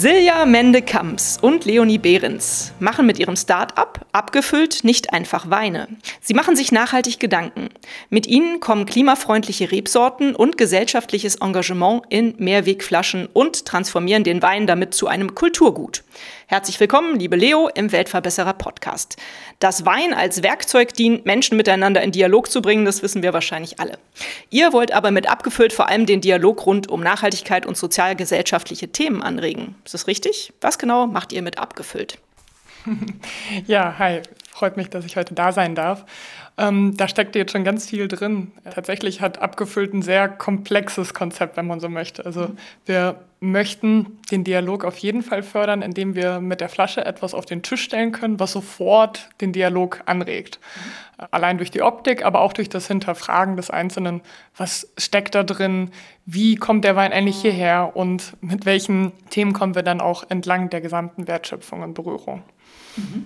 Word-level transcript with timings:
Silja 0.00 0.46
Mende-Kamps 0.46 1.38
und 1.42 1.66
Leonie 1.66 1.98
Behrens 1.98 2.72
machen 2.80 3.04
mit 3.04 3.18
ihrem 3.18 3.36
Start-up 3.36 4.06
abgefüllt 4.12 4.82
nicht 4.82 5.12
einfach 5.12 5.50
Weine. 5.50 5.88
Sie 6.22 6.32
machen 6.32 6.56
sich 6.56 6.72
nachhaltig 6.72 7.20
Gedanken. 7.20 7.68
Mit 8.08 8.26
ihnen 8.26 8.60
kommen 8.60 8.86
klimafreundliche 8.86 9.70
Rebsorten 9.70 10.34
und 10.34 10.56
gesellschaftliches 10.56 11.34
Engagement 11.42 12.04
in 12.08 12.34
Mehrwegflaschen 12.38 13.28
und 13.34 13.66
transformieren 13.66 14.24
den 14.24 14.40
Wein 14.40 14.66
damit 14.66 14.94
zu 14.94 15.06
einem 15.06 15.34
Kulturgut. 15.34 16.02
Herzlich 16.46 16.78
willkommen, 16.80 17.18
liebe 17.18 17.36
Leo, 17.36 17.68
im 17.68 17.92
Weltverbesserer 17.92 18.54
Podcast. 18.54 19.16
Dass 19.58 19.86
Wein 19.86 20.14
als 20.14 20.42
Werkzeug 20.42 20.94
dient, 20.94 21.26
Menschen 21.26 21.56
miteinander 21.56 22.02
in 22.02 22.12
Dialog 22.12 22.50
zu 22.50 22.62
bringen, 22.62 22.84
das 22.84 23.02
wissen 23.02 23.22
wir 23.22 23.32
wahrscheinlich 23.32 23.80
alle. 23.80 23.98
Ihr 24.50 24.72
wollt 24.72 24.92
aber 24.92 25.10
mit 25.10 25.28
abgefüllt 25.28 25.72
vor 25.72 25.88
allem 25.88 26.06
den 26.06 26.20
Dialog 26.20 26.66
rund 26.66 26.88
um 26.88 27.02
Nachhaltigkeit 27.02 27.66
und 27.66 27.76
sozialgesellschaftliche 27.76 28.88
Themen 28.88 29.22
anregen. 29.22 29.76
Ist 29.84 29.94
das 29.94 30.06
richtig? 30.06 30.52
Was 30.60 30.78
genau 30.78 31.06
macht 31.06 31.32
ihr 31.32 31.42
mit 31.42 31.58
abgefüllt? 31.58 32.18
Ja, 33.66 33.98
hi. 33.98 34.22
Freut 34.50 34.76
mich, 34.76 34.90
dass 34.90 35.04
ich 35.04 35.16
heute 35.16 35.34
da 35.34 35.52
sein 35.52 35.74
darf. 35.74 36.04
Ähm, 36.60 36.94
da 36.94 37.08
steckt 37.08 37.34
jetzt 37.36 37.52
schon 37.52 37.64
ganz 37.64 37.88
viel 37.88 38.06
drin. 38.06 38.52
Tatsächlich 38.70 39.22
hat 39.22 39.38
abgefüllt 39.38 39.94
ein 39.94 40.02
sehr 40.02 40.28
komplexes 40.28 41.14
Konzept, 41.14 41.56
wenn 41.56 41.66
man 41.66 41.80
so 41.80 41.88
möchte. 41.88 42.26
Also 42.26 42.50
wir 42.84 43.18
möchten 43.40 44.18
den 44.30 44.44
Dialog 44.44 44.84
auf 44.84 44.98
jeden 44.98 45.22
Fall 45.22 45.42
fördern, 45.42 45.80
indem 45.80 46.14
wir 46.14 46.40
mit 46.40 46.60
der 46.60 46.68
Flasche 46.68 47.02
etwas 47.06 47.32
auf 47.32 47.46
den 47.46 47.62
Tisch 47.62 47.82
stellen 47.82 48.12
können, 48.12 48.38
was 48.38 48.52
sofort 48.52 49.30
den 49.40 49.54
Dialog 49.54 50.02
anregt. 50.04 50.60
Mhm. 50.60 51.24
Allein 51.30 51.56
durch 51.56 51.70
die 51.70 51.80
Optik, 51.80 52.26
aber 52.26 52.42
auch 52.42 52.52
durch 52.52 52.68
das 52.68 52.86
Hinterfragen 52.88 53.56
des 53.56 53.70
Einzelnen. 53.70 54.20
Was 54.54 54.92
steckt 54.98 55.34
da 55.34 55.42
drin? 55.42 55.90
Wie 56.26 56.56
kommt 56.56 56.84
der 56.84 56.94
Wein 56.94 57.12
eigentlich 57.12 57.40
hierher? 57.40 57.92
Und 57.94 58.36
mit 58.42 58.66
welchen 58.66 59.12
Themen 59.30 59.54
kommen 59.54 59.74
wir 59.74 59.82
dann 59.82 60.02
auch 60.02 60.24
entlang 60.28 60.68
der 60.68 60.82
gesamten 60.82 61.26
Wertschöpfung 61.26 61.82
in 61.82 61.94
Berührung? 61.94 62.42
Mhm. 62.96 63.24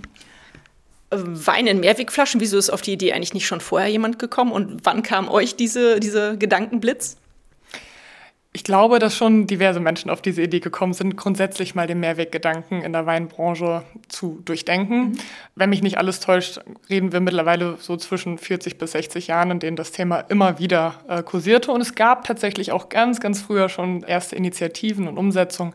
Wein 1.10 1.66
in 1.66 1.80
Mehrwegflaschen, 1.80 2.40
wieso 2.40 2.58
ist 2.58 2.70
auf 2.70 2.82
die 2.82 2.92
Idee 2.92 3.12
eigentlich 3.12 3.34
nicht 3.34 3.46
schon 3.46 3.60
vorher 3.60 3.88
jemand 3.88 4.18
gekommen? 4.18 4.52
Und 4.52 4.80
wann 4.84 5.02
kam 5.02 5.28
euch 5.28 5.56
diese, 5.56 6.00
diese 6.00 6.36
Gedankenblitz? 6.38 7.16
Ich 8.56 8.62
glaube, 8.62 9.00
dass 9.00 9.16
schon 9.16 9.48
diverse 9.48 9.80
Menschen 9.80 10.10
auf 10.10 10.22
diese 10.22 10.40
Idee 10.40 10.60
gekommen 10.60 10.92
sind, 10.92 11.16
grundsätzlich 11.16 11.74
mal 11.74 11.88
den 11.88 11.98
Mehrweggedanken 11.98 12.82
in 12.82 12.92
der 12.92 13.04
Weinbranche 13.04 13.82
zu 14.06 14.40
durchdenken. 14.44 14.98
Mhm. 14.98 15.18
Wenn 15.56 15.70
mich 15.70 15.82
nicht 15.82 15.98
alles 15.98 16.20
täuscht, 16.20 16.60
reden 16.88 17.12
wir 17.12 17.18
mittlerweile 17.18 17.78
so 17.80 17.96
zwischen 17.96 18.38
40 18.38 18.78
bis 18.78 18.92
60 18.92 19.26
Jahren, 19.26 19.50
in 19.50 19.58
denen 19.58 19.76
das 19.76 19.90
Thema 19.90 20.20
immer 20.20 20.60
wieder 20.60 20.94
äh, 21.08 21.24
kursierte. 21.24 21.72
Und 21.72 21.80
es 21.80 21.96
gab 21.96 22.22
tatsächlich 22.22 22.70
auch 22.70 22.90
ganz, 22.90 23.18
ganz 23.18 23.42
früher 23.42 23.68
schon 23.68 24.04
erste 24.04 24.36
Initiativen 24.36 25.08
und 25.08 25.18
Umsetzungen, 25.18 25.74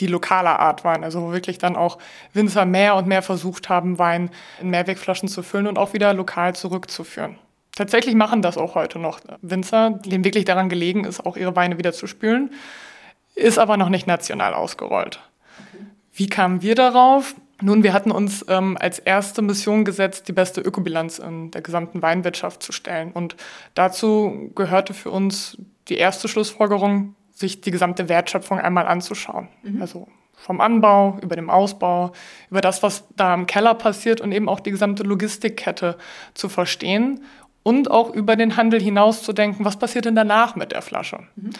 die 0.00 0.06
lokaler 0.06 0.58
Art 0.58 0.84
waren. 0.84 1.04
Also 1.04 1.22
wo 1.22 1.32
wirklich 1.32 1.58
dann 1.58 1.76
auch 1.76 1.98
Winzer 2.32 2.64
mehr 2.64 2.94
und 2.94 3.06
mehr 3.06 3.22
versucht 3.22 3.68
haben, 3.68 3.98
Wein 3.98 4.30
in 4.60 4.70
Mehrwegflaschen 4.70 5.28
zu 5.28 5.42
füllen 5.42 5.66
und 5.66 5.78
auch 5.78 5.92
wieder 5.92 6.14
lokal 6.14 6.54
zurückzuführen. 6.54 7.38
Tatsächlich 7.74 8.14
machen 8.14 8.42
das 8.42 8.58
auch 8.58 8.74
heute 8.74 8.98
noch 8.98 9.20
Winzer, 9.40 9.90
denen 9.90 10.24
wirklich 10.24 10.44
daran 10.44 10.68
gelegen 10.68 11.04
ist, 11.04 11.24
auch 11.24 11.36
ihre 11.36 11.54
Weine 11.54 11.78
wieder 11.78 11.92
zu 11.92 12.06
spülen, 12.08 12.50
ist 13.36 13.58
aber 13.58 13.76
noch 13.76 13.88
nicht 13.88 14.06
national 14.06 14.52
ausgerollt. 14.52 15.20
Wie 16.12 16.28
kamen 16.28 16.62
wir 16.62 16.74
darauf? 16.74 17.36
Nun, 17.60 17.82
wir 17.82 17.92
hatten 17.92 18.10
uns 18.10 18.44
ähm, 18.48 18.76
als 18.80 18.98
erste 18.98 19.42
Mission 19.42 19.84
gesetzt, 19.84 20.26
die 20.28 20.32
beste 20.32 20.60
Ökobilanz 20.60 21.18
in 21.18 21.50
der 21.50 21.60
gesamten 21.60 22.02
Weinwirtschaft 22.02 22.62
zu 22.62 22.72
stellen. 22.72 23.12
Und 23.12 23.36
dazu 23.74 24.50
gehörte 24.54 24.94
für 24.94 25.10
uns 25.10 25.56
die 25.88 25.96
erste 25.96 26.28
Schlussfolgerung, 26.28 27.14
sich 27.38 27.60
die 27.60 27.70
gesamte 27.70 28.08
Wertschöpfung 28.08 28.58
einmal 28.58 28.86
anzuschauen. 28.86 29.48
Mhm. 29.62 29.80
Also 29.80 30.08
vom 30.34 30.60
Anbau, 30.60 31.18
über 31.22 31.36
den 31.36 31.50
Ausbau, 31.50 32.12
über 32.50 32.60
das, 32.60 32.82
was 32.82 33.04
da 33.16 33.34
im 33.34 33.46
Keller 33.46 33.74
passiert 33.74 34.20
und 34.20 34.32
eben 34.32 34.48
auch 34.48 34.60
die 34.60 34.70
gesamte 34.70 35.02
Logistikkette 35.02 35.96
zu 36.34 36.48
verstehen 36.48 37.24
und 37.62 37.90
auch 37.90 38.10
über 38.10 38.36
den 38.36 38.56
Handel 38.56 38.80
hinaus 38.80 39.22
zu 39.22 39.32
denken, 39.32 39.64
was 39.64 39.78
passiert 39.78 40.04
denn 40.04 40.14
danach 40.14 40.56
mit 40.56 40.72
der 40.72 40.82
Flasche. 40.82 41.20
Mhm. 41.36 41.50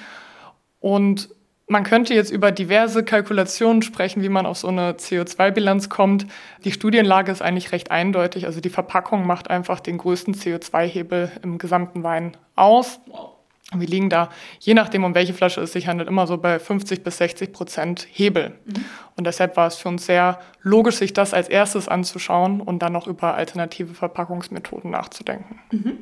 Und 0.81 1.29
man 1.67 1.85
könnte 1.85 2.15
jetzt 2.15 2.31
über 2.31 2.51
diverse 2.51 3.05
Kalkulationen 3.05 3.83
sprechen, 3.83 4.23
wie 4.23 4.31
man 4.31 4.47
auf 4.47 4.59
so 4.59 4.69
eine 4.69 4.93
CO2-Bilanz 4.93 5.91
kommt. 5.91 6.27
Die 6.65 6.73
Studienlage 6.73 7.31
ist 7.31 7.43
eigentlich 7.43 7.73
recht 7.73 7.91
eindeutig. 7.91 8.47
Also 8.47 8.61
die 8.61 8.71
Verpackung 8.71 9.27
macht 9.27 9.51
einfach 9.51 9.81
den 9.81 9.99
größten 9.99 10.35
CO2-Hebel 10.35 11.31
im 11.43 11.59
gesamten 11.59 12.03
Wein 12.03 12.37
aus. 12.55 13.01
Wow. 13.07 13.38
Wir 13.75 13.87
liegen 13.87 14.09
da, 14.09 14.31
je 14.61 14.73
nachdem, 14.73 15.05
um 15.05 15.15
welche 15.15 15.35
Flasche 15.35 15.61
es 15.61 15.73
sich 15.73 15.89
handelt, 15.89 16.09
immer 16.09 16.27
so 16.27 16.39
bei 16.39 16.59
50 16.59 17.03
bis 17.03 17.19
60 17.19 17.53
Prozent 17.53 18.07
Hebel. 18.11 18.55
Mhm. 18.65 18.85
Und 19.17 19.27
deshalb 19.27 19.59
war 19.59 19.67
es 19.67 19.77
für 19.77 19.89
uns 19.89 20.07
sehr 20.07 20.41
logisch, 20.63 20.97
sich 20.97 21.13
das 21.13 21.35
als 21.35 21.49
erstes 21.49 21.87
anzuschauen 21.87 22.63
und 22.63 22.79
dann 22.79 22.95
noch 22.95 23.07
über 23.07 23.35
alternative 23.35 23.93
Verpackungsmethoden 23.93 24.91
nachzudenken. 24.91 25.61
Mhm. 25.71 25.99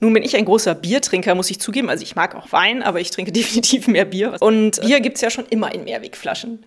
Nun 0.00 0.12
bin 0.14 0.22
ich 0.22 0.36
ein 0.36 0.46
großer 0.46 0.74
Biertrinker, 0.74 1.34
muss 1.34 1.50
ich 1.50 1.60
zugeben. 1.60 1.90
Also 1.90 2.02
ich 2.02 2.16
mag 2.16 2.34
auch 2.34 2.52
Wein, 2.52 2.82
aber 2.82 3.00
ich 3.00 3.10
trinke 3.10 3.32
definitiv 3.32 3.86
mehr 3.86 4.06
Bier. 4.06 4.36
Und 4.40 4.80
Bier 4.80 5.00
gibt 5.00 5.16
es 5.16 5.20
ja 5.20 5.28
schon 5.28 5.44
immer 5.46 5.74
in 5.74 5.84
Mehrwegflaschen. 5.84 6.64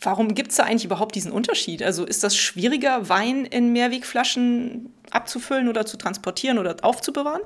Warum 0.00 0.34
gibt 0.34 0.50
es 0.50 0.56
da 0.56 0.64
eigentlich 0.64 0.84
überhaupt 0.84 1.14
diesen 1.14 1.30
Unterschied? 1.30 1.84
Also 1.84 2.04
ist 2.04 2.24
das 2.24 2.36
schwieriger, 2.36 3.08
Wein 3.08 3.44
in 3.44 3.72
Mehrwegflaschen 3.72 4.92
abzufüllen 5.10 5.68
oder 5.68 5.86
zu 5.86 5.96
transportieren 5.96 6.58
oder 6.58 6.74
aufzubewahren? 6.82 7.42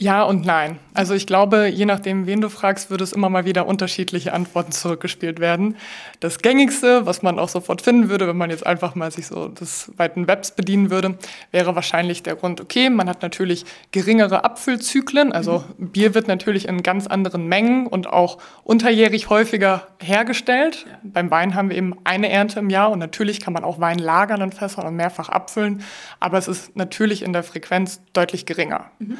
Ja 0.00 0.22
und 0.22 0.46
nein. 0.46 0.78
Also 0.94 1.14
ich 1.14 1.26
glaube, 1.26 1.66
je 1.66 1.84
nachdem, 1.84 2.26
wen 2.26 2.40
du 2.40 2.48
fragst, 2.48 2.88
würde 2.88 3.02
es 3.02 3.12
immer 3.12 3.28
mal 3.28 3.44
wieder 3.44 3.66
unterschiedliche 3.66 4.32
Antworten 4.32 4.70
zurückgespielt 4.70 5.40
werden. 5.40 5.74
Das 6.20 6.38
gängigste, 6.38 7.04
was 7.04 7.22
man 7.22 7.40
auch 7.40 7.48
sofort 7.48 7.82
finden 7.82 8.08
würde, 8.08 8.28
wenn 8.28 8.36
man 8.36 8.50
jetzt 8.50 8.64
einfach 8.64 8.94
mal 8.94 9.10
sich 9.10 9.26
so 9.26 9.48
des 9.48 9.90
weiten 9.96 10.28
Webs 10.28 10.52
bedienen 10.52 10.90
würde, 10.90 11.18
wäre 11.50 11.74
wahrscheinlich 11.74 12.22
der 12.22 12.36
Grund, 12.36 12.60
okay, 12.60 12.90
man 12.90 13.08
hat 13.08 13.22
natürlich 13.22 13.64
geringere 13.90 14.44
Abfüllzyklen. 14.44 15.32
Also 15.32 15.64
mhm. 15.78 15.88
Bier 15.88 16.14
wird 16.14 16.28
natürlich 16.28 16.68
in 16.68 16.84
ganz 16.84 17.08
anderen 17.08 17.48
Mengen 17.48 17.88
und 17.88 18.06
auch 18.06 18.38
unterjährig 18.62 19.30
häufiger 19.30 19.88
hergestellt. 20.00 20.86
Ja. 20.88 20.98
Beim 21.02 21.32
Wein 21.32 21.56
haben 21.56 21.70
wir 21.70 21.76
eben 21.76 21.96
eine 22.04 22.30
Ernte 22.30 22.60
im 22.60 22.70
Jahr 22.70 22.92
und 22.92 23.00
natürlich 23.00 23.40
kann 23.40 23.52
man 23.52 23.64
auch 23.64 23.80
Wein 23.80 23.98
lagern 23.98 24.42
in 24.42 24.52
Fässern 24.52 24.86
und 24.86 24.94
mehrfach 24.94 25.28
abfüllen, 25.28 25.82
aber 26.20 26.38
es 26.38 26.46
ist 26.46 26.76
natürlich 26.76 27.22
in 27.22 27.32
der 27.32 27.42
Frequenz 27.42 28.00
deutlich 28.12 28.46
geringer. 28.46 28.92
Mhm. 29.00 29.18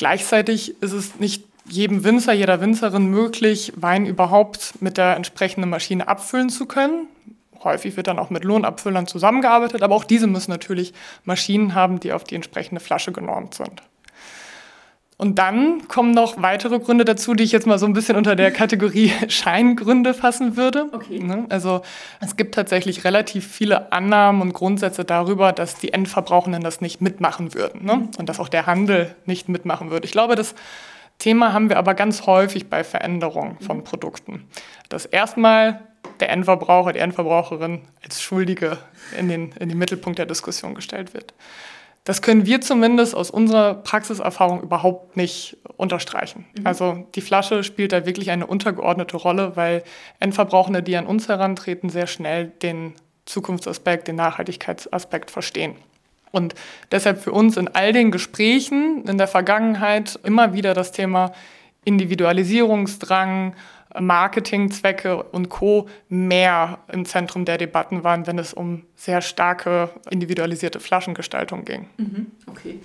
Gleichzeitig 0.00 0.80
ist 0.80 0.92
es 0.92 1.20
nicht 1.20 1.44
jedem 1.66 2.04
Winzer, 2.04 2.32
jeder 2.32 2.62
Winzerin 2.62 3.10
möglich, 3.10 3.74
Wein 3.76 4.06
überhaupt 4.06 4.80
mit 4.80 4.96
der 4.96 5.14
entsprechenden 5.14 5.68
Maschine 5.68 6.08
abfüllen 6.08 6.48
zu 6.48 6.64
können. 6.64 7.06
Häufig 7.62 7.98
wird 7.98 8.06
dann 8.06 8.18
auch 8.18 8.30
mit 8.30 8.44
Lohnabfüllern 8.44 9.06
zusammengearbeitet, 9.06 9.82
aber 9.82 9.94
auch 9.94 10.04
diese 10.04 10.26
müssen 10.26 10.52
natürlich 10.52 10.94
Maschinen 11.26 11.74
haben, 11.74 12.00
die 12.00 12.14
auf 12.14 12.24
die 12.24 12.34
entsprechende 12.34 12.80
Flasche 12.80 13.12
genormt 13.12 13.52
sind. 13.52 13.82
Und 15.20 15.38
dann 15.38 15.86
kommen 15.86 16.12
noch 16.12 16.40
weitere 16.40 16.78
Gründe 16.78 17.04
dazu, 17.04 17.34
die 17.34 17.44
ich 17.44 17.52
jetzt 17.52 17.66
mal 17.66 17.78
so 17.78 17.84
ein 17.84 17.92
bisschen 17.92 18.16
unter 18.16 18.36
der 18.36 18.50
Kategorie 18.50 19.12
Scheingründe 19.28 20.14
fassen 20.14 20.56
würde. 20.56 20.86
Okay. 20.92 21.18
Ne? 21.18 21.44
Also 21.50 21.82
es 22.20 22.36
gibt 22.36 22.54
tatsächlich 22.54 23.04
relativ 23.04 23.46
viele 23.46 23.92
Annahmen 23.92 24.40
und 24.40 24.54
Grundsätze 24.54 25.04
darüber, 25.04 25.52
dass 25.52 25.74
die 25.74 25.92
Endverbrauchenden 25.92 26.62
das 26.62 26.80
nicht 26.80 27.02
mitmachen 27.02 27.52
würden 27.52 27.84
ne? 27.84 28.08
und 28.16 28.30
dass 28.30 28.40
auch 28.40 28.48
der 28.48 28.64
Handel 28.64 29.14
nicht 29.26 29.50
mitmachen 29.50 29.90
würde. 29.90 30.06
Ich 30.06 30.12
glaube, 30.12 30.36
das 30.36 30.54
Thema 31.18 31.52
haben 31.52 31.68
wir 31.68 31.76
aber 31.76 31.92
ganz 31.92 32.24
häufig 32.24 32.70
bei 32.70 32.82
Veränderungen 32.82 33.58
von 33.60 33.76
mhm. 33.76 33.84
Produkten. 33.84 34.48
Dass 34.88 35.04
erstmal 35.04 35.80
der 36.20 36.30
Endverbraucher, 36.30 36.94
die 36.94 36.98
Endverbraucherin 36.98 37.82
als 38.02 38.22
Schuldige 38.22 38.78
in 39.18 39.28
den, 39.28 39.52
in 39.60 39.68
den 39.68 39.76
Mittelpunkt 39.76 40.18
der 40.18 40.24
Diskussion 40.24 40.74
gestellt 40.74 41.12
wird. 41.12 41.34
Das 42.04 42.22
können 42.22 42.46
wir 42.46 42.60
zumindest 42.60 43.14
aus 43.14 43.30
unserer 43.30 43.74
Praxiserfahrung 43.74 44.62
überhaupt 44.62 45.16
nicht 45.16 45.58
unterstreichen. 45.76 46.46
Mhm. 46.58 46.66
Also 46.66 47.06
die 47.14 47.20
Flasche 47.20 47.62
spielt 47.62 47.92
da 47.92 48.06
wirklich 48.06 48.30
eine 48.30 48.46
untergeordnete 48.46 49.16
Rolle, 49.16 49.56
weil 49.56 49.82
Endverbrauchende, 50.18 50.82
die 50.82 50.96
an 50.96 51.06
uns 51.06 51.28
herantreten, 51.28 51.90
sehr 51.90 52.06
schnell 52.06 52.46
den 52.46 52.94
Zukunftsaspekt, 53.26 54.08
den 54.08 54.16
Nachhaltigkeitsaspekt 54.16 55.30
verstehen. 55.30 55.76
Und 56.32 56.54
deshalb 56.90 57.22
für 57.22 57.32
uns 57.32 57.56
in 57.56 57.68
all 57.68 57.92
den 57.92 58.10
Gesprächen 58.10 59.04
in 59.06 59.18
der 59.18 59.28
Vergangenheit 59.28 60.18
immer 60.22 60.52
wieder 60.52 60.74
das 60.74 60.92
Thema 60.92 61.32
Individualisierungsdrang, 61.84 63.54
Marketingzwecke 63.98 65.22
und 65.22 65.48
Co. 65.48 65.88
mehr 66.08 66.78
im 66.92 67.04
Zentrum 67.04 67.44
der 67.44 67.58
Debatten 67.58 68.04
waren, 68.04 68.26
wenn 68.26 68.38
es 68.38 68.52
um 68.52 68.84
sehr 68.96 69.20
starke 69.20 69.90
individualisierte 70.10 70.80
Flaschengestaltung 70.80 71.64
ging. 71.64 71.88
Mhm, 71.96 72.26
okay. 72.46 72.78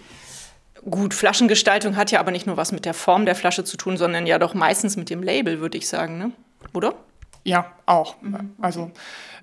Gut, 0.90 1.13
Flaschengestaltung 1.13 1.96
hat 1.96 2.12
ja 2.12 2.19
aber 2.19 2.31
nicht 2.31 2.46
nur 2.46 2.57
was 2.57 2.72
mit 2.72 2.86
der 2.86 2.94
Form 2.94 3.25
der 3.25 3.36
Flasche 3.36 3.63
zu 3.63 3.75
tun, 3.75 3.98
sondern 3.98 4.28
ja 4.28 4.38
doch 4.38 4.54
meistens 4.54 4.98
mit 4.98 5.10
dem 5.10 5.24
Label, 5.24 5.60
würde 5.60 5.78
ich 5.78 5.88
sagen, 5.88 6.18
ne? 6.18 6.31
oder? 6.74 6.96
Ja, 7.45 7.68
auch. 7.86 8.19
Mhm. 8.24 8.53
Also 8.59 8.92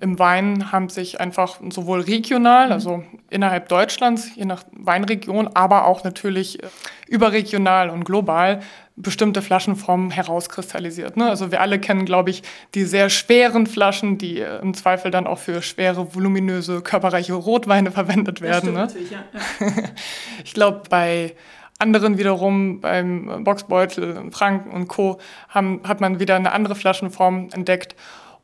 im 0.01 0.19
Wein 0.19 0.73
haben 0.73 0.89
sich 0.89 1.21
einfach 1.21 1.59
sowohl 1.69 2.01
regional, 2.01 2.67
mhm. 2.67 2.71
also 2.73 3.03
innerhalb 3.29 3.69
Deutschlands, 3.69 4.35
je 4.35 4.43
nach 4.43 4.65
Weinregion, 4.73 5.49
aber 5.53 5.87
auch 5.87 6.03
natürlich 6.03 6.61
äh, 6.61 6.67
überregional 7.07 7.89
und 7.89 8.03
global 8.03 8.59
bestimmte 8.97 9.41
Flaschenformen 9.41 10.11
herauskristallisiert. 10.11 11.15
Ne? 11.15 11.29
Also 11.29 11.51
wir 11.51 11.61
alle 11.61 11.79
kennen, 11.79 12.05
glaube 12.05 12.29
ich, 12.29 12.43
die 12.75 12.83
sehr 12.83 13.09
schweren 13.09 13.67
Flaschen, 13.67 14.17
die 14.17 14.41
äh, 14.41 14.59
im 14.61 14.73
Zweifel 14.73 15.09
dann 15.09 15.25
auch 15.25 15.39
für 15.39 15.61
schwere, 15.61 16.13
voluminöse, 16.13 16.81
körperreiche 16.81 17.33
Rotweine 17.33 17.91
verwendet 17.93 18.41
werden. 18.41 18.73
Ne? 18.73 18.89
Ja, 19.09 19.23
ja. 19.31 19.75
ich 20.43 20.53
glaube, 20.53 20.81
bei 20.89 21.35
anderen 21.83 22.17
wiederum 22.17 22.79
beim 22.79 23.43
Boxbeutel, 23.43 24.31
Franken 24.31 24.71
und 24.71 24.87
Co. 24.87 25.19
Haben, 25.49 25.81
hat 25.83 26.01
man 26.01 26.19
wieder 26.19 26.35
eine 26.35 26.53
andere 26.53 26.75
Flaschenform 26.75 27.49
entdeckt. 27.51 27.95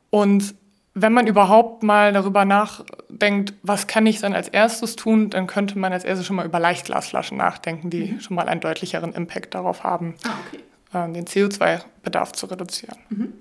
Und 0.10 0.54
wenn 0.94 1.14
man 1.14 1.28
überhaupt 1.28 1.82
mal 1.84 2.12
darüber 2.14 2.46
nachdenkt, 2.46 3.54
was 3.64 3.88
kann 3.88 4.06
ich 4.06 4.20
dann 4.20 4.34
als 4.34 4.50
erstes 4.50 4.96
tun, 4.96 5.30
dann 5.30 5.48
könnte 5.48 5.80
man 5.80 5.94
als 5.94 6.04
erstes 6.04 6.28
schon 6.28 6.36
mal 6.36 6.46
über 6.46 6.60
Leichtglasflaschen 6.60 7.38
nachdenken, 7.38 7.90
die 7.90 8.14
mhm. 8.14 8.20
schon 8.20 8.36
mal 8.36 8.50
einen 8.50 8.62
deutlicheren 8.62 9.14
Impact 9.14 9.56
darauf 9.56 9.84
haben, 9.84 10.16
ah, 10.26 10.32
okay. 10.48 11.10
äh, 11.10 11.14
den 11.14 11.26
CO2-Bedarf 11.26 12.34
zu 12.34 12.48
reduzieren. 12.48 12.98
Mhm. 13.10 13.34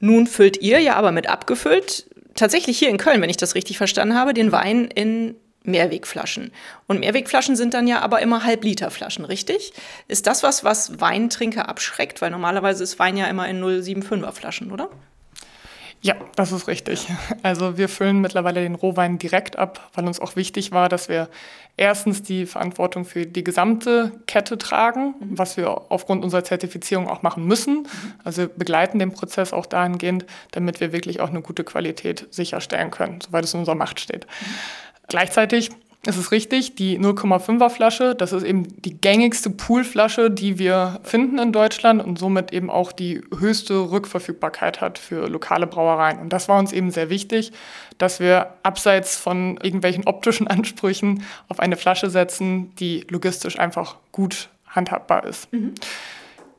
Nun 0.00 0.26
füllt 0.26 0.60
ihr 0.62 0.80
ja 0.80 0.94
aber 0.94 1.12
mit 1.12 1.28
abgefüllt, 1.28 2.08
tatsächlich 2.34 2.78
hier 2.78 2.88
in 2.88 2.96
Köln, 2.98 3.20
wenn 3.20 3.30
ich 3.30 3.36
das 3.36 3.54
richtig 3.54 3.76
verstanden 3.76 4.14
habe, 4.14 4.32
den 4.32 4.52
Wein 4.52 4.84
in 4.84 5.34
Mehrwegflaschen. 5.68 6.52
Und 6.86 7.00
Mehrwegflaschen 7.00 7.56
sind 7.56 7.74
dann 7.74 7.86
ja 7.86 8.00
aber 8.00 8.20
immer 8.20 8.44
Halbliterflaschen, 8.44 9.24
richtig? 9.24 9.72
Ist 10.08 10.26
das 10.26 10.42
was, 10.42 10.64
was 10.64 11.00
Weintrinker 11.00 11.68
abschreckt? 11.68 12.20
Weil 12.20 12.30
normalerweise 12.30 12.82
ist 12.82 12.98
Wein 12.98 13.16
ja 13.16 13.26
immer 13.26 13.48
in 13.48 13.62
075er 13.62 14.32
Flaschen, 14.32 14.72
oder? 14.72 14.90
Ja, 16.00 16.14
das 16.36 16.52
ist 16.52 16.68
richtig. 16.68 17.08
Also 17.42 17.76
wir 17.76 17.88
füllen 17.88 18.20
mittlerweile 18.20 18.60
den 18.60 18.76
Rohwein 18.76 19.18
direkt 19.18 19.56
ab, 19.56 19.90
weil 19.94 20.06
uns 20.06 20.20
auch 20.20 20.36
wichtig 20.36 20.70
war, 20.70 20.88
dass 20.88 21.08
wir 21.08 21.28
erstens 21.76 22.22
die 22.22 22.46
Verantwortung 22.46 23.04
für 23.04 23.26
die 23.26 23.42
gesamte 23.42 24.12
Kette 24.26 24.58
tragen, 24.58 25.14
mhm. 25.18 25.38
was 25.38 25.56
wir 25.56 25.90
aufgrund 25.90 26.22
unserer 26.22 26.44
Zertifizierung 26.44 27.08
auch 27.08 27.22
machen 27.22 27.44
müssen. 27.46 27.78
Mhm. 27.82 28.14
Also 28.22 28.42
wir 28.42 28.48
begleiten 28.48 28.98
den 28.98 29.12
Prozess 29.12 29.52
auch 29.52 29.66
dahingehend, 29.66 30.24
damit 30.52 30.80
wir 30.80 30.92
wirklich 30.92 31.20
auch 31.20 31.30
eine 31.30 31.42
gute 31.42 31.64
Qualität 31.64 32.26
sicherstellen 32.30 32.90
können, 32.90 33.20
soweit 33.20 33.44
es 33.44 33.54
in 33.54 33.60
unserer 33.60 33.76
Macht 33.76 33.98
steht. 33.98 34.26
Mhm. 34.26 34.46
Gleichzeitig 35.08 35.70
ist 36.06 36.16
es 36.16 36.30
richtig, 36.30 36.76
die 36.76 36.98
0,5er 36.98 37.70
Flasche, 37.70 38.14
das 38.14 38.32
ist 38.32 38.44
eben 38.44 38.80
die 38.82 39.00
gängigste 39.00 39.50
Poolflasche, 39.50 40.30
die 40.30 40.58
wir 40.58 41.00
finden 41.02 41.38
in 41.38 41.52
Deutschland 41.52 42.02
und 42.02 42.18
somit 42.18 42.52
eben 42.52 42.70
auch 42.70 42.92
die 42.92 43.20
höchste 43.36 43.90
Rückverfügbarkeit 43.90 44.80
hat 44.80 44.98
für 44.98 45.28
lokale 45.28 45.66
Brauereien. 45.66 46.20
Und 46.20 46.32
das 46.32 46.48
war 46.48 46.58
uns 46.58 46.72
eben 46.72 46.90
sehr 46.90 47.10
wichtig, 47.10 47.52
dass 47.98 48.20
wir 48.20 48.54
abseits 48.62 49.16
von 49.16 49.58
irgendwelchen 49.60 50.06
optischen 50.06 50.46
Ansprüchen 50.48 51.24
auf 51.48 51.58
eine 51.58 51.76
Flasche 51.76 52.10
setzen, 52.10 52.74
die 52.76 53.04
logistisch 53.10 53.58
einfach 53.58 53.96
gut 54.12 54.50
handhabbar 54.68 55.24
ist. 55.24 55.52
Mhm. 55.52 55.74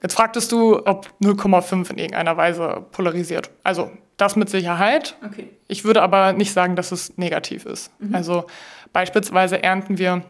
Jetzt 0.01 0.15
fragtest 0.15 0.51
du, 0.51 0.85
ob 0.85 1.07
0,5 1.21 1.91
in 1.91 1.97
irgendeiner 1.97 2.37
Weise 2.37 2.85
polarisiert. 2.91 3.49
Also 3.63 3.89
das 4.19 4.35
mit 4.35 4.49
Sicherheit. 4.49 5.15
Okay. 5.25 5.49
Ich 5.67 5.83
würde 5.83 6.01
aber 6.01 6.33
nicht 6.33 6.53
sagen, 6.53 6.75
dass 6.75 6.91
es 6.91 7.17
negativ 7.17 7.65
ist. 7.65 7.91
Mhm. 7.99 8.15
Also 8.15 8.45
beispielsweise 8.93 9.63
ernten 9.63 9.97
wir 9.97 10.23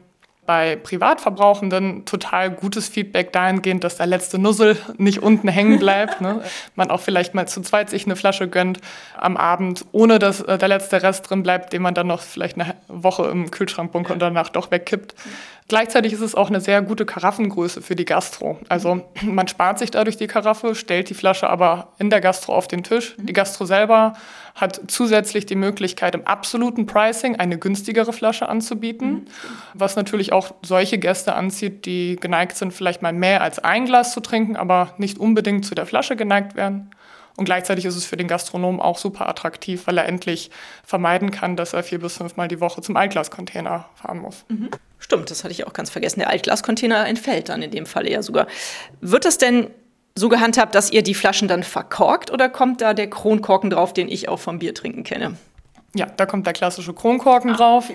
bei 0.50 0.77
Privatverbrauchenden 0.77 2.06
total 2.06 2.50
gutes 2.50 2.89
Feedback 2.89 3.31
dahingehend, 3.31 3.83
dass 3.83 3.97
der 3.97 4.07
letzte 4.07 4.39
Nussel 4.39 4.77
nicht 4.97 5.21
unten 5.21 5.47
hängen 5.47 5.77
bleibt. 5.77 6.21
ne? 6.21 6.41
Man 6.75 6.89
auch 6.89 7.01
vielleicht 7.01 7.36
mal 7.36 7.47
zu 7.47 7.62
zweit 7.62 7.91
sich 7.91 8.06
eine 8.06 8.15
Flasche 8.15 8.47
gönnt 8.47 8.80
am 9.15 9.38
Abend, 9.38 9.86
ohne 9.91 10.18
dass 10.18 10.41
äh, 10.41 10.57
der 10.57 10.68
letzte 10.68 11.03
Rest 11.03 11.30
drin 11.30 11.44
bleibt, 11.44 11.71
den 11.71 11.83
man 11.83 11.94
dann 11.94 12.07
noch 12.07 12.24
vielleicht 12.24 12.59
eine 12.59 12.74
Woche 12.88 13.27
im 13.27 13.51
Kühlschrank 13.51 13.91
bunkert 13.91 14.13
und 14.13 14.19
danach 14.19 14.50
doch 14.50 14.71
wegkippt. 14.71 15.13
Gleichzeitig 15.69 16.13
ist 16.13 16.21
es 16.21 16.33
auch 16.33 16.50
eine 16.50 16.62
sehr 16.62 16.81
gute 16.81 17.06
Karaffengröße 17.06 17.83
für 17.83 17.95
die 17.95 18.04
Gastro. 18.04 18.57
Also 18.69 19.06
man 19.21 19.48
spart 19.48 19.77
sich 19.77 19.92
dadurch 19.92 20.18
die 20.18 20.25
Karaffe, 20.25 20.74
stellt 20.74 21.10
die 21.12 21.13
Flasche 21.13 21.48
aber 21.48 21.94
in 22.00 22.10
der 22.10 22.21
Gastro 22.21 22.56
auf 22.56 22.68
den 22.68 22.83
Tisch. 22.83 23.16
Die 23.19 23.33
Gastro 23.33 23.66
selber 23.66 24.13
hat 24.56 24.81
zusätzlich 24.88 25.45
die 25.45 25.56
Möglichkeit, 25.56 26.16
im 26.16 26.25
absoluten 26.25 26.88
Pricing 26.88 27.36
eine 27.36 27.60
günstigere 27.60 28.13
Flasche 28.13 28.50
anzubieten, 28.50 29.27
was 29.75 29.95
natürlich 29.95 30.33
auch 30.33 30.56
solche 30.63 30.98
Gäste 30.98 31.36
anzieht, 31.36 31.86
die 31.86 32.18
geneigt 32.19 32.57
sind, 32.57 32.74
vielleicht 32.74 33.04
mal 33.04 33.13
mehr 33.13 33.42
als 33.42 33.60
ein 33.60 33.86
Glas 33.86 34.12
zu 34.12 34.22
trinken, 34.22 34.56
aber 34.56 34.95
nicht 34.98 35.19
unbedingt 35.19 35.65
zu 35.65 35.75
der 35.75 35.86
Flasche 35.86 36.15
geneigt 36.15 36.56
werden. 36.56 36.89
Und 37.39 37.45
gleichzeitig 37.45 37.86
ist 37.86 37.95
es 37.95 38.03
für 38.03 38.18
den 38.18 38.27
Gastronomen 38.27 38.81
auch 38.81 38.97
super 38.97 39.30
attraktiv, 39.30 39.88
weil 39.88 39.97
er 39.97 40.06
endlich 40.06 40.51
vermeiden 40.83 41.31
kann, 41.31 41.56
dass 41.56 41.71
er 41.71 41.83
vier 41.83 42.00
bis 42.00 42.18
fünfmal 42.18 42.50
die 42.50 42.59
Woche 42.59 42.81
zum 42.81 42.97
Altglascontainer 42.97 43.86
fahren 43.95 44.19
muss. 44.19 44.44
Mhm. 44.50 44.69
Stimmt, 45.00 45.31
das 45.31 45.45
hatte 45.45 45.53
ich 45.53 45.65
auch 45.65 45.71
ganz 45.71 45.89
vergessen. 45.89 46.19
Der 46.19 46.30
Altglascontainer 46.30 47.07
entfällt 47.07 47.47
dann 47.47 47.62
in 47.62 47.71
dem 47.71 47.86
Falle 47.86 48.12
ja 48.12 48.21
sogar. 48.21 48.47
Wird 49.00 49.24
das 49.24 49.38
denn 49.38 49.69
so 50.15 50.27
gehandhabt, 50.27 50.75
dass 50.75 50.91
ihr 50.91 51.01
die 51.01 51.13
Flaschen 51.13 51.47
dann 51.47 51.63
verkorkt 51.63 52.30
oder 52.30 52.50
kommt 52.50 52.81
da 52.81 52.94
der 52.94 53.09
Kronkorken 53.09 53.69
drauf, 53.69 53.94
den 53.94 54.09
ich 54.09 54.27
auch 54.27 54.39
vom 54.39 54.59
Biertrinken 54.59 55.06
kenne? 55.06 55.38
Ja, 55.95 56.07
da 56.07 56.25
kommt 56.25 56.45
der 56.45 56.51
klassische 56.51 56.94
Kronkorken 56.94 57.51
ah, 57.51 57.56
drauf. 57.56 57.89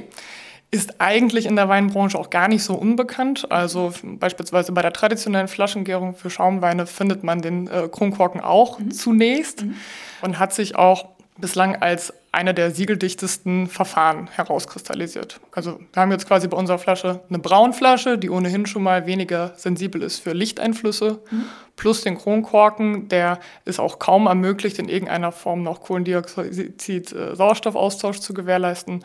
Ist 0.74 1.00
eigentlich 1.00 1.46
in 1.46 1.54
der 1.54 1.68
Weinbranche 1.68 2.18
auch 2.18 2.30
gar 2.30 2.48
nicht 2.48 2.64
so 2.64 2.74
unbekannt. 2.74 3.48
Also 3.50 3.92
beispielsweise 4.02 4.72
bei 4.72 4.82
der 4.82 4.92
traditionellen 4.92 5.46
Flaschengärung 5.46 6.16
für 6.16 6.30
Schaumweine 6.30 6.86
findet 6.86 7.22
man 7.22 7.40
den 7.40 7.68
äh, 7.68 7.88
Kronkorken 7.88 8.40
auch 8.40 8.80
mhm. 8.80 8.90
zunächst 8.90 9.62
mhm. 9.62 9.76
und 10.22 10.40
hat 10.40 10.52
sich 10.52 10.74
auch 10.74 11.10
bislang 11.38 11.76
als 11.76 12.12
einer 12.32 12.52
der 12.52 12.72
siegeldichtesten 12.72 13.68
Verfahren 13.68 14.28
herauskristallisiert. 14.32 15.38
Also 15.52 15.78
wir 15.92 16.02
haben 16.02 16.10
jetzt 16.10 16.26
quasi 16.26 16.48
bei 16.48 16.56
unserer 16.56 16.78
Flasche 16.78 17.20
eine 17.28 17.38
Braunflasche, 17.38 18.18
die 18.18 18.30
ohnehin 18.30 18.66
schon 18.66 18.82
mal 18.82 19.06
weniger 19.06 19.52
sensibel 19.56 20.02
ist 20.02 20.18
für 20.18 20.32
Lichteinflüsse, 20.32 21.20
mhm. 21.30 21.44
plus 21.76 22.02
den 22.02 22.18
Kronkorken, 22.18 23.08
der 23.08 23.38
ist 23.64 23.78
auch 23.78 24.00
kaum 24.00 24.26
ermöglicht, 24.26 24.80
in 24.80 24.88
irgendeiner 24.88 25.30
Form 25.30 25.62
noch 25.62 25.82
Kohlendioxid-Sauerstoffaustausch 25.82 28.18
zu 28.18 28.34
gewährleisten. 28.34 29.04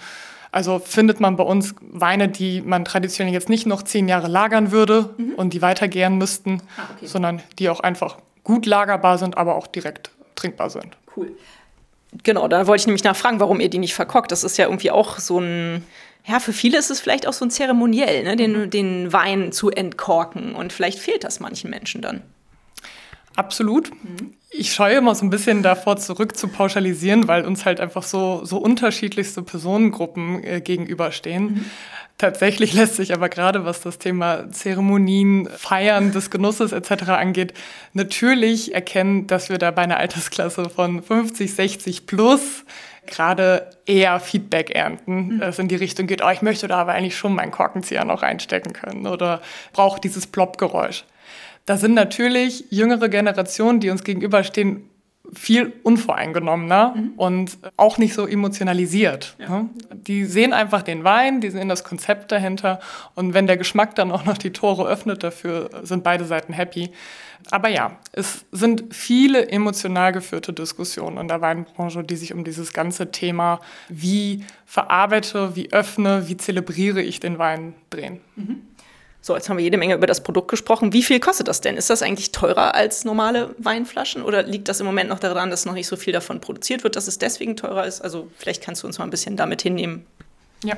Also 0.51 0.79
findet 0.79 1.19
man 1.19 1.35
bei 1.35 1.43
uns 1.43 1.75
Weine, 1.81 2.27
die 2.27 2.61
man 2.61 2.83
traditionell 2.83 3.33
jetzt 3.33 3.49
nicht 3.49 3.67
noch 3.67 3.83
zehn 3.83 4.07
Jahre 4.07 4.27
lagern 4.27 4.71
würde 4.71 5.13
mhm. 5.17 5.35
und 5.35 5.53
die 5.53 5.61
weitergären 5.61 6.17
müssten, 6.17 6.61
ah, 6.77 6.89
okay. 6.95 7.05
sondern 7.05 7.41
die 7.59 7.69
auch 7.69 7.81
einfach 7.81 8.17
gut 8.43 8.65
lagerbar 8.65 9.17
sind, 9.17 9.37
aber 9.37 9.55
auch 9.55 9.67
direkt 9.67 10.09
trinkbar 10.35 10.69
sind. 10.69 10.97
Cool. 11.15 11.31
Genau, 12.23 12.47
da 12.47 12.65
wollte 12.65 12.81
ich 12.81 12.87
nämlich 12.87 13.03
nachfragen, 13.03 13.39
warum 13.39 13.59
ihr 13.59 13.69
die 13.69 13.77
nicht 13.77 13.93
verkockt. 13.93 14.31
Das 14.31 14.43
ist 14.43 14.57
ja 14.57 14.65
irgendwie 14.65 14.89
auch 14.89 15.19
so 15.19 15.39
ein, 15.39 15.85
ja, 16.25 16.39
für 16.39 16.53
viele 16.53 16.79
ist 16.79 16.89
es 16.89 16.99
vielleicht 16.99 17.27
auch 17.27 17.33
so 17.33 17.45
ein 17.45 17.51
Zeremoniell, 17.51 18.23
ne? 18.23 18.35
den, 18.35 18.63
mhm. 18.63 18.69
den 18.71 19.13
Wein 19.13 19.51
zu 19.51 19.69
entkorken. 19.69 20.55
Und 20.55 20.73
vielleicht 20.73 20.97
fehlt 20.97 21.23
das 21.23 21.39
manchen 21.39 21.69
Menschen 21.69 22.01
dann. 22.01 22.23
Absolut. 23.39 23.91
Mhm. 24.03 24.33
Ich 24.51 24.73
scheue 24.73 24.97
immer 24.97 25.15
so 25.15 25.25
ein 25.25 25.29
bisschen 25.29 25.63
davor 25.63 25.95
zurück 25.95 26.35
zu 26.35 26.49
pauschalisieren, 26.49 27.27
weil 27.29 27.45
uns 27.45 27.65
halt 27.65 27.79
einfach 27.79 28.03
so, 28.03 28.43
so 28.43 28.57
unterschiedlichste 28.57 29.43
Personengruppen 29.43 30.43
äh, 30.43 30.59
gegenüberstehen. 30.59 31.43
Mhm. 31.43 31.65
Tatsächlich 32.17 32.73
lässt 32.79 32.97
sich 32.97 33.13
aber 33.13 33.29
gerade, 33.29 33.63
was 33.63 33.79
das 33.79 33.97
Thema 33.97 34.51
Zeremonien, 34.51 35.47
Feiern 35.55 36.11
des 36.11 36.31
Genusses 36.31 36.73
etc. 36.73 37.11
angeht, 37.11 37.53
natürlich 37.93 38.73
erkennen, 38.73 39.27
dass 39.27 39.49
wir 39.49 39.57
da 39.57 39.71
bei 39.71 39.83
einer 39.83 39.97
Altersklasse 39.97 40.69
von 40.69 41.01
50, 41.01 41.55
60 41.55 42.07
plus 42.07 42.65
gerade 43.07 43.69
eher 43.85 44.19
Feedback 44.19 44.71
ernten, 44.71 45.35
mhm. 45.35 45.39
das 45.39 45.59
in 45.59 45.69
die 45.69 45.75
Richtung 45.75 46.07
geht, 46.07 46.21
oh, 46.23 46.29
ich 46.29 46.41
möchte 46.41 46.67
da 46.67 46.79
aber 46.79 46.91
eigentlich 46.91 47.17
schon 47.17 47.33
meinen 47.33 47.51
Korkenzieher 47.51 48.03
noch 48.03 48.21
reinstecken 48.21 48.73
können 48.73 49.07
oder 49.07 49.41
brauche 49.71 50.01
dieses 50.01 50.27
Plop-Geräusch. 50.27 51.05
Da 51.69 51.77
sind 51.77 51.93
natürlich 51.93 52.65
jüngere 52.71 53.09
Generationen, 53.09 53.79
die 53.79 53.91
uns 53.91 54.03
gegenüberstehen, 54.03 54.89
viel 55.31 55.71
unvoreingenommener 55.83 56.95
mhm. 56.95 57.13
und 57.15 57.59
auch 57.77 57.99
nicht 57.99 58.15
so 58.15 58.25
emotionalisiert. 58.25 59.35
Ja. 59.37 59.49
Ne? 59.49 59.69
Die 59.91 60.25
sehen 60.25 60.51
einfach 60.51 60.81
den 60.81 61.03
Wein, 61.03 61.41
die 61.41 61.51
sehen 61.51 61.69
das 61.69 61.83
Konzept 61.83 62.31
dahinter 62.31 62.79
und 63.13 63.35
wenn 63.35 63.45
der 63.45 63.55
Geschmack 63.55 63.93
dann 63.93 64.11
auch 64.11 64.25
noch 64.25 64.39
die 64.39 64.49
Tore 64.49 64.87
öffnet, 64.87 65.23
dafür 65.23 65.69
sind 65.83 66.03
beide 66.03 66.25
Seiten 66.25 66.53
happy. 66.53 66.89
Aber 67.51 67.69
ja, 67.69 67.97
es 68.13 68.45
sind 68.51 68.85
viele 68.89 69.51
emotional 69.51 70.11
geführte 70.11 70.53
Diskussionen 70.53 71.19
in 71.19 71.27
der 71.27 71.41
Weinbranche, 71.41 72.03
die 72.03 72.15
sich 72.15 72.33
um 72.33 72.43
dieses 72.43 72.73
ganze 72.73 73.11
Thema, 73.11 73.61
wie 73.89 74.43
verarbeite, 74.65 75.55
wie 75.55 75.71
öffne, 75.71 76.27
wie 76.29 76.37
zelebriere 76.37 77.03
ich 77.03 77.19
den 77.19 77.37
Wein 77.37 77.75
drehen. 77.91 78.21
Mhm. 78.35 78.63
So, 79.21 79.35
jetzt 79.35 79.49
haben 79.49 79.57
wir 79.57 79.63
jede 79.63 79.77
Menge 79.77 79.95
über 79.95 80.07
das 80.07 80.21
Produkt 80.21 80.47
gesprochen. 80.47 80.93
Wie 80.93 81.03
viel 81.03 81.19
kostet 81.19 81.49
das 81.49 81.59
denn? 81.59 81.75
Ist 81.75 81.89
das 81.89 82.01
eigentlich 82.01 82.31
teurer 82.31 82.73
als 82.73 83.03
normale 83.03 83.53
Weinflaschen 83.57 84.23
oder 84.23 84.43
liegt 84.43 84.69
das 84.69 84.79
im 84.79 84.85
Moment 84.85 85.09
noch 85.09 85.19
daran, 85.19 85.49
dass 85.49 85.65
noch 85.65 85.73
nicht 85.73 85.87
so 85.87 85.97
viel 85.97 86.13
davon 86.13 86.39
produziert 86.39 86.83
wird, 86.83 86.95
dass 86.95 87.07
es 87.07 87.17
deswegen 87.17 87.57
teurer 87.57 87.85
ist? 87.85 88.01
Also 88.01 88.29
vielleicht 88.37 88.63
kannst 88.63 88.83
du 88.83 88.87
uns 88.87 88.97
mal 88.97 89.03
ein 89.03 89.11
bisschen 89.11 89.35
damit 89.35 89.61
hinnehmen. 89.61 90.05
Ja. 90.63 90.77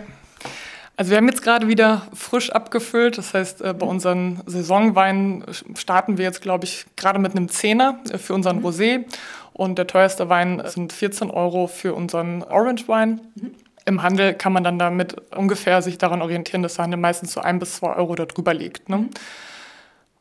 Also 0.97 1.11
wir 1.11 1.17
haben 1.17 1.27
jetzt 1.27 1.43
gerade 1.43 1.67
wieder 1.67 2.07
frisch 2.13 2.51
abgefüllt. 2.51 3.17
Das 3.17 3.33
heißt, 3.33 3.61
äh, 3.61 3.73
bei 3.73 3.85
unseren 3.85 4.41
Saisonweinen 4.45 5.45
starten 5.75 6.17
wir 6.17 6.25
jetzt, 6.25 6.41
glaube 6.41 6.65
ich, 6.65 6.85
gerade 6.95 7.19
mit 7.19 7.35
einem 7.35 7.49
Zehner 7.49 7.99
äh, 8.11 8.17
für 8.17 8.33
unseren 8.33 8.59
mhm. 8.59 8.65
Rosé. 8.65 9.05
Und 9.53 9.77
der 9.77 9.87
teuerste 9.87 10.29
Wein 10.29 10.61
sind 10.65 10.93
14 10.93 11.29
Euro 11.29 11.67
für 11.67 11.93
unseren 11.93 12.43
Orange 12.43 12.87
Wein. 12.87 13.21
Mhm. 13.35 13.51
Im 13.85 14.03
Handel 14.03 14.33
kann 14.33 14.53
man 14.53 14.63
dann 14.63 14.77
damit 14.77 15.15
ungefähr 15.35 15.81
sich 15.81 15.97
daran 15.97 16.21
orientieren, 16.21 16.63
dass 16.63 16.75
der 16.75 16.83
Handel 16.83 16.99
meistens 16.99 17.33
so 17.33 17.41
ein 17.41 17.59
bis 17.59 17.77
zwei 17.77 17.95
Euro 17.95 18.15
darüber 18.15 18.53
liegt. 18.53 18.89
Ne? 18.89 19.09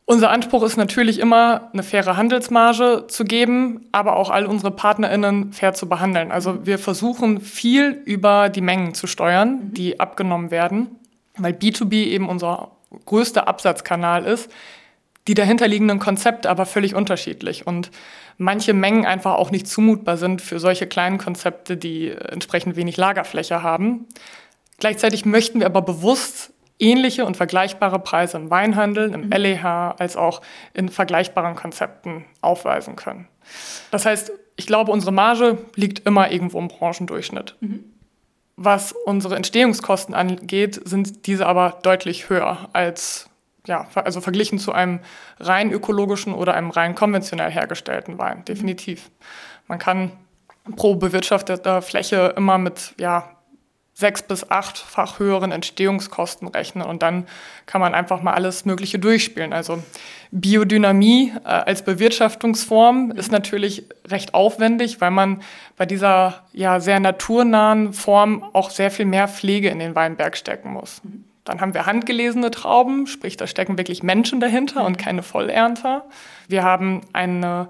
Unser 0.05 0.31
Anspruch 0.31 0.63
ist 0.63 0.77
natürlich 0.77 1.19
immer, 1.19 1.69
eine 1.71 1.83
faire 1.83 2.17
Handelsmarge 2.17 3.05
zu 3.07 3.23
geben, 3.23 3.87
aber 3.91 4.17
auch 4.17 4.29
all 4.29 4.45
unsere 4.45 4.71
PartnerInnen 4.71 5.53
fair 5.53 5.73
zu 5.73 5.87
behandeln. 5.87 6.31
Also 6.31 6.65
wir 6.65 6.79
versuchen 6.79 7.39
viel 7.39 8.01
über 8.05 8.49
die 8.49 8.61
Mengen 8.61 8.93
zu 8.93 9.07
steuern, 9.07 9.71
die 9.73 9.99
abgenommen 9.99 10.51
werden, 10.51 10.87
weil 11.37 11.53
B2B 11.53 11.93
eben 11.93 12.27
unser 12.27 12.71
größter 13.05 13.47
Absatzkanal 13.47 14.25
ist, 14.25 14.51
die 15.31 15.35
dahinterliegenden 15.35 15.97
Konzepte 15.97 16.49
aber 16.49 16.65
völlig 16.65 16.93
unterschiedlich. 16.93 17.65
Und 17.65 17.89
manche 18.37 18.73
Mengen 18.73 19.05
einfach 19.05 19.35
auch 19.35 19.49
nicht 19.49 19.65
zumutbar 19.65 20.17
sind 20.17 20.41
für 20.41 20.59
solche 20.59 20.87
kleinen 20.87 21.19
Konzepte, 21.19 21.77
die 21.77 22.09
entsprechend 22.09 22.75
wenig 22.75 22.97
Lagerfläche 22.97 23.63
haben. 23.63 24.07
Gleichzeitig 24.79 25.23
möchten 25.23 25.61
wir 25.61 25.67
aber 25.67 25.83
bewusst 25.83 26.51
ähnliche 26.79 27.23
und 27.23 27.37
vergleichbare 27.37 27.99
Preise 27.99 28.35
im 28.35 28.49
Weinhandel, 28.49 29.13
im 29.13 29.27
mhm. 29.27 29.31
LEH, 29.31 29.95
als 29.97 30.17
auch 30.17 30.41
in 30.73 30.89
vergleichbaren 30.89 31.55
Konzepten 31.55 32.25
aufweisen 32.41 32.97
können. 32.97 33.29
Das 33.89 34.05
heißt, 34.05 34.33
ich 34.57 34.67
glaube, 34.67 34.91
unsere 34.91 35.13
Marge 35.13 35.59
liegt 35.75 36.05
immer 36.05 36.29
irgendwo 36.29 36.59
im 36.59 36.67
Branchendurchschnitt. 36.67 37.55
Mhm. 37.61 37.85
Was 38.57 38.91
unsere 39.05 39.37
Entstehungskosten 39.37 40.13
angeht, 40.13 40.81
sind 40.83 41.25
diese 41.25 41.45
aber 41.45 41.79
deutlich 41.83 42.27
höher 42.27 42.67
als 42.73 43.30
ja, 43.67 43.87
also 43.95 44.21
verglichen 44.21 44.59
zu 44.59 44.71
einem 44.71 44.99
rein 45.39 45.71
ökologischen 45.71 46.33
oder 46.33 46.53
einem 46.53 46.71
rein 46.71 46.95
konventionell 46.95 47.51
hergestellten 47.51 48.17
Wein, 48.17 48.39
mhm. 48.39 48.45
definitiv. 48.45 49.11
Man 49.67 49.79
kann 49.79 50.11
pro 50.75 50.95
bewirtschafteter 50.95 51.81
Fläche 51.81 52.33
immer 52.37 52.57
mit 52.57 52.93
ja, 52.97 53.29
sechs- 53.93 54.23
bis 54.23 54.49
achtfach 54.49 55.19
höheren 55.19 55.51
Entstehungskosten 55.51 56.47
rechnen 56.47 56.85
und 56.85 57.01
dann 57.01 57.27
kann 57.65 57.81
man 57.81 57.93
einfach 57.93 58.21
mal 58.21 58.33
alles 58.33 58.65
Mögliche 58.65 58.99
durchspielen. 58.99 59.53
Also 59.53 59.81
Biodynamie 60.31 61.33
äh, 61.43 61.47
als 61.47 61.83
Bewirtschaftungsform 61.83 63.11
ist 63.11 63.31
natürlich 63.31 63.85
recht 64.07 64.33
aufwendig, 64.33 64.99
weil 65.01 65.11
man 65.11 65.41
bei 65.77 65.85
dieser 65.85 66.43
ja 66.51 66.79
sehr 66.79 66.99
naturnahen 66.99 67.93
Form 67.93 68.43
auch 68.53 68.69
sehr 68.69 68.91
viel 68.91 69.05
mehr 69.05 69.27
Pflege 69.27 69.69
in 69.69 69.79
den 69.79 69.95
Weinberg 69.95 70.35
stecken 70.35 70.73
muss. 70.73 71.01
Mhm. 71.03 71.25
Dann 71.43 71.59
haben 71.59 71.73
wir 71.73 71.85
handgelesene 71.85 72.51
Trauben, 72.51 73.07
sprich, 73.07 73.35
da 73.37 73.47
stecken 73.47 73.77
wirklich 73.77 74.03
Menschen 74.03 74.39
dahinter 74.39 74.85
und 74.85 74.97
keine 74.97 75.23
Vollernter. 75.23 76.05
Wir 76.47 76.63
haben 76.63 77.01
eine 77.13 77.69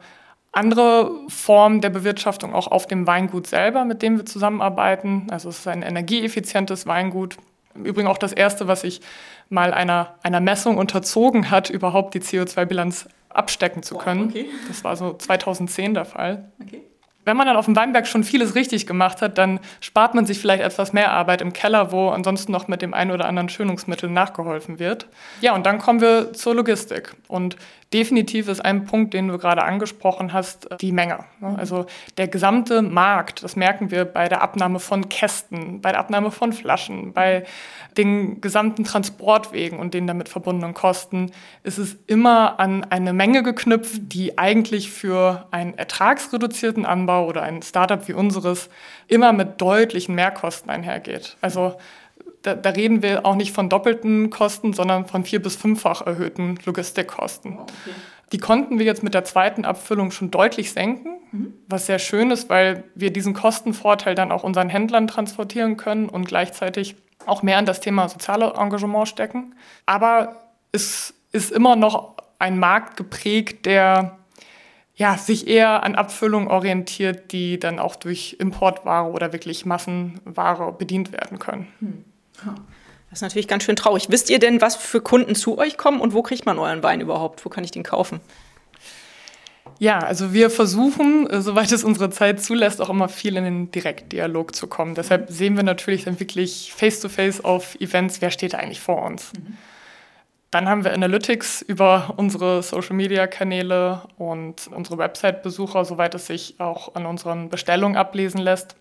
andere 0.51 1.11
Form 1.29 1.79
der 1.79 1.89
Bewirtschaftung 1.89 2.53
auch 2.53 2.67
auf 2.67 2.85
dem 2.85 3.07
Weingut 3.07 3.47
selber, 3.47 3.85
mit 3.85 4.01
dem 4.01 4.17
wir 4.17 4.25
zusammenarbeiten. 4.25 5.27
Also 5.31 5.49
es 5.49 5.59
ist 5.59 5.67
ein 5.67 5.81
energieeffizientes 5.81 6.85
Weingut. 6.85 7.37
Im 7.73 7.85
Übrigen 7.85 8.09
auch 8.09 8.17
das 8.17 8.33
erste, 8.33 8.67
was 8.67 8.81
sich 8.81 8.99
mal 9.47 9.73
einer, 9.73 10.15
einer 10.23 10.41
Messung 10.41 10.77
unterzogen 10.77 11.49
hat, 11.49 11.69
überhaupt 11.69 12.13
die 12.13 12.19
CO2-Bilanz 12.19 13.07
abstecken 13.29 13.81
zu 13.81 13.95
können. 13.95 14.25
Wow, 14.25 14.29
okay. 14.29 14.45
Das 14.67 14.83
war 14.83 14.97
so 14.97 15.13
2010 15.13 15.93
der 15.93 16.03
Fall. 16.03 16.51
Okay 16.61 16.83
wenn 17.25 17.37
man 17.37 17.47
dann 17.47 17.55
auf 17.55 17.65
dem 17.65 17.75
Weinberg 17.75 18.07
schon 18.07 18.23
vieles 18.23 18.55
richtig 18.55 18.87
gemacht 18.87 19.21
hat, 19.21 19.37
dann 19.37 19.59
spart 19.79 20.15
man 20.15 20.25
sich 20.25 20.39
vielleicht 20.39 20.63
etwas 20.63 20.93
mehr 20.93 21.11
Arbeit 21.11 21.41
im 21.41 21.53
Keller, 21.53 21.91
wo 21.91 22.09
ansonsten 22.09 22.51
noch 22.51 22.67
mit 22.67 22.81
dem 22.81 22.93
einen 22.93 23.11
oder 23.11 23.25
anderen 23.25 23.49
Schönungsmittel 23.49 24.09
nachgeholfen 24.09 24.79
wird. 24.79 25.07
Ja, 25.41 25.53
und 25.53 25.65
dann 25.65 25.79
kommen 25.79 26.01
wir 26.01 26.33
zur 26.33 26.55
Logistik. 26.55 27.13
Und 27.27 27.55
definitiv 27.93 28.47
ist 28.47 28.63
ein 28.63 28.85
Punkt, 28.85 29.13
den 29.13 29.27
du 29.27 29.37
gerade 29.37 29.63
angesprochen 29.63 30.33
hast, 30.33 30.69
die 30.79 30.91
Menge. 30.91 31.25
Ne? 31.39 31.55
Also 31.57 31.85
der 32.17 32.27
gesamte 32.27 32.81
Markt, 32.81 33.43
das 33.43 33.55
merken 33.55 33.91
wir 33.91 34.05
bei 34.05 34.29
der 34.29 34.41
Abnahme 34.41 34.79
von 34.79 35.09
Kästen, 35.09 35.81
bei 35.81 35.91
der 35.91 35.99
Abnahme 35.99 36.31
von 36.31 36.53
Flaschen, 36.53 37.13
bei 37.13 37.43
den 37.97 38.39
gesamten 38.39 38.85
Transportwegen 38.85 39.79
und 39.79 39.93
den 39.93 40.07
damit 40.07 40.29
verbundenen 40.29 40.73
Kosten, 40.73 41.31
ist 41.63 41.77
es 41.77 41.97
immer 42.07 42.59
an 42.59 42.85
eine 42.85 43.11
Menge 43.11 43.43
geknüpft, 43.43 44.13
die 44.13 44.37
eigentlich 44.37 44.91
für 44.91 45.47
einen 45.51 45.77
ertragsreduzierten 45.77 46.85
Anbau 46.85 47.27
oder 47.27 47.43
ein 47.43 47.61
Startup 47.61 48.07
wie 48.07 48.13
unseres 48.13 48.69
immer 49.07 49.33
mit 49.33 49.59
deutlichen 49.59 50.15
Mehrkosten 50.15 50.69
einhergeht. 50.69 51.35
Also 51.41 51.75
da, 52.41 52.55
da, 52.55 52.69
reden 52.71 53.01
wir 53.03 53.25
auch 53.25 53.35
nicht 53.35 53.53
von 53.53 53.69
doppelten 53.69 54.29
Kosten, 54.29 54.73
sondern 54.73 55.05
von 55.05 55.23
vier- 55.23 55.41
bis 55.41 55.55
fünffach 55.55 56.05
erhöhten 56.05 56.57
Logistikkosten. 56.65 57.59
Okay. 57.59 57.91
Die 58.31 58.37
konnten 58.37 58.79
wir 58.79 58.85
jetzt 58.85 59.03
mit 59.03 59.13
der 59.13 59.25
zweiten 59.25 59.65
Abfüllung 59.65 60.11
schon 60.11 60.31
deutlich 60.31 60.71
senken, 60.71 61.17
mhm. 61.31 61.53
was 61.67 61.85
sehr 61.85 61.99
schön 61.99 62.31
ist, 62.31 62.49
weil 62.49 62.83
wir 62.95 63.11
diesen 63.11 63.33
Kostenvorteil 63.33 64.15
dann 64.15 64.31
auch 64.31 64.43
unseren 64.43 64.69
Händlern 64.69 65.07
transportieren 65.07 65.77
können 65.77 66.07
und 66.07 66.27
gleichzeitig 66.27 66.95
auch 67.25 67.43
mehr 67.43 67.59
in 67.59 67.65
das 67.65 67.81
Thema 67.81 68.07
soziale 68.09 68.53
Engagement 68.57 69.07
stecken. 69.07 69.55
Aber 69.85 70.37
es 70.71 71.13
ist 71.31 71.51
immer 71.51 71.75
noch 71.75 72.15
ein 72.39 72.57
Markt 72.57 72.97
geprägt, 72.97 73.65
der 73.65 74.17
ja, 74.95 75.17
sich 75.17 75.47
eher 75.47 75.83
an 75.83 75.95
Abfüllung 75.95 76.47
orientiert, 76.47 77.31
die 77.31 77.59
dann 77.59 77.79
auch 77.79 77.95
durch 77.95 78.37
Importware 78.39 79.11
oder 79.11 79.33
wirklich 79.33 79.65
Massenware 79.65 80.71
bedient 80.73 81.11
werden 81.11 81.39
können. 81.39 81.67
Hm. 81.79 82.05
Das 82.45 83.19
ist 83.19 83.21
natürlich 83.21 83.47
ganz 83.47 83.63
schön 83.63 83.75
traurig. 83.75 84.07
Wisst 84.09 84.29
ihr 84.29 84.39
denn, 84.39 84.61
was 84.61 84.75
für 84.75 85.01
Kunden 85.01 85.35
zu 85.35 85.57
euch 85.57 85.77
kommen 85.77 85.99
und 85.99 86.13
wo 86.13 86.21
kriegt 86.21 86.45
man 86.45 86.57
euren 86.57 86.81
Wein 86.81 87.01
überhaupt? 87.01 87.43
Wo 87.43 87.49
kann 87.49 87.63
ich 87.63 87.71
den 87.71 87.83
kaufen? 87.83 88.21
Ja, 89.79 89.99
also 89.99 90.31
wir 90.31 90.49
versuchen, 90.49 91.27
äh, 91.27 91.41
soweit 91.41 91.71
es 91.71 91.83
unsere 91.83 92.09
Zeit 92.09 92.41
zulässt, 92.41 92.81
auch 92.81 92.89
immer 92.89 93.09
viel 93.09 93.35
in 93.35 93.43
den 93.43 93.71
Direktdialog 93.71 94.55
zu 94.55 94.67
kommen. 94.67 94.95
Deshalb 94.95 95.29
sehen 95.31 95.55
wir 95.55 95.63
natürlich 95.63 96.03
dann 96.03 96.19
wirklich 96.19 96.71
face-to-face 96.75 97.41
-face 97.41 97.43
auf 97.43 97.75
Events, 97.81 98.21
wer 98.21 98.31
steht 98.31 98.55
eigentlich 98.55 98.79
vor 98.79 99.01
uns. 99.01 99.33
Mhm. 99.33 99.57
Dann 100.51 100.67
haben 100.67 100.83
wir 100.83 100.93
Analytics 100.93 101.61
über 101.61 102.13
unsere 102.17 102.61
Social-Media-Kanäle 102.61 104.01
und 104.17 104.67
unsere 104.67 104.97
Website-Besucher, 104.97 105.85
soweit 105.85 106.13
es 106.13 106.27
sich 106.27 106.59
auch 106.59 106.93
an 106.95 107.05
unseren 107.05 107.49
Bestellungen 107.49 107.95
ablesen 107.95 108.39
lässt. 108.41 108.75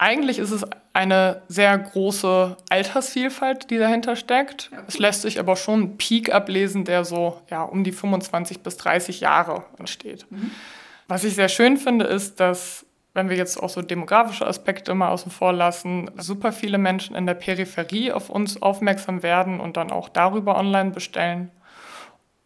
Eigentlich 0.00 0.38
ist 0.38 0.50
es 0.50 0.64
eine 0.94 1.42
sehr 1.48 1.76
große 1.76 2.56
Altersvielfalt, 2.70 3.70
die 3.70 3.76
dahinter 3.76 4.16
steckt. 4.16 4.70
Es 4.88 4.98
lässt 4.98 5.20
sich 5.20 5.38
aber 5.38 5.56
schon 5.56 5.82
einen 5.82 5.98
Peak 5.98 6.32
ablesen, 6.32 6.86
der 6.86 7.04
so 7.04 7.38
ja, 7.50 7.62
um 7.64 7.84
die 7.84 7.92
25 7.92 8.60
bis 8.60 8.78
30 8.78 9.20
Jahre 9.20 9.66
entsteht. 9.78 10.24
Mhm. 10.30 10.52
Was 11.06 11.22
ich 11.24 11.34
sehr 11.34 11.50
schön 11.50 11.76
finde, 11.76 12.06
ist, 12.06 12.40
dass, 12.40 12.86
wenn 13.12 13.28
wir 13.28 13.36
jetzt 13.36 13.62
auch 13.62 13.68
so 13.68 13.82
demografische 13.82 14.46
Aspekte 14.46 14.94
mal 14.94 15.10
außen 15.10 15.30
vor 15.30 15.52
lassen, 15.52 16.10
super 16.16 16.52
viele 16.52 16.78
Menschen 16.78 17.14
in 17.14 17.26
der 17.26 17.34
Peripherie 17.34 18.10
auf 18.10 18.30
uns 18.30 18.62
aufmerksam 18.62 19.22
werden 19.22 19.60
und 19.60 19.76
dann 19.76 19.90
auch 19.90 20.08
darüber 20.08 20.56
online 20.56 20.92
bestellen. 20.92 21.50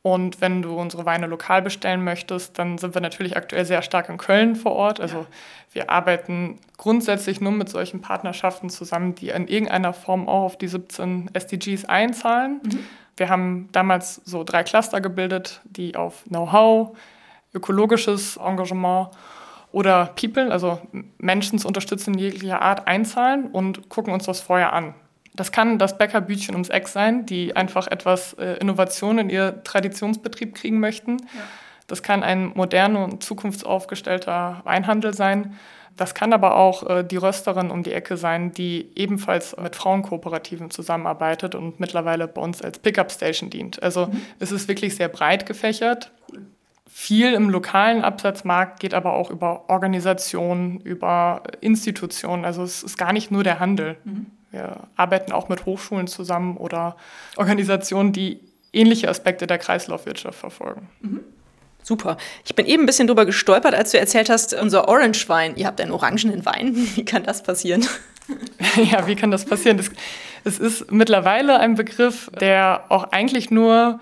Und 0.06 0.42
wenn 0.42 0.60
du 0.60 0.78
unsere 0.78 1.06
Weine 1.06 1.26
lokal 1.26 1.62
bestellen 1.62 2.04
möchtest, 2.04 2.58
dann 2.58 2.76
sind 2.76 2.92
wir 2.92 3.00
natürlich 3.00 3.38
aktuell 3.38 3.64
sehr 3.64 3.80
stark 3.80 4.10
in 4.10 4.18
Köln 4.18 4.54
vor 4.54 4.72
Ort. 4.72 5.00
Also 5.00 5.20
ja. 5.20 5.26
wir 5.72 5.88
arbeiten 5.88 6.58
grundsätzlich 6.76 7.40
nur 7.40 7.52
mit 7.52 7.70
solchen 7.70 8.02
Partnerschaften 8.02 8.68
zusammen, 8.68 9.14
die 9.14 9.30
in 9.30 9.48
irgendeiner 9.48 9.94
Form 9.94 10.28
auch 10.28 10.42
auf 10.42 10.58
die 10.58 10.68
17 10.68 11.30
SDGs 11.32 11.86
einzahlen. 11.86 12.60
Mhm. 12.62 12.80
Wir 13.16 13.30
haben 13.30 13.70
damals 13.72 14.16
so 14.26 14.44
drei 14.44 14.62
Cluster 14.62 15.00
gebildet, 15.00 15.62
die 15.64 15.96
auf 15.96 16.24
Know-how, 16.24 16.94
ökologisches 17.54 18.36
Engagement 18.36 19.08
oder 19.72 20.10
People, 20.20 20.52
also 20.52 20.82
Menschen 21.16 21.58
zu 21.58 21.66
unterstützen 21.66 22.12
in 22.12 22.20
jeglicher 22.20 22.60
Art, 22.60 22.86
einzahlen 22.86 23.46
und 23.46 23.88
gucken 23.88 24.12
uns 24.12 24.26
das 24.26 24.42
vorher 24.42 24.74
an. 24.74 24.92
Das 25.34 25.50
kann 25.50 25.78
das 25.78 25.98
Bäckerbütchen 25.98 26.54
ums 26.54 26.68
Eck 26.68 26.86
sein, 26.88 27.26
die 27.26 27.56
einfach 27.56 27.88
etwas 27.88 28.34
äh, 28.34 28.56
Innovation 28.58 29.18
in 29.18 29.30
ihr 29.30 29.62
Traditionsbetrieb 29.64 30.54
kriegen 30.54 30.78
möchten. 30.78 31.18
Ja. 31.18 31.42
Das 31.86 32.02
kann 32.02 32.22
ein 32.22 32.52
moderner 32.54 33.04
und 33.04 33.22
zukunftsaufgestellter 33.22 34.62
Weinhandel 34.64 35.12
sein. 35.12 35.58
Das 35.96 36.14
kann 36.14 36.32
aber 36.32 36.56
auch 36.56 36.88
äh, 36.88 37.04
die 37.04 37.16
Rösterin 37.16 37.70
um 37.70 37.82
die 37.82 37.92
Ecke 37.92 38.16
sein, 38.16 38.52
die 38.52 38.90
ebenfalls 38.96 39.56
mit 39.56 39.76
Frauenkooperativen 39.76 40.70
zusammenarbeitet 40.70 41.54
und 41.54 41.78
mittlerweile 41.78 42.26
bei 42.26 42.40
uns 42.40 42.62
als 42.62 42.78
Pickup-Station 42.78 43.50
dient. 43.50 43.82
Also 43.82 44.06
mhm. 44.06 44.22
es 44.40 44.50
ist 44.50 44.68
wirklich 44.68 44.96
sehr 44.96 45.08
breit 45.08 45.46
gefächert. 45.46 46.10
Viel 46.86 47.32
im 47.34 47.50
lokalen 47.50 48.02
Absatzmarkt 48.02 48.80
geht 48.80 48.94
aber 48.94 49.14
auch 49.14 49.30
über 49.30 49.68
Organisationen, 49.68 50.80
über 50.80 51.42
Institutionen. 51.60 52.44
Also 52.44 52.62
es 52.62 52.82
ist 52.82 52.96
gar 52.96 53.12
nicht 53.12 53.30
nur 53.30 53.44
der 53.44 53.60
Handel. 53.60 53.96
Mhm. 54.04 54.26
Wir 54.54 54.76
arbeiten 54.94 55.32
auch 55.32 55.48
mit 55.48 55.66
Hochschulen 55.66 56.06
zusammen 56.06 56.56
oder 56.56 56.96
Organisationen, 57.36 58.12
die 58.12 58.38
ähnliche 58.72 59.08
Aspekte 59.08 59.48
der 59.48 59.58
Kreislaufwirtschaft 59.58 60.38
verfolgen. 60.38 60.88
Mhm. 61.00 61.20
Super. 61.82 62.16
Ich 62.44 62.54
bin 62.54 62.64
eben 62.64 62.84
ein 62.84 62.86
bisschen 62.86 63.08
drüber 63.08 63.26
gestolpert, 63.26 63.74
als 63.74 63.90
du 63.90 63.98
erzählt 63.98 64.30
hast, 64.30 64.54
unser 64.54 64.88
Orange-Wein, 64.88 65.56
ihr 65.56 65.66
habt 65.66 65.80
einen 65.80 65.90
orangenen 65.90 66.46
Wein. 66.46 66.74
Wie 66.94 67.04
kann 67.04 67.24
das 67.24 67.42
passieren? 67.42 67.86
ja, 68.90 69.06
wie 69.06 69.16
kann 69.16 69.30
das 69.30 69.44
passieren? 69.44 69.78
Es 70.44 70.58
ist 70.58 70.90
mittlerweile 70.90 71.58
ein 71.58 71.74
Begriff, 71.74 72.30
der 72.40 72.84
auch 72.88 73.12
eigentlich 73.12 73.50
nur 73.50 74.00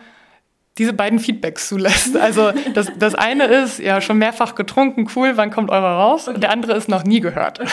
diese 0.78 0.92
beiden 0.92 1.18
Feedbacks 1.18 1.66
zulässt. 1.66 2.16
Also 2.16 2.52
das, 2.72 2.92
das 2.96 3.16
eine 3.16 3.46
ist, 3.46 3.80
ja, 3.80 4.00
schon 4.00 4.18
mehrfach 4.18 4.54
getrunken, 4.54 5.08
cool, 5.16 5.32
wann 5.36 5.50
kommt 5.50 5.70
eurer 5.70 5.98
raus? 5.98 6.28
Und 6.28 6.40
der 6.40 6.50
andere 6.50 6.74
ist 6.74 6.88
noch 6.88 7.02
nie 7.02 7.18
gehört. 7.18 7.58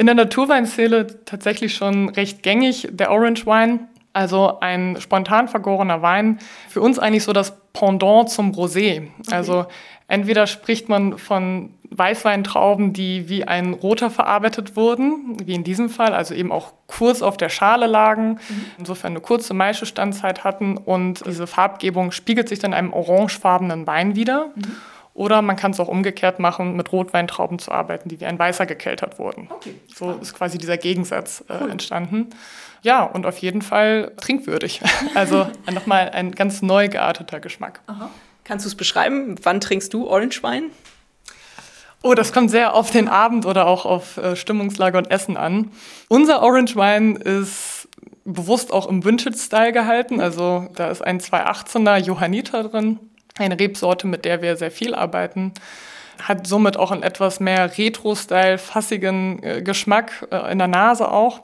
In 0.00 0.06
der 0.06 0.14
Naturweinszene 0.14 1.26
tatsächlich 1.26 1.74
schon 1.74 2.08
recht 2.08 2.42
gängig, 2.42 2.88
der 2.90 3.10
Orange 3.10 3.44
Wine. 3.44 3.80
Also 4.14 4.58
ein 4.60 4.96
spontan 4.98 5.46
vergorener 5.46 6.00
Wein. 6.00 6.38
Für 6.70 6.80
uns 6.80 6.98
eigentlich 6.98 7.24
so 7.24 7.34
das 7.34 7.54
Pendant 7.74 8.30
zum 8.30 8.52
Rosé. 8.52 9.02
Okay. 9.20 9.30
Also 9.30 9.66
entweder 10.08 10.46
spricht 10.46 10.88
man 10.88 11.18
von 11.18 11.74
Weißweintrauben, 11.90 12.94
die 12.94 13.28
wie 13.28 13.44
ein 13.44 13.74
roter 13.74 14.08
verarbeitet 14.08 14.74
wurden, 14.74 15.36
wie 15.44 15.52
in 15.52 15.64
diesem 15.64 15.90
Fall, 15.90 16.14
also 16.14 16.32
eben 16.32 16.50
auch 16.50 16.72
kurz 16.86 17.20
auf 17.20 17.36
der 17.36 17.50
Schale 17.50 17.86
lagen, 17.86 18.38
mhm. 18.48 18.64
insofern 18.78 19.12
eine 19.12 19.20
kurze 19.20 19.52
Maischestandzeit 19.52 20.44
hatten 20.44 20.78
und 20.78 21.26
diese 21.26 21.46
Farbgebung 21.46 22.10
spiegelt 22.10 22.48
sich 22.48 22.58
dann 22.58 22.72
in 22.72 22.78
einem 22.78 22.92
orangefarbenen 22.94 23.86
Wein 23.86 24.16
wieder. 24.16 24.46
Mhm. 24.54 24.76
Oder 25.12 25.42
man 25.42 25.56
kann 25.56 25.72
es 25.72 25.80
auch 25.80 25.88
umgekehrt 25.88 26.38
machen, 26.38 26.76
mit 26.76 26.92
Rotweintrauben 26.92 27.58
zu 27.58 27.72
arbeiten, 27.72 28.08
die 28.08 28.20
wie 28.20 28.26
ein 28.26 28.38
weißer 28.38 28.66
gekeltert 28.66 29.18
wurden. 29.18 29.48
Okay. 29.50 29.74
So 29.94 30.12
ist 30.12 30.34
quasi 30.34 30.58
dieser 30.58 30.76
Gegensatz 30.76 31.44
äh, 31.48 31.54
cool. 31.60 31.70
entstanden. 31.70 32.30
Ja, 32.82 33.02
und 33.02 33.26
auf 33.26 33.38
jeden 33.38 33.62
Fall 33.62 34.12
trinkwürdig. 34.16 34.80
Also 35.14 35.48
nochmal 35.70 36.10
ein 36.10 36.32
ganz 36.32 36.62
neu 36.62 36.88
gearteter 36.88 37.40
Geschmack. 37.40 37.80
Aha. 37.86 38.10
Kannst 38.44 38.64
du 38.64 38.68
es 38.68 38.74
beschreiben? 38.74 39.36
Wann 39.42 39.60
trinkst 39.60 39.92
du 39.92 40.08
Orange 40.08 40.42
Wein? 40.42 40.70
Oh, 42.02 42.14
das 42.14 42.32
kommt 42.32 42.50
sehr 42.50 42.74
auf 42.74 42.90
den 42.90 43.08
Abend 43.08 43.44
oder 43.44 43.66
auch 43.66 43.84
auf 43.84 44.16
äh, 44.16 44.34
Stimmungslage 44.34 44.96
und 44.96 45.10
Essen 45.10 45.36
an. 45.36 45.70
Unser 46.08 46.42
Orange 46.42 46.76
Wein 46.76 47.16
ist 47.16 47.88
bewusst 48.24 48.72
auch 48.72 48.86
im 48.88 49.04
Vintage-Style 49.04 49.72
gehalten. 49.72 50.20
Also 50.20 50.68
da 50.76 50.90
ist 50.90 51.02
ein 51.02 51.20
218er 51.20 51.98
Johanniter 51.98 52.64
drin, 52.64 52.98
eine 53.40 53.58
Rebsorte, 53.58 54.06
mit 54.06 54.24
der 54.24 54.42
wir 54.42 54.56
sehr 54.56 54.70
viel 54.70 54.94
arbeiten. 54.94 55.52
Hat 56.22 56.46
somit 56.46 56.76
auch 56.76 56.90
einen 56.90 57.02
etwas 57.02 57.40
mehr 57.40 57.78
Retro-Style, 57.78 58.58
fassigen 58.58 59.42
äh, 59.42 59.62
Geschmack 59.62 60.26
äh, 60.30 60.52
in 60.52 60.58
der 60.58 60.68
Nase 60.68 61.10
auch. 61.10 61.42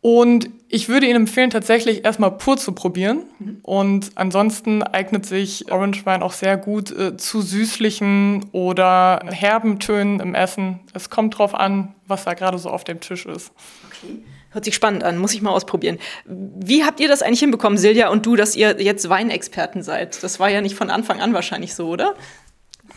Und 0.00 0.50
ich 0.68 0.90
würde 0.90 1.06
Ihnen 1.06 1.22
empfehlen, 1.22 1.48
tatsächlich 1.48 2.04
erstmal 2.04 2.32
pur 2.32 2.58
zu 2.58 2.72
probieren. 2.72 3.22
Mhm. 3.38 3.58
Und 3.62 4.10
ansonsten 4.16 4.82
eignet 4.82 5.24
sich 5.24 5.72
Orange 5.72 6.04
Wine 6.04 6.22
auch 6.22 6.32
sehr 6.32 6.58
gut 6.58 6.90
äh, 6.90 7.16
zu 7.16 7.40
süßlichen 7.40 8.44
oder 8.52 9.20
herben 9.30 9.78
Tönen 9.78 10.20
im 10.20 10.34
Essen. 10.34 10.80
Es 10.92 11.08
kommt 11.08 11.38
drauf 11.38 11.54
an, 11.54 11.94
was 12.06 12.24
da 12.24 12.34
gerade 12.34 12.58
so 12.58 12.68
auf 12.68 12.84
dem 12.84 13.00
Tisch 13.00 13.24
ist. 13.24 13.50
Okay. 13.86 14.18
Hört 14.54 14.64
sich 14.64 14.76
spannend 14.76 15.02
an, 15.02 15.18
muss 15.18 15.34
ich 15.34 15.42
mal 15.42 15.50
ausprobieren. 15.50 15.98
Wie 16.24 16.84
habt 16.84 17.00
ihr 17.00 17.08
das 17.08 17.22
eigentlich 17.22 17.40
hinbekommen, 17.40 17.76
Silja 17.76 18.08
und 18.08 18.24
du, 18.24 18.36
dass 18.36 18.54
ihr 18.54 18.80
jetzt 18.80 19.08
Weinexperten 19.08 19.82
seid? 19.82 20.22
Das 20.22 20.38
war 20.38 20.48
ja 20.48 20.60
nicht 20.60 20.76
von 20.76 20.90
Anfang 20.90 21.20
an 21.20 21.34
wahrscheinlich 21.34 21.74
so, 21.74 21.88
oder? 21.88 22.14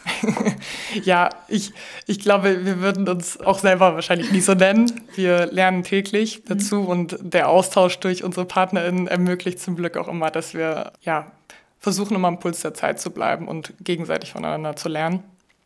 ja, 1.04 1.30
ich, 1.48 1.74
ich 2.06 2.20
glaube, 2.20 2.64
wir 2.64 2.80
würden 2.80 3.10
uns 3.10 3.40
auch 3.40 3.58
selber 3.58 3.96
wahrscheinlich 3.96 4.32
nicht 4.32 4.46
so 4.46 4.54
nennen. 4.54 5.02
Wir 5.16 5.48
lernen 5.48 5.82
täglich 5.82 6.44
dazu 6.46 6.76
mhm. 6.76 6.88
und 6.88 7.18
der 7.22 7.50
Austausch 7.50 7.98
durch 7.98 8.24
unsere 8.24 8.46
PartnerInnen 8.46 9.08
ermöglicht 9.08 9.60
zum 9.60 9.76
Glück 9.76 9.98
auch 9.98 10.08
immer, 10.08 10.30
dass 10.30 10.54
wir 10.54 10.94
ja, 11.02 11.32
versuchen, 11.80 12.16
immer 12.16 12.28
am 12.28 12.40
Puls 12.40 12.62
der 12.62 12.76
Zeit 12.76 13.02
zu 13.02 13.10
bleiben 13.10 13.48
und 13.48 13.74
gegenseitig 13.82 14.32
voneinander 14.32 14.76
zu 14.76 14.90
lernen. 14.90 15.24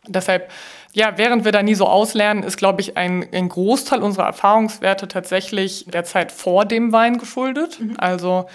Deshalb, 0.07 0.51
ja, 0.93 1.17
während 1.17 1.45
wir 1.45 1.51
da 1.51 1.61
nie 1.61 1.75
so 1.75 1.87
auslernen, 1.87 2.43
ist, 2.43 2.57
glaube 2.57 2.81
ich, 2.81 2.97
ein, 2.97 3.27
ein 3.31 3.49
Großteil 3.49 4.01
unserer 4.01 4.25
Erfahrungswerte 4.25 5.07
tatsächlich 5.07 5.85
der 5.87 6.03
Zeit 6.03 6.31
vor 6.31 6.65
dem 6.65 6.91
Wein 6.91 7.17
geschuldet. 7.19 7.79
Mhm. 7.79 7.95
Also 7.97 8.47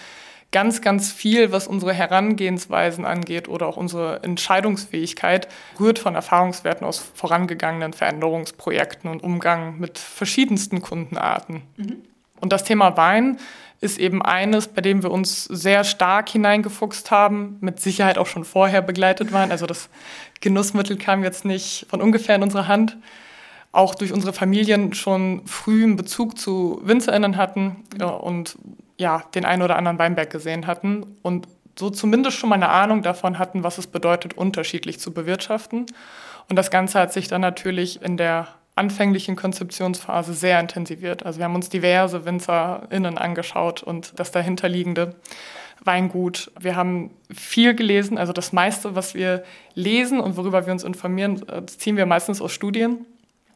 ganz, 0.51 0.81
ganz 0.81 1.13
viel, 1.13 1.53
was 1.53 1.67
unsere 1.67 1.93
Herangehensweisen 1.93 3.05
angeht 3.05 3.49
oder 3.49 3.67
auch 3.67 3.77
unsere 3.77 4.23
Entscheidungsfähigkeit, 4.23 5.49
rührt 5.79 5.99
von 5.99 6.15
Erfahrungswerten 6.15 6.87
aus 6.87 6.99
vorangegangenen 7.15 7.93
Veränderungsprojekten 7.93 9.11
und 9.11 9.23
Umgang 9.23 9.79
mit 9.79 9.99
verschiedensten 9.99 10.83
Kundenarten. 10.83 11.63
Mhm. 11.77 12.03
Und 12.41 12.53
das 12.53 12.65
Thema 12.65 12.97
Wein 12.97 13.39
ist 13.81 13.99
eben 13.99 14.23
eines, 14.23 14.69
bei 14.69 14.81
dem 14.81 15.03
wir 15.03 15.11
uns 15.11 15.45
sehr 15.45 15.85
stark 15.85 16.29
hineingefuchst 16.29 17.11
haben, 17.11 17.59
mit 17.61 17.81
Sicherheit 17.81 18.19
auch 18.19 18.27
schon 18.27 18.45
vorher 18.45 18.83
begleitet 18.83 19.33
waren. 19.33 19.51
Also 19.51 19.67
das 19.67 19.89
Genussmittel 20.41 20.97
kam 20.97 21.23
jetzt 21.23 21.45
nicht 21.45 21.87
von 21.89 22.01
ungefähr 22.01 22.37
in 22.37 22.43
unsere 22.43 22.69
Hand. 22.69 22.97
Auch 23.73 23.95
durch 23.95 24.13
unsere 24.13 24.33
Familien 24.33 24.95
schon 24.95 25.47
früh 25.47 25.85
einen 25.85 25.97
Bezug 25.97 26.39
zu 26.39 26.81
WinzerInnen 26.83 27.37
hatten 27.37 27.85
und 28.03 28.57
ja, 28.97 29.25
den 29.35 29.45
einen 29.45 29.61
oder 29.61 29.77
anderen 29.77 29.99
Weinberg 29.99 30.31
gesehen 30.31 30.67
hatten 30.67 31.05
und 31.21 31.47
so 31.79 31.91
zumindest 31.91 32.39
schon 32.39 32.49
mal 32.49 32.55
eine 32.55 32.71
Ahnung 32.71 33.03
davon 33.03 33.39
hatten, 33.39 33.63
was 33.63 33.77
es 33.77 33.87
bedeutet, 33.87 34.33
unterschiedlich 34.33 34.99
zu 34.99 35.13
bewirtschaften. 35.13 35.85
Und 36.49 36.57
das 36.57 36.71
Ganze 36.71 36.99
hat 36.99 37.13
sich 37.13 37.29
dann 37.29 37.43
natürlich 37.43 38.01
in 38.01 38.17
der 38.17 38.49
anfänglichen 38.77 39.35
Konzeptionsphase 39.35 40.35
sehr 40.35 40.61
intensiviert. 40.61 41.25
Also 41.27 41.39
wir 41.39 41.47
haben 41.47 41.55
uns 41.55 41.69
diverse 41.69 42.25
WinzerInnen 42.25 43.19
angeschaut 43.19 43.83
und 43.83 44.19
das 44.21 44.31
dahinterliegende 44.31 45.17
Weingut. 45.83 46.53
Wir 46.61 46.77
haben 46.77 47.11
viel 47.35 47.75
gelesen, 47.75 48.19
also 48.19 48.33
das 48.33 48.53
meiste, 48.53 48.95
was 48.95 49.15
wir 49.15 49.45
lesen 49.75 50.21
und 50.21 50.37
worüber 50.37 50.67
wir 50.67 50.73
uns 50.73 50.85
informieren, 50.85 51.43
ziehen 51.67 51.97
wir 51.97 52.07
meistens 52.07 52.41
aus 52.41 52.53
Studien 52.53 53.07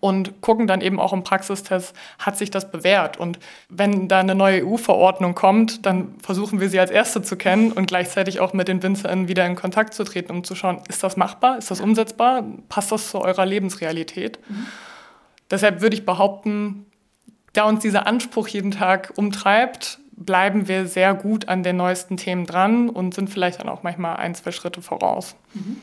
und 0.01 0.41
gucken 0.41 0.67
dann 0.67 0.81
eben 0.81 0.99
auch 0.99 1.13
im 1.13 1.23
Praxistest, 1.23 1.95
hat 2.19 2.39
sich 2.39 2.51
das 2.51 2.71
bewährt. 2.71 3.19
Und 3.19 3.39
wenn 3.69 4.09
da 4.09 4.21
eine 4.21 4.35
neue 4.35 4.65
EU-Verordnung 4.65 5.35
kommt, 5.35 5.85
dann 5.85 6.15
versuchen 6.23 6.61
wir 6.61 6.71
sie 6.71 6.81
als 6.81 6.91
erste 6.91 7.23
zu 7.23 7.37
kennen 7.37 7.73
und 7.73 7.87
gleichzeitig 7.87 8.41
auch 8.41 8.55
mit 8.55 8.69
den 8.69 8.83
Winzern 8.83 9.29
wieder 9.29 9.45
in 9.47 9.57
Kontakt 9.57 9.93
zu 9.93 10.05
treten, 10.05 10.33
um 10.33 10.45
zu 10.45 10.55
schauen, 10.55 10.81
ist 10.89 11.03
das 11.03 11.17
machbar, 11.19 11.59
ist 11.59 11.71
das 11.71 11.81
umsetzbar, 11.81 12.45
passt 12.71 12.93
das 12.93 13.11
zu 13.11 13.21
eurer 13.21 13.45
Lebensrealität. 13.45 14.39
Mhm. 14.49 14.67
Deshalb 15.51 15.81
würde 15.81 15.95
ich 15.95 16.05
behaupten, 16.05 16.87
da 17.53 17.65
uns 17.65 17.83
dieser 17.83 18.07
Anspruch 18.07 18.49
jeden 18.49 18.71
Tag 18.71 19.13
umtreibt, 19.17 19.99
bleiben 20.13 20.69
wir 20.69 20.87
sehr 20.87 21.15
gut 21.15 21.49
an 21.49 21.63
den 21.63 21.77
neuesten 21.77 22.17
Themen 22.17 22.47
dran 22.47 22.89
und 22.89 23.15
sind 23.15 23.31
vielleicht 23.31 23.61
dann 23.61 23.69
auch 23.69 23.83
manchmal 23.83 24.17
ein, 24.17 24.35
zwei 24.35 24.53
Schritte 24.53 24.83
voraus. 24.83 25.35
Mhm. 25.55 25.79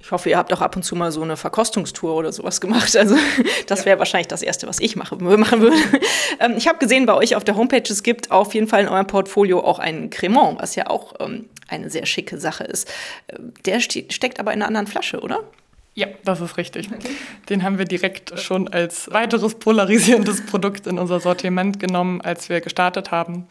Ich 0.00 0.12
hoffe, 0.12 0.30
ihr 0.30 0.38
habt 0.38 0.52
auch 0.52 0.60
ab 0.60 0.76
und 0.76 0.84
zu 0.84 0.96
mal 0.96 1.12
so 1.12 1.22
eine 1.22 1.36
Verkostungstour 1.36 2.14
oder 2.14 2.32
sowas 2.32 2.60
gemacht. 2.60 2.96
Also 2.96 3.16
das 3.66 3.84
wäre 3.84 3.98
wahrscheinlich 3.98 4.28
das 4.28 4.42
Erste, 4.42 4.66
was 4.66 4.80
ich 4.80 4.96
mache, 4.96 5.16
machen 5.36 5.60
würde. 5.60 5.76
Ähm, 6.40 6.54
ich 6.56 6.66
habe 6.66 6.78
gesehen, 6.78 7.04
bei 7.04 7.14
euch 7.14 7.36
auf 7.36 7.44
der 7.44 7.56
Homepage, 7.56 7.82
es 7.82 8.02
gibt 8.02 8.30
auf 8.30 8.54
jeden 8.54 8.68
Fall 8.68 8.82
in 8.82 8.88
eurem 8.88 9.06
Portfolio 9.06 9.60
auch 9.60 9.78
einen 9.78 10.08
Cremant, 10.10 10.60
was 10.60 10.76
ja 10.76 10.86
auch 10.86 11.14
ähm, 11.20 11.46
eine 11.68 11.90
sehr 11.90 12.06
schicke 12.06 12.38
Sache 12.38 12.64
ist. 12.64 12.90
Ähm, 13.28 13.52
der 13.66 13.80
steckt 13.80 14.40
aber 14.40 14.52
in 14.52 14.62
einer 14.62 14.68
anderen 14.68 14.86
Flasche, 14.86 15.20
oder? 15.20 15.40
Ja, 15.94 16.06
das 16.24 16.40
ist 16.40 16.56
richtig. 16.56 16.90
Okay. 16.92 17.10
Den 17.48 17.62
haben 17.62 17.78
wir 17.78 17.84
direkt 17.84 18.38
schon 18.38 18.68
als 18.68 19.10
weiteres 19.12 19.54
polarisierendes 19.54 20.46
Produkt 20.46 20.86
in 20.86 20.98
unser 20.98 21.18
Sortiment 21.18 21.80
genommen, 21.80 22.20
als 22.20 22.48
wir 22.48 22.60
gestartet 22.60 23.10
haben. 23.10 23.48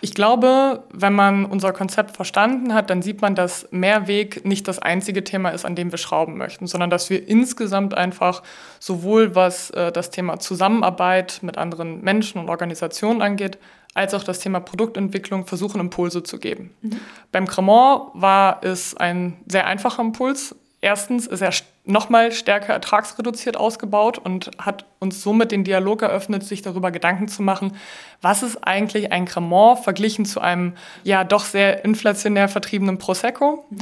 Ich 0.00 0.14
glaube, 0.14 0.84
wenn 0.92 1.12
man 1.12 1.44
unser 1.44 1.72
Konzept 1.72 2.14
verstanden 2.14 2.72
hat, 2.72 2.88
dann 2.90 3.02
sieht 3.02 3.20
man, 3.20 3.34
dass 3.34 3.66
Mehrweg 3.72 4.44
nicht 4.44 4.68
das 4.68 4.78
einzige 4.78 5.24
Thema 5.24 5.50
ist, 5.50 5.64
an 5.64 5.74
dem 5.74 5.90
wir 5.90 5.98
schrauben 5.98 6.36
möchten, 6.36 6.68
sondern 6.68 6.88
dass 6.88 7.10
wir 7.10 7.26
insgesamt 7.26 7.94
einfach 7.94 8.44
sowohl 8.78 9.34
was 9.34 9.70
äh, 9.70 9.90
das 9.90 10.10
Thema 10.10 10.38
Zusammenarbeit 10.38 11.40
mit 11.42 11.58
anderen 11.58 12.00
Menschen 12.02 12.40
und 12.40 12.48
Organisationen 12.48 13.22
angeht, 13.22 13.58
als 13.94 14.14
auch 14.14 14.22
das 14.22 14.38
Thema 14.38 14.60
Produktentwicklung 14.60 15.46
versuchen, 15.46 15.80
Impulse 15.80 16.22
zu 16.22 16.38
geben. 16.38 16.70
Mhm. 16.82 17.00
Beim 17.32 17.48
Cremant 17.48 18.10
war 18.14 18.60
es 18.62 18.96
ein 18.96 19.36
sehr 19.48 19.66
einfacher 19.66 20.02
Impuls. 20.02 20.54
Erstens 20.80 21.26
ist 21.26 21.40
er 21.40 21.50
nochmal 21.88 22.32
stärker 22.32 22.72
ertragsreduziert 22.72 23.56
ausgebaut 23.56 24.18
und 24.18 24.50
hat 24.58 24.84
uns 24.98 25.22
somit 25.22 25.52
den 25.52 25.64
Dialog 25.64 26.02
eröffnet, 26.02 26.44
sich 26.44 26.62
darüber 26.62 26.90
Gedanken 26.90 27.28
zu 27.28 27.42
machen, 27.42 27.76
was 28.20 28.42
ist 28.42 28.58
eigentlich 28.66 29.10
ein 29.12 29.24
Cremant 29.24 29.80
verglichen 29.80 30.24
zu 30.24 30.40
einem 30.40 30.74
ja 31.02 31.24
doch 31.24 31.44
sehr 31.44 31.84
inflationär 31.84 32.48
vertriebenen 32.48 32.98
Prosecco? 32.98 33.64
Mhm. 33.70 33.78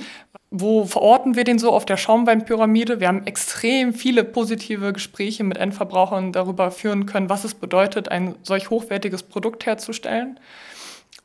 Wo 0.51 0.85
verorten 0.85 1.35
wir 1.35 1.43
den 1.43 1.59
so 1.59 1.73
auf 1.73 1.85
der 1.85 1.97
Schaumweinpyramide? 1.97 3.01
Wir 3.01 3.09
haben 3.09 3.27
extrem 3.27 3.93
viele 3.93 4.23
positive 4.23 4.93
Gespräche 4.93 5.43
mit 5.43 5.59
Endverbrauchern 5.59 6.33
darüber 6.33 6.71
führen 6.71 7.07
können, 7.07 7.29
was 7.29 7.45
es 7.45 7.55
bedeutet, 7.55 8.11
ein 8.11 8.37
solch 8.43 8.71
hochwertiges 8.71 9.25
Produkt 9.25 9.67
herzustellen. 9.67 10.39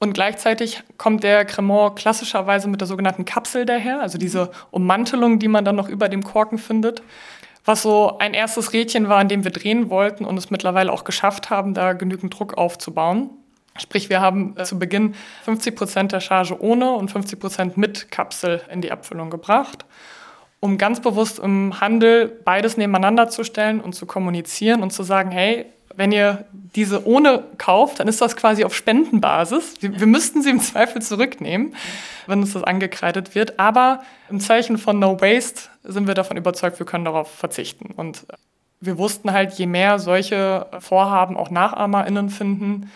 Und 0.01 0.13
gleichzeitig 0.13 0.81
kommt 0.97 1.23
der 1.23 1.45
Cremant 1.45 1.95
klassischerweise 1.95 2.67
mit 2.67 2.81
der 2.81 2.87
sogenannten 2.87 3.23
Kapsel 3.23 3.67
daher, 3.67 4.01
also 4.01 4.17
diese 4.17 4.49
Ummantelung, 4.71 5.37
die 5.37 5.47
man 5.47 5.63
dann 5.63 5.75
noch 5.75 5.87
über 5.87 6.09
dem 6.09 6.23
Korken 6.23 6.57
findet. 6.57 7.03
Was 7.65 7.83
so 7.83 8.17
ein 8.17 8.33
erstes 8.33 8.73
Rädchen 8.73 9.09
war, 9.09 9.19
an 9.19 9.27
dem 9.27 9.43
wir 9.43 9.51
drehen 9.51 9.91
wollten 9.91 10.25
und 10.25 10.35
es 10.37 10.49
mittlerweile 10.49 10.91
auch 10.91 11.03
geschafft 11.03 11.51
haben, 11.51 11.75
da 11.75 11.93
genügend 11.93 12.37
Druck 12.37 12.55
aufzubauen. 12.57 13.29
Sprich, 13.77 14.09
wir 14.09 14.21
haben 14.21 14.55
äh, 14.57 14.63
zu 14.63 14.79
Beginn 14.79 15.13
50 15.43 15.75
Prozent 15.75 16.11
der 16.13 16.19
Charge 16.19 16.59
ohne 16.59 16.93
und 16.93 17.11
50 17.11 17.39
Prozent 17.39 17.77
mit 17.77 18.09
Kapsel 18.09 18.59
in 18.71 18.81
die 18.81 18.91
Abfüllung 18.91 19.29
gebracht, 19.29 19.85
um 20.59 20.79
ganz 20.79 20.99
bewusst 20.99 21.37
im 21.37 21.79
Handel 21.79 22.27
beides 22.43 22.75
nebeneinander 22.75 23.29
zu 23.29 23.43
stellen 23.43 23.79
und 23.79 23.93
zu 23.93 24.07
kommunizieren 24.07 24.81
und 24.81 24.89
zu 24.89 25.03
sagen, 25.03 25.29
hey, 25.29 25.67
wenn 25.95 26.11
ihr 26.11 26.45
diese 26.75 27.05
ohne 27.05 27.43
kauft, 27.57 27.99
dann 27.99 28.07
ist 28.07 28.21
das 28.21 28.35
quasi 28.35 28.63
auf 28.63 28.75
Spendenbasis. 28.75 29.75
Wir, 29.79 29.99
wir 29.99 30.07
müssten 30.07 30.41
sie 30.41 30.49
im 30.49 30.59
Zweifel 30.59 31.01
zurücknehmen, 31.01 31.75
wenn 32.27 32.39
uns 32.39 32.53
das 32.53 32.63
angekreidet 32.63 33.35
wird. 33.35 33.59
Aber 33.59 34.03
im 34.29 34.39
Zeichen 34.39 34.77
von 34.77 34.99
No 34.99 35.19
Waste 35.21 35.69
sind 35.83 36.07
wir 36.07 36.13
davon 36.13 36.37
überzeugt, 36.37 36.79
wir 36.79 36.85
können 36.85 37.05
darauf 37.05 37.31
verzichten. 37.31 37.93
Und 37.95 38.25
wir 38.79 38.97
wussten 38.97 39.31
halt, 39.31 39.53
je 39.53 39.67
mehr 39.67 39.99
solche 39.99 40.67
Vorhaben 40.79 41.37
auch 41.37 41.49
NachahmerInnen 41.49 42.29
finden, 42.29 42.91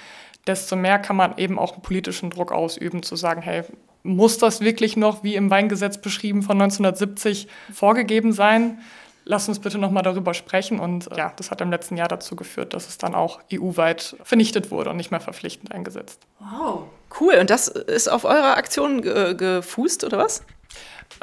desto 0.47 0.75
mehr 0.75 0.99
kann 0.99 1.15
man 1.15 1.37
eben 1.37 1.59
auch 1.59 1.73
einen 1.73 1.81
politischen 1.81 2.29
Druck 2.29 2.51
ausüben, 2.51 3.03
zu 3.03 3.15
sagen, 3.15 3.41
hey, 3.41 3.63
muss 4.03 4.37
das 4.37 4.61
wirklich 4.61 4.97
noch, 4.97 5.23
wie 5.23 5.35
im 5.35 5.49
Weingesetz 5.49 5.99
beschrieben, 5.99 6.43
von 6.43 6.61
1970 6.61 7.47
vorgegeben 7.73 8.33
sein? 8.33 8.79
Lass 9.27 9.49
uns 9.49 9.59
bitte 9.59 9.79
nochmal 9.79 10.03
darüber 10.03 10.33
sprechen. 10.33 10.79
Und 10.79 11.09
ja, 11.17 11.33
das 11.35 11.49
hat 11.51 11.59
im 11.61 11.71
letzten 11.71 11.97
Jahr 11.97 12.07
dazu 12.07 12.35
geführt, 12.35 12.73
dass 12.73 12.87
es 12.87 12.97
dann 12.99 13.15
auch 13.15 13.39
EU-weit 13.51 14.15
vernichtet 14.23 14.69
wurde 14.69 14.91
und 14.91 14.97
nicht 14.97 15.11
mehr 15.11 15.19
verpflichtend 15.19 15.71
eingesetzt. 15.71 16.21
Wow, 16.39 16.83
cool. 17.19 17.35
Und 17.39 17.49
das 17.49 17.67
ist 17.67 18.07
auf 18.07 18.23
eurer 18.23 18.55
Aktion 18.55 19.01
ge 19.01 19.33
gefußt, 19.33 20.03
oder 20.03 20.19
was? 20.19 20.43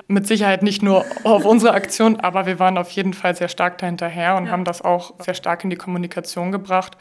Mit 0.09 0.27
Sicherheit 0.27 0.63
nicht 0.63 0.83
nur 0.83 1.05
auf 1.25 1.45
unsere 1.45 1.75
Aktion, 1.75 2.19
aber 2.19 2.47
wir 2.47 2.59
waren 2.59 2.79
auf 2.79 2.91
jeden 2.91 3.15
Fall 3.15 3.37
sehr 3.37 3.49
stark 3.49 3.79
dahinterher 3.79 4.37
und 4.37 4.47
ja. 4.47 4.53
haben 4.53 4.65
das 4.65 4.83
auch 4.83 5.15
sehr 5.21 5.35
stark 5.35 5.65
in 5.65 5.71
die 5.71 5.77
Kommunikation 5.77 6.51
gebracht. 6.51 6.97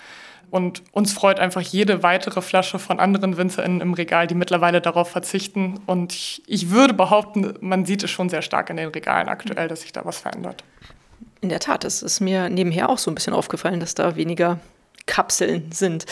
Und 0.51 0.83
uns 0.91 1.13
freut 1.13 1.39
einfach 1.39 1.61
jede 1.61 2.03
weitere 2.03 2.41
Flasche 2.41 2.77
von 2.77 2.99
anderen 2.99 3.37
WinzerInnen 3.37 3.79
im 3.79 3.93
Regal, 3.93 4.27
die 4.27 4.35
mittlerweile 4.35 4.81
darauf 4.81 5.09
verzichten. 5.09 5.79
Und 5.85 6.11
ich, 6.11 6.43
ich 6.45 6.69
würde 6.69 6.93
behaupten, 6.93 7.53
man 7.61 7.85
sieht 7.85 8.03
es 8.03 8.11
schon 8.11 8.27
sehr 8.27 8.41
stark 8.41 8.69
in 8.69 8.75
den 8.75 8.89
Regalen 8.89 9.29
aktuell, 9.29 9.69
dass 9.69 9.81
sich 9.81 9.93
da 9.93 10.03
was 10.03 10.19
verändert. 10.19 10.65
In 11.41 11.49
der 11.49 11.59
Tat, 11.59 11.83
es 11.83 12.03
ist 12.03 12.19
mir 12.19 12.49
nebenher 12.49 12.89
auch 12.89 12.99
so 12.99 13.09
ein 13.09 13.15
bisschen 13.15 13.33
aufgefallen, 13.33 13.79
dass 13.79 13.95
da 13.95 14.15
weniger 14.15 14.59
Kapseln 15.07 15.71
sind. 15.71 16.05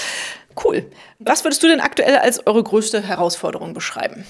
Cool. 0.64 0.86
Was 1.20 1.44
würdest 1.44 1.62
du 1.64 1.68
denn 1.68 1.80
aktuell 1.80 2.18
als 2.18 2.46
eure 2.48 2.64
größte 2.64 3.02
Herausforderung 3.02 3.74
beschreiben? 3.74 4.26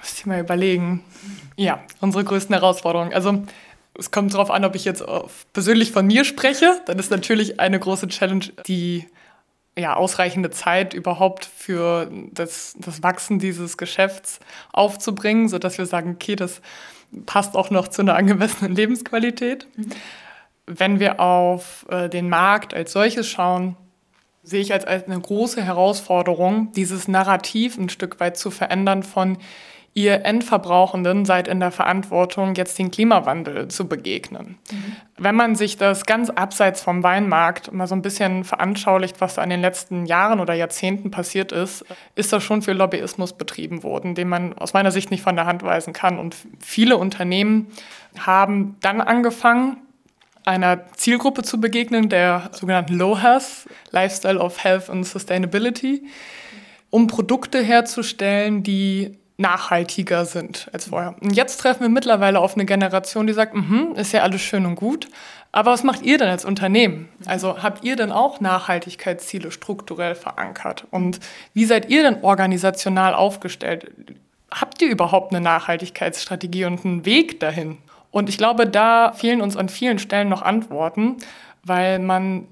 Müsste 0.00 0.16
ich 0.16 0.26
mal 0.26 0.40
überlegen. 0.40 1.04
Ja, 1.56 1.84
unsere 2.00 2.24
größten 2.24 2.54
Herausforderungen. 2.54 3.12
Also 3.12 3.44
es 3.98 4.10
kommt 4.10 4.32
darauf 4.32 4.50
an, 4.50 4.64
ob 4.64 4.74
ich 4.74 4.86
jetzt 4.86 5.04
persönlich 5.52 5.92
von 5.92 6.06
mir 6.06 6.24
spreche. 6.24 6.80
Dann 6.86 6.98
ist 6.98 7.10
natürlich 7.10 7.60
eine 7.60 7.78
große 7.78 8.08
Challenge 8.08 8.46
die 8.66 9.06
ja, 9.78 9.94
ausreichende 9.94 10.50
Zeit 10.50 10.94
überhaupt 10.94 11.44
für 11.44 12.10
das, 12.32 12.74
das 12.78 13.02
Wachsen 13.02 13.38
dieses 13.38 13.76
Geschäfts 13.76 14.40
aufzubringen, 14.72 15.48
sodass 15.48 15.78
wir 15.78 15.86
sagen, 15.86 16.12
okay, 16.14 16.36
das 16.36 16.60
passt 17.26 17.56
auch 17.56 17.70
noch 17.70 17.88
zu 17.88 18.02
einer 18.02 18.16
angemessenen 18.16 18.74
Lebensqualität. 18.74 19.66
Mhm. 19.76 19.90
Wenn 20.66 21.00
wir 21.00 21.20
auf 21.20 21.86
äh, 21.88 22.08
den 22.08 22.28
Markt 22.28 22.74
als 22.74 22.92
solches 22.92 23.26
schauen, 23.26 23.76
sehe 24.42 24.60
ich 24.60 24.72
als, 24.72 24.84
als 24.84 25.06
eine 25.06 25.20
große 25.20 25.62
Herausforderung, 25.62 26.72
dieses 26.72 27.08
Narrativ 27.08 27.76
ein 27.76 27.88
Stück 27.88 28.20
weit 28.20 28.36
zu 28.36 28.50
verändern 28.50 29.02
von 29.02 29.38
ihr 29.92 30.24
Endverbrauchenden 30.24 31.24
seid 31.24 31.48
in 31.48 31.58
der 31.58 31.72
Verantwortung, 31.72 32.54
jetzt 32.54 32.78
den 32.78 32.90
Klimawandel 32.90 33.68
zu 33.68 33.88
begegnen. 33.88 34.58
Mhm. 34.70 34.96
Wenn 35.18 35.34
man 35.34 35.56
sich 35.56 35.76
das 35.76 36.06
ganz 36.06 36.30
abseits 36.30 36.80
vom 36.82 37.02
Weinmarkt 37.02 37.72
mal 37.72 37.88
so 37.88 37.96
ein 37.96 38.02
bisschen 38.02 38.44
veranschaulicht, 38.44 39.20
was 39.20 39.34
da 39.34 39.42
in 39.42 39.50
den 39.50 39.60
letzten 39.60 40.06
Jahren 40.06 40.38
oder 40.38 40.54
Jahrzehnten 40.54 41.10
passiert 41.10 41.50
ist, 41.50 41.84
ist 42.14 42.32
das 42.32 42.42
schon 42.44 42.62
für 42.62 42.72
Lobbyismus 42.72 43.32
betrieben 43.32 43.82
worden, 43.82 44.14
den 44.14 44.28
man 44.28 44.56
aus 44.56 44.74
meiner 44.74 44.92
Sicht 44.92 45.10
nicht 45.10 45.22
von 45.22 45.34
der 45.34 45.46
Hand 45.46 45.64
weisen 45.64 45.92
kann. 45.92 46.18
Und 46.18 46.36
viele 46.60 46.96
Unternehmen 46.96 47.66
haben 48.18 48.76
dann 48.80 49.00
angefangen, 49.00 49.78
einer 50.44 50.86
Zielgruppe 50.92 51.42
zu 51.42 51.60
begegnen, 51.60 52.08
der 52.08 52.50
sogenannten 52.52 52.94
LOHAS, 52.94 53.68
Lifestyle 53.90 54.38
of 54.38 54.62
Health 54.62 54.88
and 54.88 55.06
Sustainability, 55.06 56.06
um 56.88 57.06
Produkte 57.06 57.62
herzustellen, 57.62 58.62
die 58.62 59.19
nachhaltiger 59.40 60.26
sind 60.26 60.68
als 60.72 60.86
vorher. 60.86 61.14
Und 61.20 61.34
jetzt 61.34 61.58
treffen 61.58 61.80
wir 61.80 61.88
mittlerweile 61.88 62.38
auf 62.38 62.54
eine 62.54 62.66
Generation, 62.66 63.26
die 63.26 63.32
sagt, 63.32 63.54
mm 63.54 63.94
ist 63.96 64.12
ja 64.12 64.22
alles 64.22 64.40
schön 64.42 64.66
und 64.66 64.76
gut, 64.76 65.08
aber 65.52 65.72
was 65.72 65.82
macht 65.82 66.02
ihr 66.02 66.18
denn 66.18 66.28
als 66.28 66.44
Unternehmen? 66.44 67.08
Also 67.26 67.62
habt 67.62 67.84
ihr 67.84 67.96
denn 67.96 68.12
auch 68.12 68.40
Nachhaltigkeitsziele 68.40 69.50
strukturell 69.50 70.14
verankert? 70.14 70.86
Und 70.90 71.18
wie 71.54 71.64
seid 71.64 71.90
ihr 71.90 72.02
denn 72.02 72.22
organisational 72.22 73.14
aufgestellt? 73.14 73.90
Habt 74.50 74.80
ihr 74.82 74.88
überhaupt 74.88 75.32
eine 75.32 75.42
Nachhaltigkeitsstrategie 75.42 76.66
und 76.66 76.84
einen 76.84 77.04
Weg 77.04 77.40
dahin? 77.40 77.78
Und 78.12 78.28
ich 78.28 78.38
glaube, 78.38 78.66
da 78.66 79.12
fehlen 79.12 79.40
uns 79.40 79.56
an 79.56 79.68
vielen 79.68 79.98
Stellen 79.98 80.28
noch 80.28 80.42
Antworten, 80.42 81.16
weil 81.64 81.98
man 81.98 82.46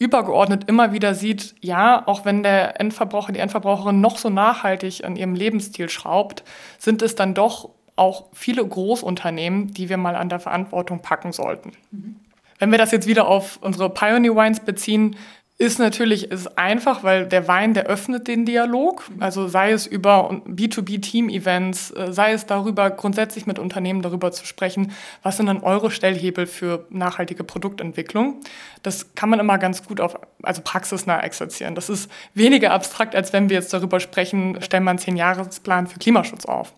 übergeordnet 0.00 0.64
immer 0.66 0.92
wieder 0.92 1.14
sieht, 1.14 1.54
ja, 1.60 2.02
auch 2.06 2.24
wenn 2.24 2.42
der 2.42 2.80
Endverbraucher, 2.80 3.32
die 3.32 3.38
Endverbraucherin 3.38 4.00
noch 4.00 4.16
so 4.16 4.30
nachhaltig 4.30 5.04
an 5.04 5.14
ihrem 5.14 5.34
Lebensstil 5.34 5.90
schraubt, 5.90 6.42
sind 6.78 7.02
es 7.02 7.14
dann 7.14 7.34
doch 7.34 7.68
auch 7.96 8.24
viele 8.32 8.66
Großunternehmen, 8.66 9.74
die 9.74 9.90
wir 9.90 9.98
mal 9.98 10.16
an 10.16 10.30
der 10.30 10.40
Verantwortung 10.40 11.02
packen 11.02 11.32
sollten. 11.32 11.72
Mhm. 11.90 12.16
Wenn 12.58 12.70
wir 12.70 12.78
das 12.78 12.92
jetzt 12.92 13.06
wieder 13.06 13.28
auf 13.28 13.58
unsere 13.60 13.90
Pioneer 13.90 14.34
Wines 14.34 14.60
beziehen, 14.60 15.16
ist 15.60 15.78
natürlich 15.78 16.30
ist 16.30 16.56
einfach, 16.56 17.04
weil 17.04 17.26
der 17.26 17.46
Wein, 17.46 17.74
der 17.74 17.84
öffnet 17.84 18.28
den 18.28 18.46
Dialog. 18.46 19.04
Also 19.20 19.46
sei 19.46 19.72
es 19.72 19.86
über 19.86 20.30
B2B-Team-Events, 20.48 21.90
äh, 21.90 22.12
sei 22.14 22.32
es 22.32 22.46
darüber, 22.46 22.88
grundsätzlich 22.88 23.44
mit 23.44 23.58
Unternehmen 23.58 24.00
darüber 24.00 24.32
zu 24.32 24.46
sprechen, 24.46 24.92
was 25.22 25.36
sind 25.36 25.46
dann 25.46 25.60
eure 25.60 25.90
Stellhebel 25.90 26.46
für 26.46 26.86
nachhaltige 26.88 27.44
Produktentwicklung. 27.44 28.40
Das 28.82 29.14
kann 29.14 29.28
man 29.28 29.38
immer 29.38 29.58
ganz 29.58 29.86
gut 29.86 30.00
auf, 30.00 30.18
also 30.42 30.62
praxisnah 30.64 31.22
exerzieren. 31.22 31.74
Das 31.74 31.90
ist 31.90 32.10
weniger 32.32 32.72
abstrakt, 32.72 33.14
als 33.14 33.34
wenn 33.34 33.50
wir 33.50 33.56
jetzt 33.56 33.74
darüber 33.74 34.00
sprechen, 34.00 34.62
stellen 34.62 34.84
wir 34.84 34.90
einen 34.90 34.98
Zehn-Jahres-Plan 34.98 35.88
für 35.88 35.98
Klimaschutz 35.98 36.46
auf. 36.46 36.72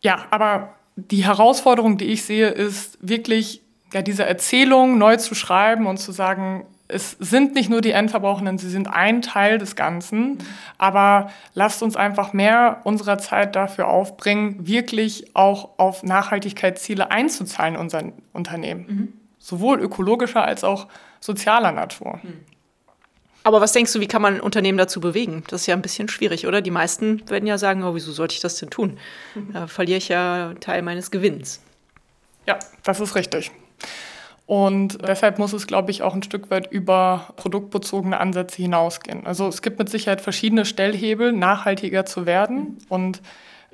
Ja, 0.00 0.24
aber 0.30 0.70
die 0.96 1.26
Herausforderung, 1.26 1.98
die 1.98 2.06
ich 2.06 2.24
sehe, 2.24 2.48
ist 2.48 2.96
wirklich 3.02 3.60
ja, 3.92 4.00
diese 4.00 4.24
Erzählung 4.24 4.96
neu 4.96 5.18
zu 5.18 5.34
schreiben 5.34 5.86
und 5.86 5.98
zu 5.98 6.10
sagen, 6.10 6.64
es 6.86 7.12
sind 7.18 7.54
nicht 7.54 7.70
nur 7.70 7.80
die 7.80 7.92
Endverbrauchenden, 7.92 8.58
sie 8.58 8.68
sind 8.68 8.88
ein 8.88 9.22
Teil 9.22 9.58
des 9.58 9.74
Ganzen. 9.74 10.32
Mhm. 10.32 10.38
Aber 10.76 11.30
lasst 11.54 11.82
uns 11.82 11.96
einfach 11.96 12.32
mehr 12.32 12.80
unserer 12.84 13.18
Zeit 13.18 13.56
dafür 13.56 13.88
aufbringen, 13.88 14.66
wirklich 14.66 15.34
auch 15.34 15.78
auf 15.78 16.02
Nachhaltigkeitsziele 16.02 17.10
einzuzahlen 17.10 17.74
in 17.74 17.80
unseren 17.80 18.12
Unternehmen. 18.32 18.86
Mhm. 18.86 19.12
Sowohl 19.38 19.80
ökologischer 19.80 20.44
als 20.44 20.64
auch 20.64 20.86
sozialer 21.20 21.72
Natur. 21.72 22.20
Mhm. 22.22 22.40
Aber 23.46 23.60
was 23.60 23.72
denkst 23.72 23.92
du, 23.92 24.00
wie 24.00 24.06
kann 24.06 24.22
man 24.22 24.36
ein 24.36 24.40
Unternehmen 24.40 24.78
dazu 24.78 25.00
bewegen? 25.00 25.44
Das 25.48 25.62
ist 25.62 25.66
ja 25.66 25.74
ein 25.74 25.82
bisschen 25.82 26.08
schwierig, 26.08 26.46
oder? 26.46 26.62
Die 26.62 26.70
meisten 26.70 27.28
werden 27.28 27.46
ja 27.46 27.58
sagen, 27.58 27.82
oh, 27.84 27.94
wieso 27.94 28.10
sollte 28.10 28.34
ich 28.34 28.40
das 28.40 28.56
denn 28.56 28.70
tun? 28.70 28.98
Da 29.52 29.66
verliere 29.66 29.98
ich 29.98 30.08
ja 30.08 30.54
Teil 30.60 30.82
meines 30.82 31.10
Gewinns. 31.10 31.60
Ja, 32.46 32.58
das 32.82 33.00
ist 33.00 33.14
richtig. 33.14 33.50
Und 34.46 34.98
deshalb 35.06 35.38
muss 35.38 35.54
es, 35.54 35.66
glaube 35.66 35.90
ich, 35.90 36.02
auch 36.02 36.14
ein 36.14 36.22
Stück 36.22 36.50
weit 36.50 36.70
über 36.70 37.32
produktbezogene 37.36 38.20
Ansätze 38.20 38.60
hinausgehen. 38.60 39.26
Also 39.26 39.48
es 39.48 39.62
gibt 39.62 39.78
mit 39.78 39.88
Sicherheit 39.88 40.20
verschiedene 40.20 40.66
Stellhebel, 40.66 41.32
nachhaltiger 41.32 42.04
zu 42.04 42.26
werden. 42.26 42.76
Und 42.90 43.22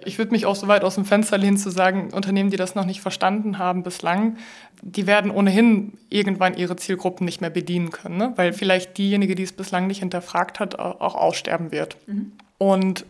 ich 0.05 0.19
würde 0.19 0.31
mich 0.31 0.47
auch 0.47 0.55
so 0.55 0.69
weit 0.69 0.85
aus 0.85 0.95
dem 0.95 1.05
Fenster 1.05 1.39
lehnen 1.39 1.57
zu 1.57 1.71
sagen, 1.71 2.11
Unternehmen, 2.13 2.51
die 2.51 2.57
das 2.57 2.77
noch 2.77 2.87
nicht 2.87 3.01
verstanden 3.01 3.59
haben 3.59 3.83
bislang, 3.83 4.37
die 4.81 5.09
werden 5.09 5.33
ohnehin 5.33 5.99
irgendwann 6.09 6.57
ihre 6.57 6.77
Zielgruppen 6.77 7.25
nicht 7.25 7.41
mehr 7.41 7.51
bedienen 7.51 7.91
können, 7.91 8.17
ne? 8.17 8.33
weil 8.37 8.53
vielleicht 8.53 8.97
diejenige, 8.97 9.35
die 9.35 9.43
es 9.43 9.53
bislang 9.53 9.89
nicht 9.89 9.99
hinterfragt 9.99 10.61
hat, 10.61 10.79
auch 10.79 11.17
aussterben 11.17 11.73
wird. 11.73 11.97
Mhm. 12.07 12.33
Und 12.59 13.05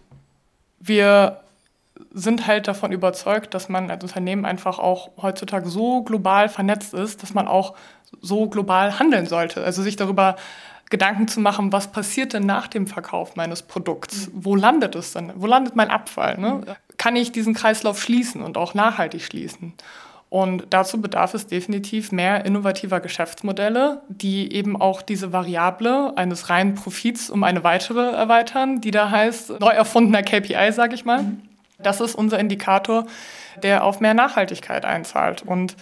wir 0.80 1.40
sind 2.12 2.46
halt 2.46 2.68
davon 2.68 2.92
überzeugt, 2.92 3.54
dass 3.54 3.68
man 3.68 3.90
als 3.90 4.02
Unternehmen 4.02 4.44
einfach 4.44 4.78
auch 4.78 5.10
heutzutage 5.20 5.68
so 5.68 6.02
global 6.02 6.48
vernetzt 6.48 6.94
ist, 6.94 7.22
dass 7.22 7.34
man 7.34 7.48
auch 7.48 7.74
so 8.20 8.48
global 8.48 8.98
handeln 8.98 9.26
sollte. 9.26 9.62
Also 9.64 9.82
sich 9.82 9.96
darüber 9.96 10.36
Gedanken 10.90 11.28
zu 11.28 11.40
machen, 11.40 11.72
was 11.72 11.92
passiert 11.92 12.32
denn 12.32 12.44
nach 12.44 12.66
dem 12.66 12.86
Verkauf 12.88 13.36
meines 13.36 13.62
Produkts? 13.62 14.26
Mhm. 14.26 14.32
Wo 14.34 14.56
landet 14.56 14.96
es 14.96 15.12
denn? 15.12 15.32
Wo 15.36 15.46
landet 15.46 15.76
mein 15.76 15.88
Abfall? 15.88 16.36
Ne? 16.38 16.62
Kann 16.98 17.16
ich 17.16 17.32
diesen 17.32 17.54
Kreislauf 17.54 18.02
schließen 18.02 18.42
und 18.42 18.56
auch 18.58 18.74
nachhaltig 18.74 19.22
schließen? 19.22 19.74
Und 20.30 20.66
dazu 20.70 21.00
bedarf 21.00 21.34
es 21.34 21.48
definitiv 21.48 22.12
mehr 22.12 22.44
innovativer 22.44 23.00
Geschäftsmodelle, 23.00 24.02
die 24.08 24.52
eben 24.52 24.80
auch 24.80 25.02
diese 25.02 25.32
Variable 25.32 26.16
eines 26.16 26.50
reinen 26.50 26.74
Profits 26.76 27.30
um 27.30 27.42
eine 27.42 27.64
weitere 27.64 28.12
erweitern, 28.12 28.80
die 28.80 28.92
da 28.92 29.10
heißt 29.10 29.58
neu 29.60 29.70
erfundener 29.70 30.22
KPI, 30.22 30.72
sage 30.72 30.94
ich 30.94 31.04
mal. 31.04 31.22
Mhm. 31.22 31.49
Das 31.82 32.00
ist 32.00 32.14
unser 32.14 32.38
Indikator, 32.38 33.06
der 33.62 33.84
auf 33.84 34.00
mehr 34.00 34.14
Nachhaltigkeit 34.14 34.84
einzahlt. 34.84 35.42
Und 35.42 35.76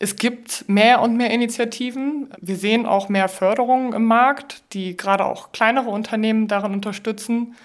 Es 0.00 0.14
gibt 0.14 0.68
mehr 0.68 1.00
und 1.00 1.16
mehr 1.16 1.30
Initiativen. 1.30 2.32
Wir 2.40 2.56
sehen 2.56 2.86
auch 2.86 3.08
mehr 3.08 3.28
Förderungen 3.28 3.92
im 3.92 4.04
Markt, 4.04 4.62
die 4.72 4.96
gerade 4.96 5.24
auch 5.24 5.50
kleinere 5.50 5.90
Unternehmen 5.90 6.46
darin 6.46 6.72
unterstützen. 6.72 7.56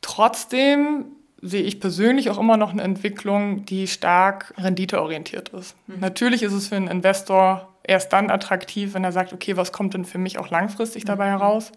Trotzdem 0.00 1.04
sehe 1.42 1.62
ich 1.62 1.78
persönlich 1.80 2.30
auch 2.30 2.38
immer 2.38 2.56
noch 2.56 2.72
eine 2.72 2.82
Entwicklung, 2.82 3.66
die 3.66 3.86
stark 3.88 4.54
renditeorientiert 4.56 5.50
ist. 5.50 5.76
Mhm. 5.86 6.00
Natürlich 6.00 6.42
ist 6.42 6.52
es 6.54 6.68
für 6.68 6.76
einen 6.76 6.88
Investor 6.88 7.68
erst 7.82 8.12
dann 8.12 8.30
attraktiv, 8.30 8.94
wenn 8.94 9.04
er 9.04 9.12
sagt, 9.12 9.32
okay, 9.34 9.56
was 9.56 9.72
kommt 9.72 9.92
denn 9.92 10.06
für 10.06 10.18
mich 10.18 10.38
auch 10.38 10.50
langfristig 10.50 11.04
dabei 11.04 11.26
mhm. 11.26 11.38
heraus? 11.38 11.72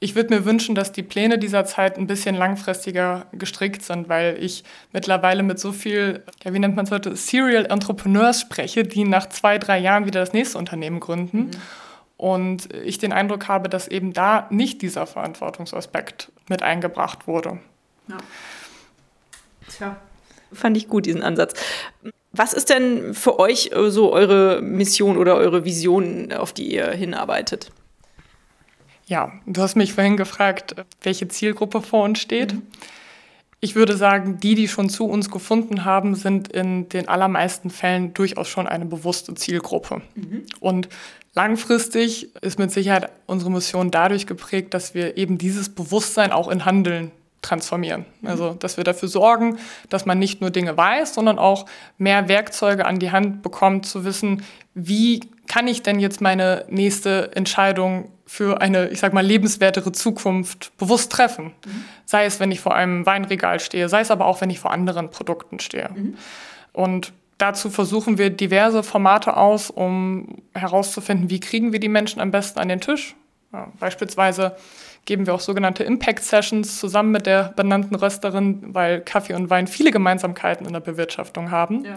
Ich 0.00 0.14
würde 0.14 0.34
mir 0.34 0.44
wünschen, 0.44 0.74
dass 0.74 0.92
die 0.92 1.02
Pläne 1.02 1.38
dieser 1.38 1.64
Zeit 1.64 1.96
ein 1.96 2.06
bisschen 2.06 2.34
langfristiger 2.34 3.26
gestrickt 3.32 3.82
sind, 3.82 4.08
weil 4.08 4.36
ich 4.38 4.64
mittlerweile 4.92 5.42
mit 5.42 5.58
so 5.58 5.72
viel, 5.72 6.22
ja, 6.42 6.52
wie 6.52 6.58
nennt 6.58 6.76
man 6.76 6.84
es 6.84 6.90
heute, 6.90 7.16
Serial 7.16 7.66
Entrepreneurs 7.66 8.40
spreche, 8.40 8.84
die 8.84 9.04
nach 9.04 9.28
zwei, 9.28 9.58
drei 9.58 9.78
Jahren 9.78 10.06
wieder 10.06 10.20
das 10.20 10.32
nächste 10.32 10.58
Unternehmen 10.58 11.00
gründen. 11.00 11.38
Mhm. 11.38 11.50
Und 12.16 12.72
ich 12.72 12.98
den 12.98 13.12
Eindruck 13.12 13.48
habe, 13.48 13.68
dass 13.68 13.88
eben 13.88 14.12
da 14.12 14.46
nicht 14.50 14.82
dieser 14.82 15.06
Verantwortungsaspekt 15.06 16.30
mit 16.48 16.62
eingebracht 16.62 17.26
wurde. 17.26 17.58
Ja. 18.08 18.18
Tja, 19.68 19.96
fand 20.52 20.76
ich 20.76 20.88
gut, 20.88 21.06
diesen 21.06 21.22
Ansatz. 21.22 21.54
Was 22.32 22.52
ist 22.52 22.70
denn 22.70 23.14
für 23.14 23.38
euch 23.38 23.70
so 23.88 24.12
eure 24.12 24.60
Mission 24.60 25.16
oder 25.16 25.36
eure 25.36 25.64
Vision, 25.64 26.32
auf 26.32 26.52
die 26.52 26.72
ihr 26.72 26.90
hinarbeitet? 26.90 27.70
Ja, 29.06 29.32
du 29.46 29.60
hast 29.60 29.76
mich 29.76 29.92
vorhin 29.92 30.16
gefragt, 30.16 30.76
welche 31.02 31.28
Zielgruppe 31.28 31.82
vor 31.82 32.04
uns 32.04 32.20
steht. 32.20 32.54
Mhm. 32.54 32.62
Ich 33.60 33.74
würde 33.74 33.96
sagen, 33.96 34.40
die, 34.40 34.54
die 34.54 34.68
schon 34.68 34.90
zu 34.90 35.06
uns 35.06 35.30
gefunden 35.30 35.86
haben, 35.86 36.14
sind 36.14 36.48
in 36.48 36.88
den 36.90 37.08
allermeisten 37.08 37.70
Fällen 37.70 38.12
durchaus 38.12 38.48
schon 38.48 38.66
eine 38.66 38.84
bewusste 38.84 39.34
Zielgruppe. 39.34 40.02
Mhm. 40.14 40.42
Und 40.60 40.88
langfristig 41.34 42.34
ist 42.42 42.58
mit 42.58 42.70
Sicherheit 42.72 43.10
unsere 43.26 43.50
Mission 43.50 43.90
dadurch 43.90 44.26
geprägt, 44.26 44.74
dass 44.74 44.94
wir 44.94 45.16
eben 45.16 45.38
dieses 45.38 45.70
Bewusstsein 45.70 46.30
auch 46.30 46.48
in 46.48 46.66
Handeln 46.66 47.10
transformieren. 47.40 48.04
Mhm. 48.20 48.28
Also, 48.28 48.54
dass 48.54 48.76
wir 48.76 48.84
dafür 48.84 49.08
sorgen, 49.08 49.58
dass 49.88 50.04
man 50.04 50.18
nicht 50.18 50.40
nur 50.40 50.50
Dinge 50.50 50.76
weiß, 50.76 51.14
sondern 51.14 51.38
auch 51.38 51.66
mehr 51.96 52.28
Werkzeuge 52.28 52.84
an 52.84 52.98
die 52.98 53.12
Hand 53.12 53.42
bekommt, 53.42 53.86
zu 53.86 54.04
wissen, 54.04 54.42
wie 54.74 55.20
kann 55.54 55.68
ich 55.68 55.82
denn 55.82 56.00
jetzt 56.00 56.20
meine 56.20 56.64
nächste 56.68 57.30
Entscheidung 57.36 58.10
für 58.26 58.60
eine, 58.60 58.88
ich 58.88 58.98
sag 58.98 59.12
mal, 59.12 59.24
lebenswertere 59.24 59.92
Zukunft 59.92 60.76
bewusst 60.78 61.12
treffen. 61.12 61.52
Mhm. 61.64 61.84
Sei 62.06 62.24
es, 62.24 62.40
wenn 62.40 62.50
ich 62.50 62.58
vor 62.58 62.74
einem 62.74 63.06
Weinregal 63.06 63.60
stehe, 63.60 63.88
sei 63.88 64.00
es 64.00 64.10
aber 64.10 64.26
auch, 64.26 64.40
wenn 64.40 64.50
ich 64.50 64.58
vor 64.58 64.72
anderen 64.72 65.12
Produkten 65.12 65.60
stehe. 65.60 65.90
Mhm. 65.94 66.16
Und 66.72 67.12
dazu 67.38 67.70
versuchen 67.70 68.18
wir 68.18 68.30
diverse 68.30 68.82
Formate 68.82 69.36
aus, 69.36 69.70
um 69.70 70.42
herauszufinden, 70.54 71.30
wie 71.30 71.38
kriegen 71.38 71.72
wir 71.72 71.78
die 71.78 71.88
Menschen 71.88 72.20
am 72.20 72.32
besten 72.32 72.58
an 72.58 72.68
den 72.68 72.80
Tisch. 72.80 73.14
Ja, 73.52 73.68
beispielsweise 73.78 74.56
geben 75.04 75.26
wir 75.26 75.34
auch 75.34 75.40
sogenannte 75.40 75.84
Impact 75.84 76.24
Sessions 76.24 76.78
zusammen 76.78 77.10
mit 77.10 77.26
der 77.26 77.52
benannten 77.56 77.94
Rösterin, 77.94 78.62
weil 78.74 79.00
Kaffee 79.00 79.34
und 79.34 79.50
Wein 79.50 79.66
viele 79.66 79.90
Gemeinsamkeiten 79.90 80.66
in 80.66 80.72
der 80.72 80.80
Bewirtschaftung 80.80 81.50
haben. 81.50 81.84
Ja. 81.84 81.94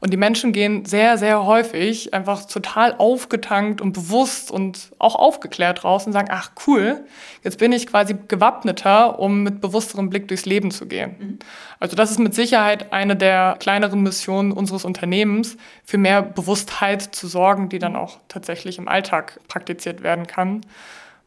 Und 0.00 0.12
die 0.12 0.16
Menschen 0.16 0.52
gehen 0.52 0.84
sehr, 0.84 1.18
sehr 1.18 1.44
häufig 1.44 2.14
einfach 2.14 2.46
total 2.46 2.94
aufgetankt 2.98 3.80
und 3.80 3.92
bewusst 3.92 4.50
und 4.50 4.90
auch 4.98 5.14
aufgeklärt 5.14 5.84
raus 5.84 6.06
und 6.06 6.12
sagen, 6.12 6.28
ach 6.30 6.50
cool, 6.66 7.04
jetzt 7.44 7.58
bin 7.58 7.72
ich 7.72 7.86
quasi 7.86 8.16
gewappneter, 8.26 9.18
um 9.20 9.44
mit 9.44 9.60
bewussterem 9.60 10.10
Blick 10.10 10.26
durchs 10.26 10.46
Leben 10.46 10.72
zu 10.72 10.86
gehen. 10.86 11.16
Mhm. 11.18 11.38
Also 11.78 11.94
das 11.94 12.10
ist 12.10 12.18
mit 12.18 12.34
Sicherheit 12.34 12.92
eine 12.92 13.14
der 13.14 13.56
kleineren 13.60 14.02
Missionen 14.02 14.50
unseres 14.50 14.84
Unternehmens, 14.84 15.56
für 15.84 15.98
mehr 15.98 16.22
Bewusstheit 16.22 17.02
zu 17.02 17.28
sorgen, 17.28 17.68
die 17.68 17.78
dann 17.78 17.94
auch 17.94 18.18
tatsächlich 18.26 18.78
im 18.78 18.88
Alltag 18.88 19.38
praktiziert 19.46 20.02
werden 20.02 20.26
kann 20.26 20.62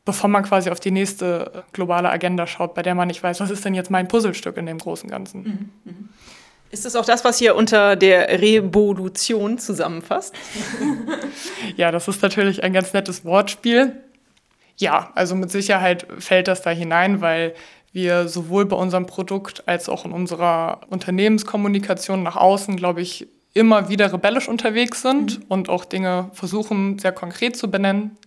bevor 0.05 0.29
man 0.29 0.43
quasi 0.43 0.69
auf 0.69 0.79
die 0.79 0.91
nächste 0.91 1.63
globale 1.73 2.09
Agenda 2.09 2.47
schaut, 2.47 2.73
bei 2.73 2.81
der 2.81 2.95
man 2.95 3.07
nicht 3.07 3.21
weiß, 3.21 3.39
was 3.39 3.49
ist 3.49 3.63
denn 3.63 3.73
jetzt 3.73 3.91
mein 3.91 4.07
Puzzlestück 4.07 4.57
in 4.57 4.65
dem 4.65 4.77
großen 4.77 5.09
Ganzen. 5.09 5.43
Mhm. 5.43 5.69
mhm. 5.91 6.09
Ist 6.71 6.85
das 6.85 6.95
auch 6.95 7.03
das, 7.03 7.25
was 7.25 7.37
hier 7.37 7.57
unter 7.57 7.97
der 7.97 8.41
Revolution 8.41 9.57
zusammenfasst? 9.57 10.33
ja, 11.75 11.91
das 11.91 12.07
ist 12.07 12.21
natürlich 12.21 12.63
ein 12.63 12.71
ganz 12.71 12.93
nettes 12.93 13.25
Wortspiel. 13.25 14.01
Ja, 14.77 15.11
also 15.13 15.35
mit 15.35 15.51
Sicherheit 15.51 16.07
fällt 16.19 16.47
das 16.47 16.61
da 16.61 16.69
hinein, 16.69 17.19
weil 17.19 17.53
wir 17.91 18.29
sowohl 18.29 18.65
bei 18.65 18.77
unserem 18.77 19.05
Produkt 19.05 19.67
als 19.67 19.89
auch 19.89 20.05
in 20.05 20.13
unserer 20.13 20.79
Unternehmenskommunikation 20.89 22.23
nach 22.23 22.37
außen, 22.37 22.77
glaube 22.77 23.01
ich, 23.01 23.27
immer 23.53 23.89
wieder 23.89 24.13
rebellisch 24.13 24.47
unterwegs 24.47 25.01
sind 25.01 25.39
mhm. 25.39 25.45
und 25.49 25.69
auch 25.69 25.83
Dinge 25.83 26.29
versuchen, 26.33 26.99
sehr 26.99 27.11
konkret 27.11 27.57
zu 27.57 27.69
benennen. 27.69 28.17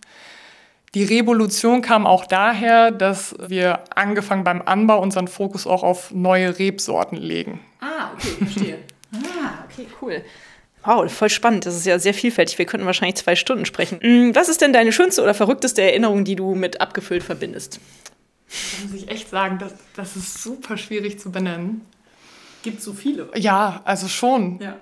Die 0.95 1.03
Revolution 1.03 1.81
kam 1.81 2.07
auch 2.07 2.25
daher, 2.25 2.89
dass 2.89 3.35
wir 3.45 3.83
angefangen 3.93 4.45
beim 4.45 4.61
Anbau 4.61 5.01
unseren 5.01 5.27
Fokus 5.27 5.67
auch 5.67 5.83
auf 5.83 6.11
neue 6.11 6.57
Rebsorten 6.57 7.17
legen. 7.17 7.59
Ah, 7.81 8.11
okay, 8.13 8.29
verstehe. 8.39 8.79
ah, 9.13 9.65
okay, 9.69 9.87
cool. 10.01 10.23
Wow, 10.85 11.11
voll 11.11 11.29
spannend. 11.29 11.65
Das 11.65 11.75
ist 11.75 11.85
ja 11.85 11.99
sehr 11.99 12.13
vielfältig. 12.13 12.57
Wir 12.57 12.65
könnten 12.65 12.85
wahrscheinlich 12.85 13.15
zwei 13.15 13.35
Stunden 13.35 13.65
sprechen. 13.65 13.99
Mm, 14.01 14.35
was 14.35 14.47
ist 14.47 14.61
denn 14.61 14.71
deine 14.71 14.93
schönste 14.93 15.21
oder 15.21 15.33
verrückteste 15.33 15.81
Erinnerung, 15.81 16.23
die 16.23 16.37
du 16.37 16.55
mit 16.55 16.79
abgefüllt 16.79 17.23
verbindest? 17.23 17.81
Da 18.47 18.87
muss 18.87 19.03
ich 19.03 19.09
echt 19.09 19.29
sagen, 19.29 19.57
das, 19.59 19.73
das 19.97 20.15
ist 20.15 20.41
super 20.41 20.77
schwierig 20.77 21.19
zu 21.19 21.29
benennen. 21.29 21.81
Gibt 22.63 22.81
so 22.81 22.93
viele? 22.93 23.29
Ja, 23.35 23.81
also 23.83 24.07
schon. 24.07 24.59
Ja 24.61 24.77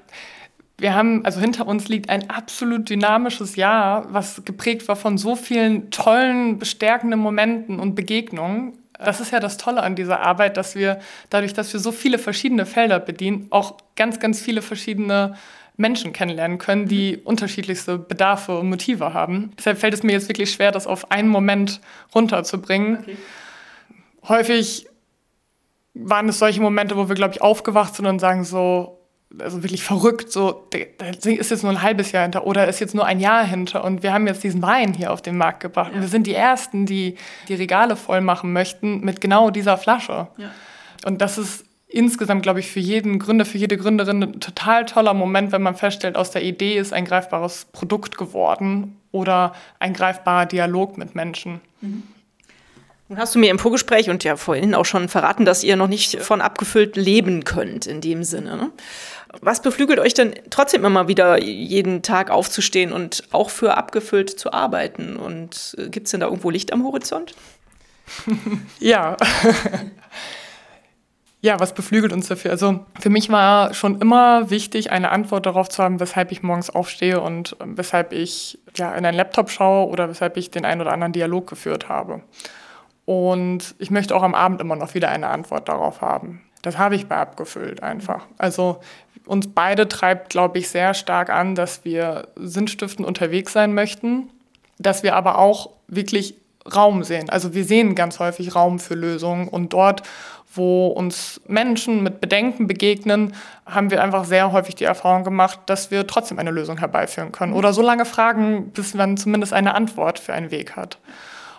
wir 0.78 0.96
haben, 0.96 1.24
also 1.24 1.40
hinter 1.40 1.68
uns 1.68 1.88
liegt 1.88 2.10
ein 2.10 2.30
absolut 2.30 2.90
dynamisches 2.90 3.56
Jahr, 3.56 4.12
was 4.12 4.44
geprägt 4.44 4.88
war 4.88 4.96
von 4.96 5.18
so 5.18 5.36
vielen 5.36 5.92
tollen, 5.92 6.58
bestärkenden 6.58 7.20
Momenten 7.20 7.80
und 7.80 7.96
Begegnungen. 7.96 8.74
Das 8.98 9.20
ist 9.20 9.32
ja 9.32 9.40
das 9.40 9.58
Tolle 9.58 9.84
an 9.84 9.96
dieser 9.96 10.22
Arbeit, 10.22 10.58
dass 10.58 10.76
wir 10.76 11.00
dadurch, 11.30 11.54
dass 11.54 11.74
wir 11.74 11.80
so 11.80 11.92
viele 11.92 12.18
verschiedene 12.18 12.66
Felder 12.66 13.00
bedienen, 13.00 13.48
auch 13.50 13.78
ganz, 13.96 14.20
ganz 14.20 14.42
viele 14.42 14.62
verschiedene 14.62 15.36
Menschen 15.76 16.14
kennenlernen 16.14 16.58
können, 16.58 16.88
die 16.88 17.18
unterschiedlichste 17.18 17.98
Bedarfe 17.98 18.60
und 18.60 18.70
Motive 18.70 19.14
haben. 19.14 19.52
Deshalb 19.58 19.80
fällt 19.80 19.94
es 19.94 20.04
mir 20.04 20.12
jetzt 20.12 20.30
wirklich 20.30 20.52
schwer, 20.52 20.72
das 20.72 20.88
auf 20.88 21.12
einen 21.12 21.30
Moment 21.30 21.82
runterzubringen. 22.14 23.00
Okay. 23.00 23.18
Häufig 24.28 24.88
waren 25.94 26.30
es 26.30 26.40
solche 26.40 26.62
Momente, 26.62 26.96
wo 26.96 27.10
wir, 27.10 27.16
glaube 27.16 27.34
ich, 27.34 27.42
aufgewacht 27.42 27.96
sind 27.96 28.06
und 28.06 28.20
sagen 28.20 28.44
so, 28.44 29.03
also 29.40 29.64
wirklich 29.64 29.84
verrückt, 29.84 30.32
so, 30.32 30.68
da 30.98 31.08
ist 31.08 31.50
jetzt 31.50 31.64
nur 31.64 31.72
ein 31.72 31.82
halbes 31.82 32.12
Jahr 32.12 32.24
hinter 32.24 32.46
oder 32.46 32.68
ist 32.68 32.80
jetzt 32.80 32.94
nur 32.94 33.06
ein 33.06 33.20
Jahr 33.20 33.46
hinter 33.46 33.84
und 33.84 34.04
wir 34.04 34.14
haben 34.14 34.28
jetzt 34.28 34.44
diesen 34.44 34.62
Wein 34.62 34.94
hier 34.94 35.12
auf 35.12 35.22
den 35.22 35.38
Markt 35.38 35.60
gebracht 35.60 35.90
ja. 35.92 35.96
und 35.96 36.02
wir 36.02 36.08
sind 36.08 36.28
die 36.28 36.36
Ersten, 36.36 36.86
die 36.86 37.16
die 37.48 37.56
Regale 37.56 37.96
voll 37.96 38.22
machen 38.22 38.54
möchten 38.54 39.02
mit 39.02 39.22
genau 39.22 39.50
dieser 39.50 39.78
Flasche. 39.78 40.28
Ja. 40.38 40.52
Und 41.06 41.22
das 41.22 41.38
ist 41.38 41.66
insgesamt, 41.88 42.44
glaube 42.44 42.60
ich, 42.60 42.72
für 42.72 42.80
jeden 42.80 43.20
Gründer, 43.20 43.46
für 43.46 43.58
jede 43.58 43.78
Gründerin 43.78 44.24
ein 44.24 44.40
total 44.40 44.86
toller 44.86 45.14
Moment, 45.14 45.52
wenn 45.52 45.62
man 45.62 45.76
feststellt, 45.76 46.16
aus 46.16 46.32
der 46.32 46.44
Idee 46.44 46.78
ist 46.78 46.92
ein 46.92 47.06
greifbares 47.06 47.66
Produkt 47.72 48.18
geworden 48.18 48.98
oder 49.12 49.54
ein 49.80 49.94
greifbarer 49.94 50.48
Dialog 50.48 50.98
mit 50.98 51.16
Menschen. 51.16 51.62
Mhm. 51.82 52.04
Nun 53.10 53.20
hast 53.20 53.36
du 53.36 53.40
mir 53.40 53.52
im 53.52 53.60
Vorgespräch 53.60 54.10
und 54.10 54.24
ja 54.24 54.38
vorhin 54.38 54.74
auch 54.74 54.86
schon 54.86 55.08
verraten, 55.08 55.46
dass 55.46 55.64
ihr 55.64 55.76
noch 55.76 55.88
nicht 55.88 56.20
von 56.22 56.42
abgefüllt 56.42 56.96
leben 56.96 57.44
könnt 57.44 57.86
in 57.86 58.02
dem 58.02 58.24
Sinne. 58.24 58.58
Ne? 58.58 58.72
Was 59.42 59.62
beflügelt 59.62 60.00
euch 60.00 60.14
denn 60.14 60.36
trotzdem 60.50 60.86
immer 60.86 61.08
wieder 61.08 61.42
jeden 61.42 62.04
Tag 62.04 62.30
aufzustehen 62.30 62.92
und 62.92 63.24
auch 63.32 63.50
für 63.50 63.78
abgefüllt 63.78 64.30
zu 64.30 64.54
arbeiten? 64.54 65.16
Und 65.16 65.76
äh, 65.78 65.90
gibt 65.90 66.08
es 66.08 66.12
denn 66.12 66.20
da 66.20 66.28
irgendwo 66.28 66.50
Licht 66.50 66.72
am 66.72 66.84
Horizont? 66.84 67.34
ja. 68.80 69.18
ja, 71.42 71.60
was 71.60 71.74
beflügelt 71.74 72.14
uns 72.14 72.28
dafür? 72.28 72.52
Also 72.52 72.86
für 73.00 73.10
mich 73.10 73.30
war 73.30 73.74
schon 73.74 74.00
immer 74.00 74.50
wichtig, 74.50 74.92
eine 74.92 75.10
Antwort 75.10 75.46
darauf 75.46 75.68
zu 75.68 75.84
haben, 75.84 76.00
weshalb 76.00 76.32
ich 76.32 76.44
morgens 76.44 76.70
aufstehe 76.70 77.20
und 77.20 77.58
ähm, 77.60 77.78
weshalb 77.78 78.14
ich 78.14 78.60
ja, 78.76 78.94
in 78.94 79.06
einen 79.06 79.18
Laptop 79.18 79.50
schaue 79.50 79.90
oder 79.90 80.10
weshalb 80.10 80.38
ich 80.38 80.52
den 80.52 80.66
einen 80.66 80.82
oder 80.82 80.94
anderen 80.94 81.14
Dialog 81.14 81.48
geführt 81.48 81.90
habe. 81.90 82.22
Und 83.06 83.76
ich 83.80 83.92
möchte 83.92 84.16
auch 84.16 84.24
am 84.24 84.36
Abend 84.36 84.62
immer 84.62 84.76
noch 84.76 84.94
wieder 84.94 85.10
eine 85.10 85.28
Antwort 85.28 85.68
darauf 85.68 86.02
haben. 86.02 86.42
Das 86.62 86.78
habe 86.78 86.96
ich 86.96 87.08
bei 87.08 87.18
abgefüllt 87.18 87.84
einfach. 87.84 88.26
Also 88.38 88.80
uns 89.26 89.48
beide 89.48 89.88
treibt, 89.88 90.30
glaube 90.30 90.60
ich, 90.60 90.70
sehr 90.70 90.94
stark 90.94 91.30
an, 91.30 91.56
dass 91.56 91.86
wir 91.86 92.28
sinnstiftend 92.36 93.08
unterwegs 93.08 93.54
sein 93.54 93.74
möchten, 93.74 94.30
dass 94.80 95.04
wir 95.04 95.16
aber 95.16 95.38
auch 95.38 95.70
wirklich 95.88 96.36
Raum 96.74 97.04
sehen. 97.04 97.30
Also 97.30 97.54
wir 97.54 97.66
sehen 97.66 97.96
ganz 97.96 98.20
häufig 98.20 98.56
Raum 98.56 98.80
für 98.80 98.96
Lösungen 98.96 99.48
und 99.48 99.74
dort, 99.74 100.04
wo 100.56 100.88
uns 100.88 101.42
Menschen 101.48 102.04
mit 102.04 102.22
Bedenken 102.22 102.68
begegnen, 102.68 103.34
haben 103.66 103.92
wir 103.92 104.04
einfach 104.04 104.24
sehr 104.24 104.52
häufig 104.52 104.76
die 104.76 104.84
Erfahrung 104.84 105.24
gemacht, 105.24 105.60
dass 105.66 105.92
wir 105.92 106.06
trotzdem 106.08 106.40
eine 106.40 106.52
Lösung 106.52 106.78
herbeiführen 106.78 107.32
können 107.32 107.54
oder 107.54 107.74
so 107.74 107.82
lange 107.82 108.06
fragen, 108.06 108.72
bis 108.72 108.94
man 108.94 109.18
zumindest 109.18 109.52
eine 109.52 109.74
Antwort 109.74 110.20
für 110.20 110.34
einen 110.34 110.52
Weg 110.52 110.76
hat. 110.76 111.00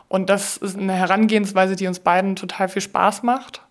Und 0.09 0.31
das 0.31 0.57
ist 0.57 0.79
eine 0.79 0.93
Herangehensweise, 0.93 1.77
die 1.77 1.87
uns 1.87 1.99
beiden 1.99 2.37
total 2.37 2.69
viel 2.69 2.83
Spaß 2.83 3.25
macht. 3.25 3.63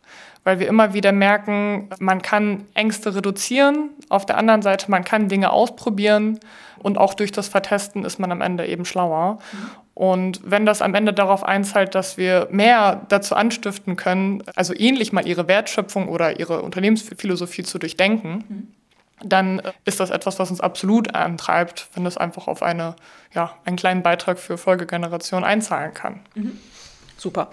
Weil 0.43 0.59
wir 0.59 0.67
immer 0.67 0.93
wieder 0.93 1.11
merken, 1.11 1.89
man 1.99 2.21
kann 2.21 2.65
Ängste 2.73 3.15
reduzieren, 3.15 3.89
auf 4.09 4.25
der 4.25 4.37
anderen 4.37 4.61
Seite, 4.61 4.91
man 4.91 5.03
kann 5.03 5.29
Dinge 5.29 5.51
ausprobieren 5.51 6.39
und 6.79 6.97
auch 6.97 7.13
durch 7.13 7.31
das 7.31 7.47
Vertesten 7.47 8.03
ist 8.03 8.19
man 8.19 8.31
am 8.31 8.41
Ende 8.41 8.65
eben 8.67 8.85
schlauer. 8.85 9.39
Und 9.95 10.41
wenn 10.43 10.65
das 10.65 10.81
am 10.81 10.95
Ende 10.95 11.13
darauf 11.13 11.43
einzahlt, 11.43 11.93
dass 11.93 12.17
wir 12.17 12.47
mehr 12.51 13.05
dazu 13.09 13.35
anstiften 13.35 13.95
können, 13.95 14.43
also 14.55 14.73
ähnlich 14.75 15.13
mal 15.13 15.25
ihre 15.25 15.47
Wertschöpfung 15.47 16.07
oder 16.09 16.39
ihre 16.39 16.61
Unternehmensphilosophie 16.61 17.63
zu 17.63 17.77
durchdenken, 17.77 18.73
dann 19.23 19.61
ist 19.85 19.99
das 19.99 20.09
etwas, 20.09 20.39
was 20.39 20.49
uns 20.49 20.61
absolut 20.61 21.15
antreibt, 21.15 21.87
wenn 21.93 22.03
das 22.03 22.17
einfach 22.17 22.47
auf 22.47 22.63
eine, 22.63 22.95
ja, 23.33 23.55
einen 23.65 23.77
kleinen 23.77 24.03
Beitrag 24.03 24.39
für 24.39 24.57
Folgegenerationen 24.57 25.45
einzahlen 25.45 25.93
kann. 25.93 26.19
Mhm. 26.35 26.59
Super. 27.17 27.49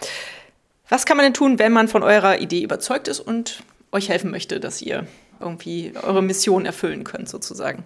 Was 0.91 1.07
kann 1.07 1.17
man 1.17 1.25
denn 1.25 1.35
tun, 1.35 1.59
wenn 1.59 1.73
man 1.73 1.89
von 1.89 2.03
eurer 2.03 2.41
Idee 2.41 2.63
überzeugt 2.63 3.09
ist 3.09 3.21
und 3.21 3.63
euch 3.93 4.09
helfen 4.09 4.31
möchte, 4.31 4.61
dass 4.61 4.83
ihr 4.83 5.07
irgendwie 5.41 5.93
eure 6.03 6.23
Mission 6.23 6.67
erfüllen 6.67 7.05
könnt, 7.05 7.29
sozusagen? 7.29 7.85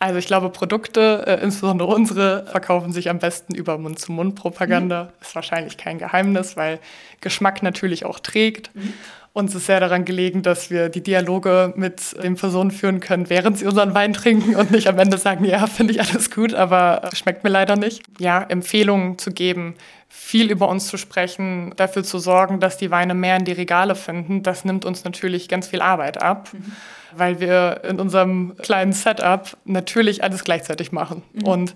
Also 0.00 0.18
ich 0.18 0.26
glaube, 0.26 0.50
Produkte, 0.50 1.24
äh, 1.26 1.42
insbesondere 1.42 1.88
unsere, 1.88 2.46
verkaufen 2.46 2.92
sich 2.92 3.10
am 3.10 3.18
besten 3.18 3.54
über 3.54 3.78
Mund-zu-Mund-Propaganda. 3.78 5.04
Mhm. 5.04 5.10
Ist 5.20 5.34
wahrscheinlich 5.34 5.76
kein 5.76 5.98
Geheimnis, 5.98 6.56
weil 6.56 6.78
Geschmack 7.20 7.62
natürlich 7.62 8.04
auch 8.04 8.20
trägt. 8.20 8.74
Mhm. 8.74 8.92
Uns 9.32 9.54
ist 9.54 9.66
sehr 9.66 9.80
daran 9.80 10.04
gelegen, 10.04 10.42
dass 10.42 10.70
wir 10.70 10.88
die 10.88 11.02
Dialoge 11.02 11.72
mit 11.76 12.20
den 12.22 12.36
Personen 12.36 12.70
führen 12.70 13.00
können, 13.00 13.28
während 13.28 13.58
sie 13.58 13.66
unseren 13.66 13.94
Wein 13.94 14.12
trinken 14.12 14.56
und 14.56 14.70
nicht 14.70 14.86
am 14.88 14.98
Ende 14.98 15.18
sagen, 15.18 15.44
ja, 15.44 15.66
finde 15.66 15.92
ich 15.92 16.00
alles 16.00 16.30
gut, 16.30 16.54
aber 16.54 17.10
schmeckt 17.12 17.44
mir 17.44 17.50
leider 17.50 17.76
nicht. 17.76 18.02
Ja, 18.18 18.42
Empfehlungen 18.42 19.18
zu 19.18 19.32
geben, 19.32 19.74
viel 20.08 20.50
über 20.50 20.68
uns 20.68 20.88
zu 20.88 20.96
sprechen, 20.96 21.72
dafür 21.76 22.02
zu 22.02 22.18
sorgen, 22.18 22.60
dass 22.60 22.76
die 22.76 22.90
Weine 22.90 23.14
mehr 23.14 23.36
in 23.36 23.44
die 23.44 23.52
Regale 23.52 23.94
finden, 23.94 24.42
das 24.42 24.64
nimmt 24.64 24.84
uns 24.84 25.04
natürlich 25.04 25.48
ganz 25.48 25.68
viel 25.68 25.80
Arbeit 25.80 26.20
ab. 26.20 26.50
Mhm 26.52 26.72
weil 27.14 27.40
wir 27.40 27.82
in 27.84 28.00
unserem 28.00 28.54
kleinen 28.58 28.92
Setup 28.92 29.56
natürlich 29.64 30.22
alles 30.22 30.44
gleichzeitig 30.44 30.92
machen. 30.92 31.22
Mhm. 31.32 31.44
Und 31.44 31.74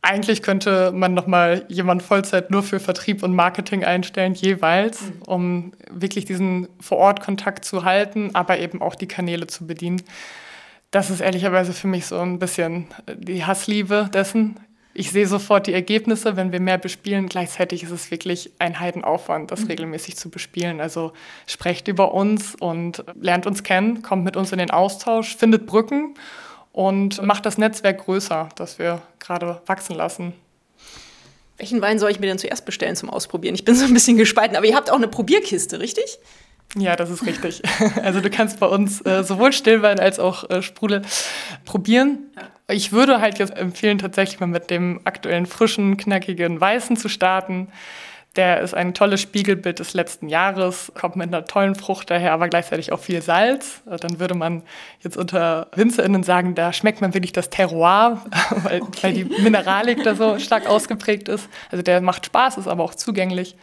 eigentlich 0.00 0.42
könnte 0.42 0.90
man 0.92 1.14
noch 1.14 1.26
mal 1.26 1.64
jemand 1.68 2.02
Vollzeit 2.02 2.50
nur 2.50 2.62
für 2.62 2.80
Vertrieb 2.80 3.22
und 3.22 3.34
Marketing 3.34 3.84
einstellen 3.84 4.34
jeweils, 4.34 5.02
mhm. 5.02 5.22
um 5.26 5.72
wirklich 5.90 6.24
diesen 6.24 6.68
Vor-Ort-Kontakt 6.80 7.64
zu 7.64 7.84
halten, 7.84 8.30
aber 8.34 8.58
eben 8.58 8.82
auch 8.82 8.94
die 8.94 9.06
Kanäle 9.06 9.46
zu 9.46 9.66
bedienen. 9.66 10.02
Das 10.90 11.08
ist 11.08 11.20
ehrlicherweise 11.20 11.72
für 11.72 11.86
mich 11.86 12.06
so 12.06 12.18
ein 12.18 12.38
bisschen 12.38 12.86
die 13.14 13.44
Hassliebe 13.44 14.10
dessen 14.12 14.58
ich 14.94 15.10
sehe 15.10 15.26
sofort 15.26 15.66
die 15.66 15.72
Ergebnisse, 15.72 16.36
wenn 16.36 16.52
wir 16.52 16.60
mehr 16.60 16.78
bespielen. 16.78 17.28
Gleichzeitig 17.28 17.82
ist 17.82 17.90
es 17.90 18.10
wirklich 18.10 18.52
ein 18.58 18.78
Heidenaufwand, 18.78 19.50
das 19.50 19.60
mhm. 19.60 19.68
regelmäßig 19.68 20.16
zu 20.16 20.28
bespielen. 20.28 20.80
Also 20.80 21.12
sprecht 21.46 21.88
über 21.88 22.12
uns 22.12 22.54
und 22.54 23.04
lernt 23.20 23.46
uns 23.46 23.62
kennen, 23.62 24.02
kommt 24.02 24.24
mit 24.24 24.36
uns 24.36 24.52
in 24.52 24.58
den 24.58 24.70
Austausch, 24.70 25.36
findet 25.36 25.66
Brücken 25.66 26.14
und 26.72 27.22
macht 27.22 27.46
das 27.46 27.58
Netzwerk 27.58 28.04
größer, 28.04 28.50
das 28.56 28.78
wir 28.78 29.00
gerade 29.18 29.62
wachsen 29.66 29.94
lassen. 29.94 30.34
Welchen 31.56 31.80
Wein 31.80 31.98
soll 31.98 32.10
ich 32.10 32.20
mir 32.20 32.26
denn 32.26 32.38
zuerst 32.38 32.64
bestellen 32.64 32.96
zum 32.96 33.08
Ausprobieren? 33.08 33.54
Ich 33.54 33.64
bin 33.64 33.74
so 33.74 33.84
ein 33.84 33.94
bisschen 33.94 34.16
gespalten, 34.16 34.56
aber 34.56 34.66
ihr 34.66 34.74
habt 34.74 34.90
auch 34.90 34.96
eine 34.96 35.08
Probierkiste, 35.08 35.80
richtig? 35.80 36.18
Ja, 36.76 36.96
das 36.96 37.10
ist 37.10 37.26
richtig. 37.26 37.62
Also 38.02 38.20
du 38.20 38.30
kannst 38.30 38.60
bei 38.60 38.66
uns 38.66 39.04
äh, 39.04 39.22
sowohl 39.24 39.52
Stillwein 39.52 40.00
als 40.00 40.18
auch 40.18 40.48
äh, 40.48 40.62
Sprudel 40.62 41.02
probieren. 41.64 42.30
Ich 42.68 42.92
würde 42.92 43.20
halt 43.20 43.38
jetzt 43.38 43.56
empfehlen, 43.56 43.98
tatsächlich 43.98 44.40
mal 44.40 44.46
mit 44.46 44.70
dem 44.70 45.00
aktuellen 45.04 45.46
frischen, 45.46 45.96
knackigen 45.96 46.60
Weißen 46.60 46.96
zu 46.96 47.08
starten. 47.08 47.68
Der 48.36 48.60
ist 48.60 48.72
ein 48.72 48.94
tolles 48.94 49.20
Spiegelbild 49.20 49.78
des 49.78 49.92
letzten 49.92 50.28
Jahres, 50.28 50.90
kommt 50.98 51.16
mit 51.16 51.28
einer 51.28 51.44
tollen 51.44 51.74
Frucht 51.74 52.10
daher, 52.10 52.32
aber 52.32 52.48
gleichzeitig 52.48 52.90
auch 52.90 52.98
viel 52.98 53.20
Salz. 53.20 53.82
Dann 53.84 54.20
würde 54.20 54.34
man 54.34 54.62
jetzt 55.00 55.18
unter 55.18 55.66
WinzerInnen 55.74 56.22
sagen, 56.22 56.54
da 56.54 56.72
schmeckt 56.72 57.02
man 57.02 57.12
wirklich 57.12 57.32
das 57.32 57.50
Terroir, 57.50 58.22
weil, 58.62 58.80
okay. 58.80 58.98
weil 59.02 59.12
die 59.12 59.24
Mineralik 59.24 60.02
da 60.02 60.14
so 60.14 60.38
stark 60.38 60.66
ausgeprägt 60.66 61.28
ist. 61.28 61.48
Also 61.70 61.82
der 61.82 62.00
macht 62.00 62.24
Spaß, 62.24 62.56
ist 62.56 62.68
aber 62.68 62.84
auch 62.84 62.94
zugänglich. 62.94 63.54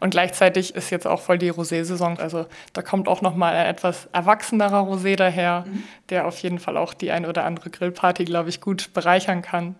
Und 0.00 0.10
gleichzeitig 0.10 0.74
ist 0.74 0.90
jetzt 0.90 1.06
auch 1.06 1.20
voll 1.20 1.38
die 1.38 1.52
Rosé-Saison. 1.52 2.18
Also 2.18 2.46
da 2.72 2.82
kommt 2.82 3.08
auch 3.08 3.22
nochmal 3.22 3.54
ein 3.54 3.66
etwas 3.66 4.08
erwachsenerer 4.12 4.80
Rosé 4.80 5.16
daher, 5.16 5.64
mhm. 5.66 5.84
der 6.10 6.26
auf 6.26 6.38
jeden 6.38 6.58
Fall 6.58 6.76
auch 6.76 6.92
die 6.92 7.10
ein 7.10 7.24
oder 7.24 7.44
andere 7.44 7.70
Grillparty, 7.70 8.24
glaube 8.24 8.50
ich, 8.50 8.60
gut 8.60 8.92
bereichern 8.92 9.42
kann. 9.42 9.76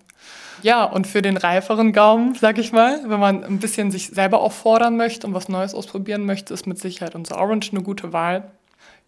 Ja, 0.63 0.85
und 0.85 1.07
für 1.07 1.23
den 1.23 1.37
reiferen 1.37 1.93
Gaumen, 1.93 2.35
sag 2.35 2.59
ich 2.59 2.73
mal, 2.73 3.01
wenn 3.07 3.21
man 3.21 3.45
ein 3.45 3.59
bisschen 3.59 3.91
sich 3.91 4.09
selber 4.09 4.41
auch 4.41 4.53
fordern 4.53 4.97
möchte 4.97 5.27
und 5.27 5.35
was 5.35 5.49
Neues 5.49 5.75
ausprobieren 5.75 6.27
möchte, 6.27 6.53
ist 6.55 6.67
mit 6.67 6.79
Sicherheit 6.79 7.15
unser 7.15 7.39
Orange 7.39 7.73
eine 7.73 7.83
gute 7.83 8.13
Wahl. 8.13 8.51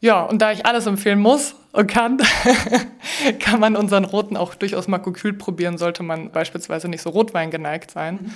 Ja, 0.00 0.22
und 0.22 0.42
da 0.42 0.50
ich 0.50 0.66
alles 0.66 0.86
empfehlen 0.86 1.20
muss 1.20 1.54
und 1.70 1.86
kann, 1.86 2.18
kann 3.38 3.60
man 3.60 3.76
unseren 3.76 4.04
Roten 4.04 4.36
auch 4.36 4.54
durchaus 4.54 4.88
mal 4.88 4.98
gekühlt 4.98 5.38
probieren, 5.38 5.78
sollte 5.78 6.02
man 6.02 6.30
beispielsweise 6.32 6.88
nicht 6.88 7.02
so 7.02 7.10
Rotwein 7.10 7.52
geneigt 7.52 7.92
sein. 7.92 8.14
Mhm. 8.14 8.30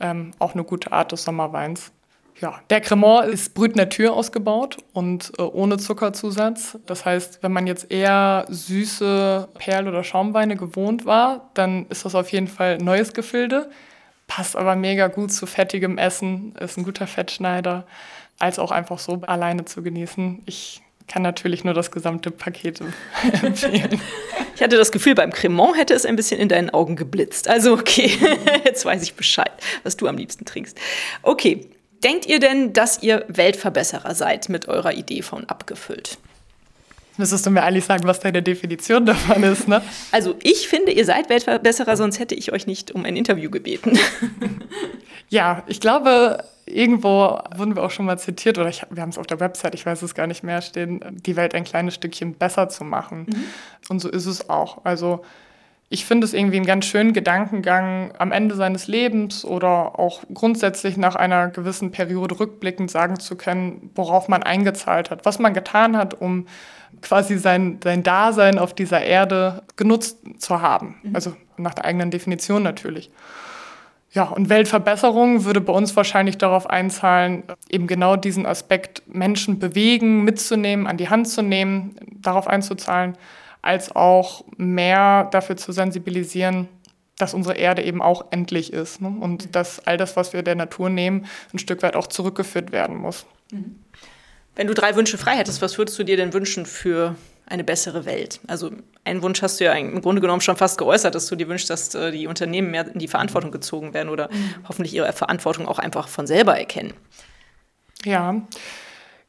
Ähm, 0.00 0.30
auch 0.38 0.54
eine 0.54 0.64
gute 0.64 0.92
Art 0.92 1.12
des 1.12 1.24
Sommerweins. 1.24 1.92
Ja, 2.40 2.60
der 2.70 2.80
Cremant 2.80 3.28
ist 3.28 3.52
Brüt 3.54 3.76
Natur 3.76 4.14
ausgebaut 4.14 4.78
und 4.94 5.32
äh, 5.38 5.42
ohne 5.42 5.76
Zuckerzusatz. 5.76 6.78
Das 6.86 7.04
heißt, 7.04 7.42
wenn 7.42 7.52
man 7.52 7.66
jetzt 7.66 7.90
eher 7.90 8.46
süße 8.48 9.48
Perl- 9.58 9.88
oder 9.88 10.02
Schaumweine 10.04 10.56
gewohnt 10.56 11.04
war, 11.04 11.50
dann 11.52 11.86
ist 11.90 12.06
das 12.06 12.14
auf 12.14 12.32
jeden 12.32 12.48
Fall 12.48 12.78
neues 12.78 13.12
Gefilde. 13.12 13.68
Passt 14.26 14.56
aber 14.56 14.74
mega 14.74 15.08
gut 15.08 15.32
zu 15.32 15.44
fettigem 15.46 15.98
Essen, 15.98 16.54
ist 16.58 16.78
ein 16.78 16.84
guter 16.84 17.06
Fettschneider, 17.06 17.86
als 18.38 18.58
auch 18.58 18.70
einfach 18.70 18.98
so 18.98 19.20
alleine 19.26 19.66
zu 19.66 19.82
genießen. 19.82 20.42
Ich 20.46 20.80
kann 21.08 21.22
natürlich 21.22 21.64
nur 21.64 21.74
das 21.74 21.90
gesamte 21.90 22.30
Paket 22.30 22.80
empfehlen. 23.42 24.00
Ich 24.54 24.62
hatte 24.62 24.76
das 24.76 24.92
Gefühl, 24.92 25.14
beim 25.14 25.32
Cremant 25.32 25.76
hätte 25.76 25.92
es 25.92 26.06
ein 26.06 26.16
bisschen 26.16 26.40
in 26.40 26.48
deinen 26.48 26.70
Augen 26.70 26.96
geblitzt. 26.96 27.48
Also 27.48 27.74
okay, 27.74 28.12
jetzt 28.64 28.86
weiß 28.86 29.02
ich 29.02 29.14
Bescheid, 29.14 29.52
was 29.82 29.96
du 29.96 30.06
am 30.06 30.16
liebsten 30.16 30.46
trinkst. 30.46 30.78
Okay, 31.22 31.68
Denkt 32.04 32.26
ihr 32.26 32.40
denn, 32.40 32.72
dass 32.72 33.02
ihr 33.02 33.24
Weltverbesserer 33.28 34.14
seid 34.14 34.48
mit 34.48 34.68
eurer 34.68 34.92
Idee 34.92 35.22
von 35.22 35.44
abgefüllt? 35.44 36.18
Müsstest 37.16 37.44
du 37.44 37.50
mir 37.50 37.62
eigentlich 37.62 37.84
sagen, 37.84 38.04
was 38.04 38.20
deine 38.20 38.42
Definition 38.42 39.04
davon 39.04 39.42
ist, 39.42 39.68
ne? 39.68 39.82
Also 40.12 40.36
ich 40.42 40.68
finde, 40.68 40.92
ihr 40.92 41.04
seid 41.04 41.28
Weltverbesserer, 41.28 41.96
sonst 41.96 42.18
hätte 42.18 42.34
ich 42.34 42.52
euch 42.52 42.66
nicht 42.66 42.92
um 42.92 43.04
ein 43.04 43.14
Interview 43.14 43.50
gebeten. 43.50 43.98
ja, 45.28 45.62
ich 45.66 45.80
glaube, 45.80 46.42
irgendwo 46.64 47.38
wurden 47.54 47.76
wir 47.76 47.82
auch 47.82 47.90
schon 47.90 48.06
mal 48.06 48.18
zitiert, 48.18 48.56
oder 48.56 48.70
ich, 48.70 48.86
wir 48.88 49.02
haben 49.02 49.10
es 49.10 49.18
auf 49.18 49.26
der 49.26 49.38
Website, 49.38 49.74
ich 49.74 49.84
weiß 49.84 50.00
es 50.00 50.14
gar 50.14 50.26
nicht 50.26 50.42
mehr, 50.42 50.62
stehen, 50.62 51.00
die 51.26 51.36
Welt 51.36 51.54
ein 51.54 51.64
kleines 51.64 51.94
Stückchen 51.94 52.34
besser 52.34 52.70
zu 52.70 52.84
machen. 52.84 53.26
Mhm. 53.28 53.44
Und 53.90 54.00
so 54.00 54.08
ist 54.08 54.24
es 54.24 54.48
auch. 54.48 54.84
Also 54.84 55.22
ich 55.92 56.04
finde 56.04 56.24
es 56.24 56.32
irgendwie 56.32 56.56
einen 56.56 56.66
ganz 56.66 56.86
schönen 56.86 57.12
Gedankengang, 57.12 58.12
am 58.16 58.30
Ende 58.30 58.54
seines 58.54 58.86
Lebens 58.86 59.44
oder 59.44 59.98
auch 59.98 60.22
grundsätzlich 60.32 60.96
nach 60.96 61.16
einer 61.16 61.48
gewissen 61.48 61.90
Periode 61.90 62.38
rückblickend 62.38 62.88
sagen 62.88 63.18
zu 63.18 63.34
können, 63.34 63.90
worauf 63.96 64.28
man 64.28 64.44
eingezahlt 64.44 65.10
hat, 65.10 65.26
was 65.26 65.40
man 65.40 65.52
getan 65.52 65.96
hat, 65.96 66.14
um 66.14 66.46
quasi 67.02 67.38
sein, 67.38 67.80
sein 67.82 68.04
Dasein 68.04 68.60
auf 68.60 68.72
dieser 68.72 69.02
Erde 69.02 69.64
genutzt 69.74 70.18
zu 70.38 70.62
haben. 70.62 71.00
Mhm. 71.02 71.16
Also 71.16 71.36
nach 71.56 71.74
der 71.74 71.86
eigenen 71.86 72.12
Definition 72.12 72.62
natürlich. 72.62 73.10
Ja, 74.12 74.24
und 74.24 74.48
Weltverbesserung 74.48 75.44
würde 75.44 75.60
bei 75.60 75.72
uns 75.72 75.96
wahrscheinlich 75.96 76.38
darauf 76.38 76.70
einzahlen, 76.70 77.42
eben 77.68 77.88
genau 77.88 78.14
diesen 78.14 78.46
Aspekt 78.46 79.02
Menschen 79.08 79.58
bewegen, 79.58 80.22
mitzunehmen, 80.22 80.86
an 80.86 80.98
die 80.98 81.08
Hand 81.08 81.28
zu 81.28 81.42
nehmen, 81.42 81.96
darauf 82.20 82.46
einzuzahlen 82.46 83.16
als 83.62 83.94
auch 83.94 84.44
mehr 84.56 85.28
dafür 85.30 85.56
zu 85.56 85.72
sensibilisieren, 85.72 86.68
dass 87.18 87.34
unsere 87.34 87.56
Erde 87.56 87.82
eben 87.82 88.00
auch 88.00 88.26
endlich 88.30 88.72
ist 88.72 89.00
ne? 89.00 89.08
und 89.08 89.46
mhm. 89.46 89.52
dass 89.52 89.86
all 89.86 89.96
das, 89.96 90.16
was 90.16 90.32
wir 90.32 90.42
der 90.42 90.54
Natur 90.54 90.88
nehmen, 90.88 91.26
ein 91.52 91.58
Stück 91.58 91.82
weit 91.82 91.96
auch 91.96 92.06
zurückgeführt 92.06 92.72
werden 92.72 92.96
muss. 92.96 93.26
Mhm. 93.50 93.76
Wenn 94.56 94.66
du 94.66 94.74
drei 94.74 94.96
Wünsche 94.96 95.18
frei 95.18 95.36
hättest, 95.36 95.62
was 95.62 95.78
würdest 95.78 95.98
du 95.98 96.04
dir 96.04 96.16
denn 96.16 96.32
wünschen 96.32 96.66
für 96.66 97.14
eine 97.46 97.64
bessere 97.64 98.04
Welt? 98.04 98.40
Also 98.46 98.70
einen 99.04 99.22
Wunsch 99.22 99.42
hast 99.42 99.60
du 99.60 99.64
ja 99.64 99.72
im 99.72 100.00
Grunde 100.00 100.20
genommen 100.20 100.40
schon 100.40 100.56
fast 100.56 100.78
geäußert, 100.78 101.14
dass 101.14 101.26
du 101.26 101.36
dir 101.36 101.48
wünschst, 101.48 101.70
dass 101.70 101.94
äh, 101.94 102.10
die 102.10 102.26
Unternehmen 102.26 102.70
mehr 102.70 102.86
in 102.86 102.98
die 102.98 103.08
Verantwortung 103.08 103.50
gezogen 103.50 103.94
werden 103.94 104.08
oder 104.08 104.28
mhm. 104.32 104.54
hoffentlich 104.68 104.94
ihre 104.94 105.12
Verantwortung 105.12 105.68
auch 105.68 105.78
einfach 105.78 106.08
von 106.08 106.26
selber 106.26 106.58
erkennen. 106.58 106.94
Ja, 108.04 108.42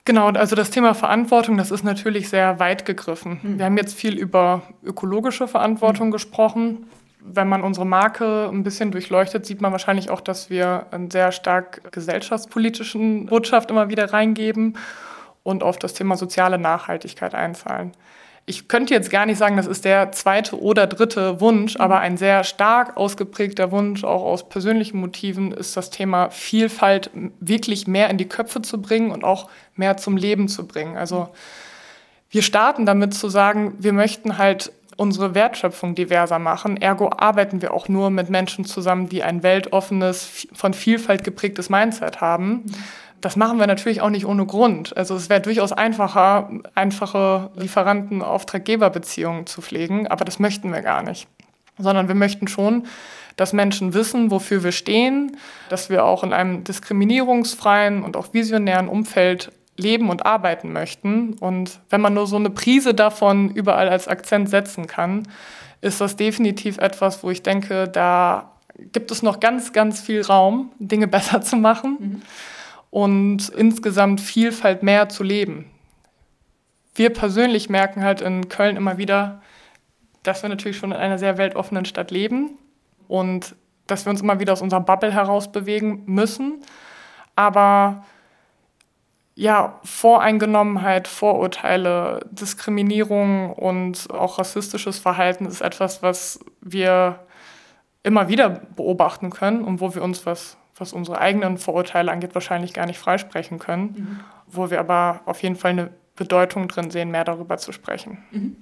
Genau, 0.04 0.30
also 0.30 0.56
das 0.56 0.72
Thema 0.72 0.96
Verantwortung, 0.96 1.58
das 1.58 1.70
ist 1.70 1.84
natürlich 1.84 2.30
sehr 2.30 2.60
weit 2.60 2.86
gegriffen. 2.86 3.40
Mhm. 3.42 3.60
Wir 3.60 3.66
haben 3.66 3.78
jetzt 3.78 3.94
viel 3.94 4.18
über 4.18 4.64
ökologische 4.84 5.48
Verantwortung 5.48 6.08
mhm. 6.08 6.12
gesprochen. 6.12 6.88
Wenn 7.20 7.48
man 7.48 7.62
unsere 7.62 7.86
Marke 7.86 8.50
ein 8.52 8.64
bisschen 8.64 8.92
durchleuchtet, 8.92 9.46
sieht 9.46 9.62
man 9.62 9.72
wahrscheinlich 9.72 10.10
auch, 10.10 10.22
dass 10.22 10.50
wir 10.50 10.88
einen 10.90 11.12
sehr 11.12 11.32
stark 11.32 11.92
gesellschaftspolitischen 11.92 13.28
Botschaft 13.28 13.70
immer 13.70 13.90
wieder 13.90 14.12
reingeben 14.12 14.76
und 15.44 15.62
auf 15.62 15.78
das 15.78 15.94
Thema 15.94 16.18
soziale 16.18 16.58
Nachhaltigkeit 16.58 17.36
einzahlen. 17.36 17.92
Ich 18.46 18.68
könnte 18.68 18.94
jetzt 18.94 19.12
gar 19.12 19.26
nicht 19.26 19.38
sagen, 19.38 19.58
das 19.58 19.68
ist 19.68 19.86
der 19.86 20.12
zweite 20.12 20.60
oder 20.60 20.88
dritte 20.88 21.40
Wunsch, 21.40 21.78
aber 21.78 22.00
ein 22.00 22.18
sehr 22.18 22.44
stark 22.44 22.98
ausgeprägter 22.98 23.72
Wunsch, 23.72 24.04
auch 24.04 24.24
aus 24.24 24.50
persönlichen 24.50 25.00
Motiven, 25.00 25.52
ist 25.52 25.78
das 25.78 25.90
Thema 25.90 26.30
Vielfalt 26.30 27.12
wirklich 27.40 27.88
mehr 27.88 28.10
in 28.10 28.18
die 28.18 28.28
Köpfe 28.28 28.62
zu 28.62 28.82
bringen 28.82 29.12
und 29.12 29.24
auch 29.24 29.50
mehr 29.76 29.98
zum 29.98 30.18
Leben 30.18 30.48
zu 30.48 30.68
bringen. 30.68 30.98
Also 30.98 31.30
wir 32.30 32.42
starten 32.42 32.86
damit 32.86 33.14
zu 33.14 33.30
sagen, 33.30 33.76
wir 33.80 33.94
möchten 33.94 34.38
halt 34.38 34.72
unsere 34.98 35.34
Wertschöpfung 35.34 35.96
diverser 35.96 36.40
machen. 36.40 36.78
Ergo 36.78 37.10
arbeiten 37.16 37.62
wir 37.62 37.74
auch 37.74 37.88
nur 37.90 38.10
mit 38.10 38.30
Menschen 38.30 38.66
zusammen, 38.66 39.10
die 39.10 39.24
ein 39.24 39.44
weltoffenes, 39.44 40.48
von 40.54 40.74
Vielfalt 40.74 41.24
geprägtes 41.24 41.70
Mindset 41.70 42.22
haben. 42.22 42.66
Das 43.22 43.36
machen 43.36 43.60
wir 43.60 43.68
natürlich 43.68 44.02
auch 44.02 44.10
nicht 44.10 44.26
ohne 44.26 44.48
Grund. 44.48 44.98
Also 44.98 45.16
es 45.16 45.30
wäre 45.30 45.42
durchaus 45.42 45.72
einfacher, 45.72 46.50
einfache 46.74 47.52
Lieferanten-Auftraggeber-Beziehungen 47.56 49.46
zu 49.46 49.62
pflegen, 49.62 50.08
aber 50.08 50.26
das 50.26 50.40
möchten 50.40 50.74
wir 50.74 50.82
gar 50.82 51.04
nicht. 51.04 51.28
Sondern 51.78 52.08
wir 52.08 52.16
möchten 52.16 52.48
schon, 52.48 52.88
dass 53.36 53.54
Menschen 53.54 53.94
wissen, 53.94 54.32
wofür 54.32 54.64
wir 54.64 54.72
stehen, 54.72 55.38
dass 55.70 55.90
wir 55.90 56.04
auch 56.04 56.24
in 56.24 56.34
einem 56.34 56.64
diskriminierungsfreien 56.64 58.04
und 58.04 58.18
auch 58.18 58.34
visionären 58.34 58.88
Umfeld 58.88 59.52
leben 59.78 60.10
und 60.10 60.26
arbeiten 60.26 60.74
möchten. 60.74 61.34
Und 61.36 61.80
wenn 61.92 62.02
man 62.02 62.16
nur 62.16 62.26
so 62.26 62.38
eine 62.38 62.50
Prise 62.50 62.96
davon 62.96 63.52
überall 63.52 63.88
als 63.88 64.08
Akzent 64.08 64.50
setzen 64.50 64.88
kann, 64.88 65.28
ist 65.80 66.02
das 66.02 66.16
definitiv 66.16 66.80
etwas, 66.80 67.24
wo 67.24 67.30
ich 67.30 67.44
denke, 67.44 67.88
da 67.88 68.52
gibt 68.92 69.12
es 69.12 69.22
noch 69.22 69.40
ganz, 69.40 69.74
ganz 69.74 70.02
viel 70.02 70.22
Raum, 70.22 70.72
Dinge 70.80 71.08
besser 71.10 71.42
zu 71.42 71.56
machen. 71.56 71.98
Mhm 72.00 72.22
und 72.92 73.50
insgesamt 73.50 74.22
Vielfalt 74.22 74.84
mehr 74.84 75.10
zu 75.10 75.24
leben. 75.24 75.72
Wir 76.94 77.10
persönlich 77.10 77.70
merken 77.70 78.04
halt 78.04 78.22
in 78.22 78.50
Köln 78.50 78.76
immer 78.76 79.00
wieder, 79.00 79.42
dass 80.24 80.44
wir 80.44 80.50
natürlich 80.50 80.78
schon 80.78 80.92
in 80.92 80.98
einer 80.98 81.18
sehr 81.18 81.40
weltoffenen 81.40 81.86
Stadt 81.86 82.12
leben 82.12 82.52
und 83.08 83.56
dass 83.88 84.06
wir 84.06 84.12
uns 84.12 84.22
immer 84.22 84.40
wieder 84.40 84.54
aus 84.54 84.62
unserer 84.62 84.82
Bubble 84.82 85.12
heraus 85.12 85.52
bewegen 85.52 86.04
müssen. 86.06 86.62
Aber 87.36 88.06
ja, 89.36 89.80
Voreingenommenheit, 89.84 91.08
Vorurteile, 91.08 92.20
Diskriminierung 92.30 93.54
und 93.54 94.10
auch 94.12 94.38
rassistisches 94.38 95.00
Verhalten 95.00 95.46
ist 95.46 95.62
etwas, 95.62 96.04
was 96.04 96.40
wir 96.60 97.20
immer 98.04 98.28
wieder 98.28 98.50
beobachten 98.50 99.30
können 99.30 99.64
und 99.64 99.80
wo 99.80 99.96
wir 99.96 100.04
uns 100.04 100.26
was 100.26 100.58
was 100.82 100.92
unsere 100.92 101.20
eigenen 101.20 101.58
Vorurteile 101.58 102.12
angeht, 102.12 102.34
wahrscheinlich 102.34 102.74
gar 102.74 102.86
nicht 102.86 103.00
freisprechen 103.00 103.60
können, 103.60 103.84
mhm. 103.84 104.20
wo 104.48 104.70
wir 104.70 104.80
aber 104.80 105.22
auf 105.26 105.42
jeden 105.42 105.56
Fall 105.56 105.72
eine 105.72 105.90
Bedeutung 106.16 106.68
drin 106.68 106.92
sehen, 106.92 107.12
mehr 107.12 107.24
darüber 107.24 107.58
zu 107.58 107.72
sprechen. 107.72 108.18
Mhm. 108.32 108.58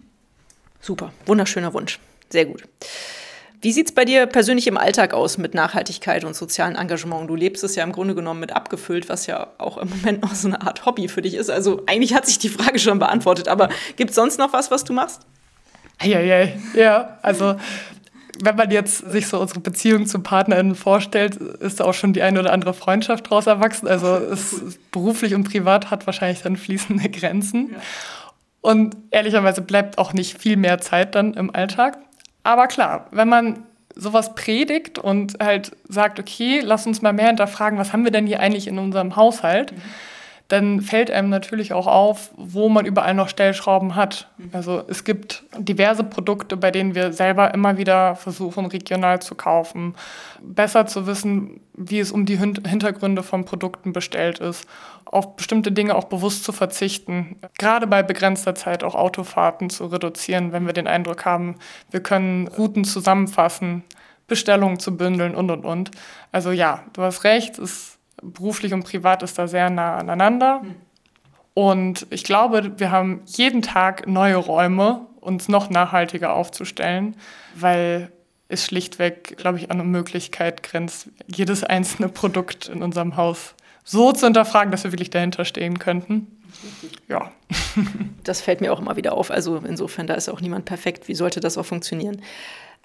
Super, 0.82 1.12
wunderschöner 1.26 1.74
Wunsch. 1.74 2.00
Sehr 2.30 2.46
gut. 2.46 2.64
Wie 3.62 3.74
sieht 3.74 3.88
es 3.88 3.92
bei 3.92 4.06
dir 4.06 4.26
persönlich 4.26 4.68
im 4.68 4.78
Alltag 4.78 5.14
aus 5.14 5.38
mit 5.38 5.54
Nachhaltigkeit 5.54 6.24
und 6.24 6.34
sozialen 6.34 6.78
Engagement? 6.78 7.30
Du 7.30 7.36
lebst 7.36 7.62
es 7.64 7.76
ja 7.76 7.84
im 7.84 7.92
Grunde 7.92 8.16
genommen 8.16 8.40
mit 8.40 8.56
abgefüllt, 8.56 9.10
was 9.10 9.28
ja 9.28 9.48
auch 9.58 9.78
im 9.78 9.90
Moment 9.90 10.22
noch 10.22 10.34
so 10.34 10.48
eine 10.48 10.62
Art 10.62 10.86
Hobby 10.86 11.10
für 11.10 11.22
dich 11.22 11.34
ist. 11.34 11.50
Also 11.50 11.84
eigentlich 11.86 12.14
hat 12.14 12.26
sich 12.26 12.40
die 12.40 12.48
Frage 12.48 12.80
schon 12.80 13.00
beantwortet, 13.00 13.50
aber 13.50 13.68
gibt 13.98 14.12
es 14.12 14.16
sonst 14.16 14.40
noch 14.40 14.54
was, 14.54 14.72
was 14.72 14.86
du 14.86 14.94
machst? 14.94 15.24
Ja, 16.02 16.22
ja, 16.22 16.48
ja. 16.74 17.18
Also 17.22 17.58
wenn 18.42 18.56
man 18.56 18.72
jetzt 18.72 19.12
sich 19.12 19.28
so 19.28 19.40
unsere 19.40 19.60
Beziehung 19.60 20.06
zum 20.06 20.24
PartnerInnen 20.24 20.76
vorstellt, 20.76 21.36
ist 21.36 21.80
da 21.80 21.86
auch 21.86 21.94
schon 21.94 22.14
die 22.14 22.22
eine 22.22 22.40
oder 22.40 22.54
andere 22.54 22.74
Freundschaft 22.74 23.26
daraus 23.26 23.48
erwachsen. 23.48 23.88
Also 23.88 24.16
es, 24.16 24.80
beruflich 24.92 25.36
und 25.36 25.44
privat 25.44 25.92
hat 25.92 26.06
wahrscheinlich 26.06 26.42
dann 26.42 26.58
fließende 26.58 27.10
Grenzen. 27.10 27.72
Ja. 27.72 27.80
Und 28.62 28.98
ehrlicherweise 29.12 29.62
bleibt 29.62 29.98
auch 29.98 30.14
nicht 30.14 30.38
viel 30.38 30.58
mehr 30.58 30.80
Zeit 30.80 31.16
dann 31.16 31.34
im 31.34 31.54
Alltag. 31.54 31.98
Aber 32.44 32.68
klar, 32.68 33.08
wenn 33.12 33.30
man 33.30 33.64
sowas 33.96 34.36
predigt 34.36 35.00
und 35.00 35.38
halt 35.42 35.72
sagt, 35.88 36.20
okay, 36.20 36.62
lass 36.64 36.86
uns 36.86 37.02
mal 37.02 37.14
mehr 37.14 37.28
hinterfragen, 37.28 37.80
was 37.80 37.94
haben 37.94 38.04
wir 38.04 38.12
denn 38.12 38.28
hier 38.28 38.40
eigentlich 38.40 38.68
in 38.68 38.80
unserem 38.80 39.16
Haushalt? 39.16 39.72
Mhm 39.72 39.82
dann 40.50 40.82
fällt 40.82 41.12
einem 41.12 41.30
natürlich 41.30 41.74
auch 41.74 41.86
auf, 41.86 42.32
wo 42.36 42.70
man 42.70 42.88
überall 42.88 43.14
noch 43.14 43.30
Stellschrauben 43.30 43.96
hat. 43.96 44.28
Mhm. 44.38 44.50
Also 44.52 44.84
es 44.88 45.04
gibt 45.04 45.44
diverse 45.58 46.04
Produkte, 46.04 46.58
bei 46.58 46.72
denen 46.72 46.96
wir 46.96 47.14
selber 47.14 47.54
immer 47.54 47.78
wieder 47.78 48.16
versuchen, 48.16 48.66
regional 48.66 49.22
zu 49.22 49.36
kaufen. 49.36 49.94
Besser 50.42 50.88
zu 50.88 51.06
wissen, 51.06 51.62
wie 51.76 52.00
es 52.00 52.12
um 52.12 52.26
die 52.26 52.38
Hintergründe 52.38 53.22
von 53.22 53.46
Produkten 53.46 53.94
bestellt 53.94 54.40
ist. 54.40 54.68
Auf 55.06 55.36
bestimmte 55.36 55.72
Dinge 55.72 55.94
auch 55.94 56.06
bewusst 56.06 56.44
zu 56.44 56.52
verzichten. 56.52 57.36
Gerade 57.60 57.86
bei 57.86 58.02
begrenzter 58.02 58.56
Zeit 58.56 58.84
auch 58.84 58.96
Autofahrten 58.96 59.70
zu 59.70 59.86
reduzieren, 59.86 60.52
wenn 60.52 60.66
wir 60.66 60.74
den 60.74 60.88
Eindruck 60.88 61.26
haben, 61.26 61.58
wir 61.92 62.02
können 62.02 62.48
Routen 62.48 62.86
zusammenfassen, 62.86 63.84
Bestellungen 64.28 64.80
zu 64.80 64.98
bündeln 64.98 65.36
und, 65.36 65.52
und, 65.52 65.64
und. 65.64 65.92
Also 66.32 66.50
ja, 66.50 66.84
du 66.94 67.04
hast 67.04 67.24
recht, 67.24 67.60
es 67.60 67.99
beruflich 68.22 68.74
und 68.74 68.84
privat 68.84 69.24
ist 69.24 69.38
da 69.38 69.48
sehr 69.48 69.70
nah 69.70 69.98
aneinander. 69.98 70.62
Mhm. 70.64 70.76
Und 71.54 72.08
ich 72.10 72.24
glaube, 72.24 72.80
wir 72.80 72.92
haben 72.92 73.22
jeden 73.26 73.62
Tag 73.62 74.08
neue 74.08 74.38
Räume, 74.38 75.08
uns 75.20 75.50
noch 75.50 75.70
nachhaltiger 75.70 76.34
aufzustellen, 76.34 77.16
weil 77.56 78.12
es 78.48 78.66
schlichtweg, 78.66 79.38
glaube 79.38 79.58
ich, 79.58 79.70
an 79.70 79.80
Unmöglichkeit 79.80 80.64
grenzt, 80.64 81.10
jedes 81.28 81.64
einzelne 81.64 82.10
Produkt 82.10 82.70
in 82.70 82.82
unserem 82.82 83.18
Haus 83.18 83.56
so 83.84 84.12
zu 84.12 84.26
hinterfragen, 84.26 84.72
dass 84.72 84.84
wir 84.84 84.92
wirklich 84.92 85.10
dahinter 85.10 85.46
stehen 85.46 85.80
könnten. 85.80 86.28
Ja. 87.08 87.32
Das 88.24 88.42
fällt 88.42 88.62
mir 88.62 88.72
auch 88.72 88.80
immer 88.80 88.96
wieder 88.96 89.14
auf. 89.14 89.32
Also 89.32 89.58
insofern, 89.58 90.06
da 90.06 90.14
ist 90.14 90.30
auch 90.30 90.40
niemand 90.40 90.66
perfekt. 90.66 91.08
Wie 91.08 91.16
sollte 91.16 91.40
das 91.40 91.58
auch 91.58 91.66
funktionieren? 91.66 92.22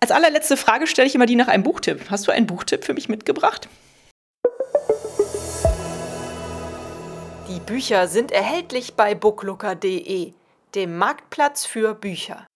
Als 0.00 0.10
allerletzte 0.10 0.56
Frage 0.56 0.86
stelle 0.86 1.06
ich 1.06 1.14
immer 1.14 1.26
die 1.26 1.36
nach 1.36 1.48
einem 1.48 1.64
Buchtipp. 1.64 2.10
Hast 2.10 2.26
du 2.26 2.32
einen 2.32 2.46
Buchtipp 2.46 2.84
für 2.84 2.94
mich 2.94 3.10
mitgebracht? 3.10 3.68
Bücher 7.66 8.08
sind 8.08 8.30
erhältlich 8.30 8.94
bei 8.94 9.14
booklooker.de, 9.14 10.32
dem 10.74 10.98
Marktplatz 10.98 11.64
für 11.64 11.94
Bücher. 11.94 12.46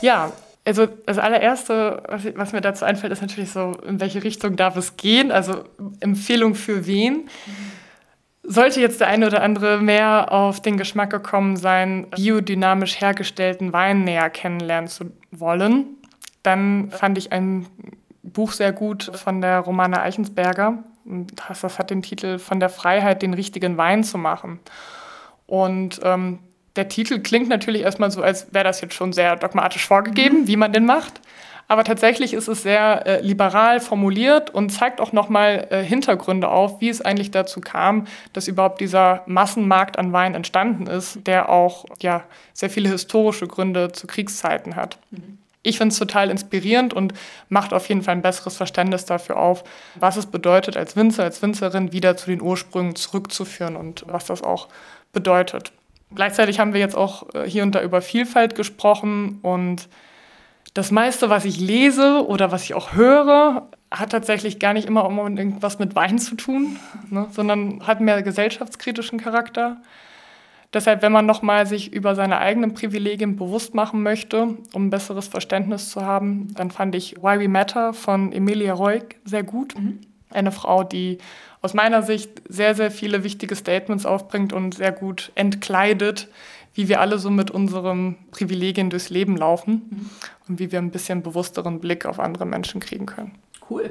Ja, 0.00 0.32
also 0.64 0.86
das 0.86 1.18
allererste, 1.18 2.02
was, 2.08 2.22
was, 2.36 2.52
mir 2.52 2.60
dazu 2.60 2.84
einfällt, 2.84 3.12
ist 3.12 3.22
natürlich 3.22 3.50
so, 3.50 3.72
in 3.86 4.00
welche 4.00 4.22
Richtung 4.22 4.56
darf 4.56 4.76
es 4.76 4.96
gehen? 4.96 5.32
Also 5.32 5.64
Empfehlung 6.00 6.54
für 6.54 6.86
wen? 6.86 7.28
Sollte 8.42 8.80
jetzt 8.80 9.00
der 9.00 9.08
eine 9.08 9.26
oder 9.26 9.42
andere 9.42 9.78
mehr 9.78 10.30
auf 10.30 10.60
den 10.60 10.76
Geschmack 10.76 11.10
gekommen 11.10 11.56
sein, 11.56 12.06
biodynamisch 12.14 13.00
hergestellten 13.00 13.72
Wein 13.72 14.04
näher 14.04 14.30
kennenlernen 14.30 14.88
zu 14.88 15.06
wollen, 15.30 15.86
dann 16.42 16.90
fand 16.90 17.18
ich 17.18 17.32
ein 17.32 17.66
Buch 18.22 18.52
sehr 18.52 18.72
gut 18.72 19.10
von 19.14 19.40
der 19.40 19.60
Romana 19.60 20.02
Eichensberger, 20.02 20.84
das, 21.08 21.60
das 21.60 21.78
hat 21.78 21.90
den 21.90 22.02
Titel 22.02 22.38
Von 22.38 22.60
der 22.60 22.68
Freiheit, 22.68 23.22
den 23.22 23.34
richtigen 23.34 23.76
Wein 23.76 24.04
zu 24.04 24.18
machen. 24.18 24.60
Und 25.46 26.00
ähm, 26.02 26.40
der 26.76 26.88
Titel 26.88 27.20
klingt 27.20 27.48
natürlich 27.48 27.82
erstmal 27.82 28.10
so, 28.10 28.22
als 28.22 28.52
wäre 28.52 28.64
das 28.64 28.80
jetzt 28.80 28.94
schon 28.94 29.12
sehr 29.12 29.36
dogmatisch 29.36 29.86
vorgegeben, 29.86 30.42
mhm. 30.42 30.46
wie 30.46 30.56
man 30.56 30.72
den 30.72 30.86
macht. 30.86 31.20
Aber 31.70 31.84
tatsächlich 31.84 32.32
ist 32.32 32.48
es 32.48 32.62
sehr 32.62 33.06
äh, 33.06 33.20
liberal 33.20 33.80
formuliert 33.80 34.48
und 34.54 34.70
zeigt 34.70 35.02
auch 35.02 35.12
nochmal 35.12 35.66
äh, 35.70 35.82
Hintergründe 35.82 36.48
auf, 36.48 36.80
wie 36.80 36.88
es 36.88 37.02
eigentlich 37.02 37.30
dazu 37.30 37.60
kam, 37.60 38.06
dass 38.32 38.48
überhaupt 38.48 38.80
dieser 38.80 39.22
Massenmarkt 39.26 39.98
an 39.98 40.12
Wein 40.14 40.34
entstanden 40.34 40.86
ist, 40.86 41.26
der 41.26 41.50
auch 41.50 41.84
ja, 42.00 42.24
sehr 42.54 42.70
viele 42.70 42.88
historische 42.88 43.46
Gründe 43.46 43.92
zu 43.92 44.06
Kriegszeiten 44.06 44.76
hat. 44.76 44.98
Mhm 45.10 45.38
ich 45.68 45.78
finde 45.78 45.92
es 45.92 45.98
total 45.98 46.30
inspirierend 46.30 46.94
und 46.94 47.12
macht 47.48 47.72
auf 47.72 47.88
jeden 47.88 48.02
Fall 48.02 48.16
ein 48.16 48.22
besseres 48.22 48.56
Verständnis 48.56 49.04
dafür 49.04 49.36
auf, 49.36 49.64
was 49.94 50.16
es 50.16 50.26
bedeutet, 50.26 50.76
als 50.76 50.96
Winzer, 50.96 51.24
als 51.24 51.42
Winzerin 51.42 51.92
wieder 51.92 52.16
zu 52.16 52.30
den 52.30 52.40
Ursprüngen 52.40 52.96
zurückzuführen 52.96 53.76
und 53.76 54.04
was 54.06 54.26
das 54.26 54.42
auch 54.42 54.68
bedeutet. 55.12 55.72
Gleichzeitig 56.14 56.58
haben 56.58 56.72
wir 56.72 56.80
jetzt 56.80 56.96
auch 56.96 57.34
äh, 57.34 57.44
hier 57.44 57.62
und 57.62 57.74
da 57.74 57.82
über 57.82 58.00
Vielfalt 58.00 58.54
gesprochen 58.54 59.40
und 59.42 59.88
das 60.74 60.90
meiste, 60.90 61.28
was 61.28 61.44
ich 61.44 61.58
lese 61.58 62.26
oder 62.26 62.52
was 62.52 62.62
ich 62.64 62.74
auch 62.74 62.92
höre, 62.92 63.68
hat 63.90 64.10
tatsächlich 64.10 64.58
gar 64.58 64.74
nicht 64.74 64.86
immer 64.86 65.04
irgendwas 65.04 65.78
mit 65.78 65.94
Wein 65.94 66.18
zu 66.18 66.34
tun, 66.34 66.78
ne, 67.10 67.26
sondern 67.30 67.86
hat 67.86 68.00
mehr 68.00 68.22
gesellschaftskritischen 68.22 69.18
Charakter. 69.18 69.78
Deshalb, 70.74 71.00
wenn 71.00 71.12
man 71.12 71.24
nochmal 71.24 71.66
sich 71.66 71.92
über 71.92 72.14
seine 72.14 72.38
eigenen 72.38 72.74
Privilegien 72.74 73.36
bewusst 73.36 73.74
machen 73.74 74.02
möchte, 74.02 74.56
um 74.74 74.86
ein 74.86 74.90
besseres 74.90 75.26
Verständnis 75.26 75.88
zu 75.90 76.02
haben, 76.02 76.54
dann 76.54 76.70
fand 76.70 76.94
ich 76.94 77.16
Why 77.22 77.40
We 77.40 77.48
Matter 77.48 77.94
von 77.94 78.32
Emilia 78.32 78.74
Roig 78.74 79.16
sehr 79.24 79.42
gut. 79.42 79.78
Mhm. 79.78 80.00
Eine 80.30 80.52
Frau, 80.52 80.84
die 80.84 81.18
aus 81.62 81.72
meiner 81.72 82.02
Sicht 82.02 82.42
sehr, 82.48 82.74
sehr 82.74 82.90
viele 82.90 83.24
wichtige 83.24 83.56
Statements 83.56 84.04
aufbringt 84.04 84.52
und 84.52 84.74
sehr 84.74 84.92
gut 84.92 85.32
entkleidet, 85.34 86.28
wie 86.74 86.88
wir 86.88 87.00
alle 87.00 87.18
so 87.18 87.30
mit 87.30 87.50
unseren 87.50 88.16
Privilegien 88.30 88.90
durchs 88.90 89.08
Leben 89.08 89.38
laufen 89.38 89.88
mhm. 89.90 90.10
und 90.48 90.58
wie 90.58 90.70
wir 90.70 90.78
ein 90.80 90.90
bisschen 90.90 91.22
bewussteren 91.22 91.80
Blick 91.80 92.04
auf 92.04 92.20
andere 92.20 92.44
Menschen 92.44 92.80
kriegen 92.80 93.06
können. 93.06 93.32
Cool. 93.70 93.88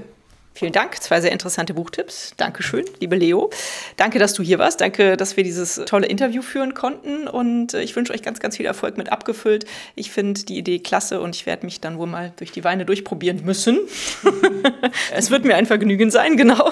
Vielen 0.58 0.74
Dank, 0.74 1.00
zwei 1.04 1.22
sehr 1.22 1.32
interessante 1.32 1.76
Buchtipps. 1.76 2.34
Dankeschön, 2.36 2.84
liebe 3.00 3.16
Leo. 3.16 3.52
Danke, 3.96 4.18
dass 4.18 4.34
du 4.34 4.42
hier 4.42 4.58
warst. 4.58 4.82
Danke, 4.82 5.16
dass 5.16 5.38
wir 5.38 5.44
dieses 5.44 5.76
tolle 5.86 6.08
Interview 6.08 6.42
führen 6.42 6.74
konnten. 6.74 7.28
Und 7.28 7.76
äh, 7.76 7.84
ich 7.84 7.96
wünsche 7.96 8.12
euch 8.12 8.24
ganz, 8.24 8.40
ganz 8.40 8.58
viel 8.58 8.66
Erfolg 8.66 8.98
mit 8.98 9.12
abgefüllt. 9.12 9.66
Ich 9.94 10.10
finde 10.10 10.44
die 10.46 10.58
Idee 10.58 10.80
klasse 10.80 11.22
und 11.22 11.36
ich 11.36 11.46
werde 11.46 11.64
mich 11.64 11.80
dann 11.80 12.00
wohl 12.00 12.08
mal 12.08 12.34
durch 12.38 12.52
die 12.52 12.64
Weine 12.64 12.86
durchprobieren 12.88 13.46
müssen. 13.46 13.78
es 15.14 15.30
wird 15.30 15.46
mir 15.46 15.56
ein 15.58 15.68
Vergnügen 15.68 16.10
sein, 16.10 16.38
genau. 16.38 16.72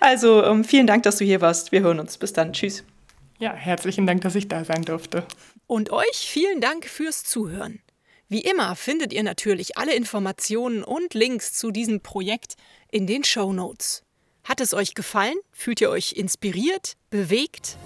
Also 0.00 0.42
ähm, 0.42 0.64
vielen 0.64 0.86
Dank, 0.86 1.02
dass 1.02 1.18
du 1.18 1.26
hier 1.26 1.42
warst. 1.42 1.72
Wir 1.72 1.82
hören 1.82 2.00
uns. 2.00 2.16
Bis 2.16 2.32
dann. 2.32 2.54
Tschüss. 2.54 2.84
Ja, 3.38 3.52
herzlichen 3.52 4.06
Dank, 4.06 4.22
dass 4.22 4.34
ich 4.34 4.48
da 4.48 4.64
sein 4.64 4.80
durfte. 4.80 5.24
Und 5.66 5.92
euch 5.92 6.16
vielen 6.16 6.62
Dank 6.62 6.86
fürs 6.86 7.22
Zuhören. 7.22 7.82
Wie 8.28 8.40
immer 8.40 8.74
findet 8.74 9.12
ihr 9.12 9.22
natürlich 9.22 9.76
alle 9.76 9.94
Informationen 9.94 10.82
und 10.82 11.12
Links 11.12 11.52
zu 11.52 11.70
diesem 11.70 12.00
Projekt 12.00 12.54
in 12.90 13.06
den 13.06 13.22
Show 13.22 13.52
Notes. 13.52 14.02
Hat 14.44 14.60
es 14.60 14.72
euch 14.72 14.94
gefallen? 14.94 15.36
Fühlt 15.52 15.80
ihr 15.82 15.90
euch 15.90 16.12
inspiriert? 16.12 16.94
Bewegt? 17.10 17.76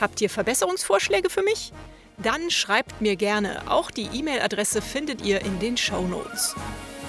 Habt 0.00 0.20
ihr 0.20 0.30
Verbesserungsvorschläge 0.30 1.30
für 1.30 1.42
mich? 1.42 1.72
Dann 2.18 2.50
schreibt 2.50 3.00
mir 3.00 3.16
gerne. 3.16 3.70
Auch 3.70 3.90
die 3.90 4.08
E-Mail-Adresse 4.12 4.82
findet 4.82 5.22
ihr 5.22 5.40
in 5.42 5.58
den 5.60 5.76
Show 5.76 6.02
Notes. 6.02 6.54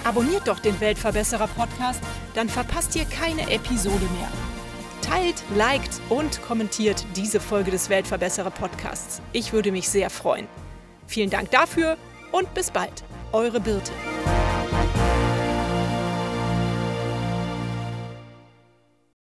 Abonniert 0.04 0.46
doch 0.46 0.60
den 0.60 0.80
Weltverbesserer 0.80 1.48
Podcast, 1.48 2.00
dann 2.34 2.48
verpasst 2.48 2.94
ihr 2.94 3.04
keine 3.04 3.50
Episode 3.50 4.06
mehr. 4.18 4.30
Teilt, 5.02 5.42
liked 5.56 6.00
und 6.08 6.40
kommentiert 6.42 7.04
diese 7.16 7.40
Folge 7.40 7.72
des 7.72 7.88
Weltverbesserer 7.88 8.50
Podcasts. 8.50 9.20
Ich 9.32 9.52
würde 9.52 9.72
mich 9.72 9.88
sehr 9.88 10.10
freuen. 10.10 10.46
Vielen 11.06 11.30
Dank 11.30 11.50
dafür 11.50 11.96
und 12.36 12.52
bis 12.54 12.70
bald. 12.70 13.02
Eure 13.32 13.60
Birte. 13.60 13.92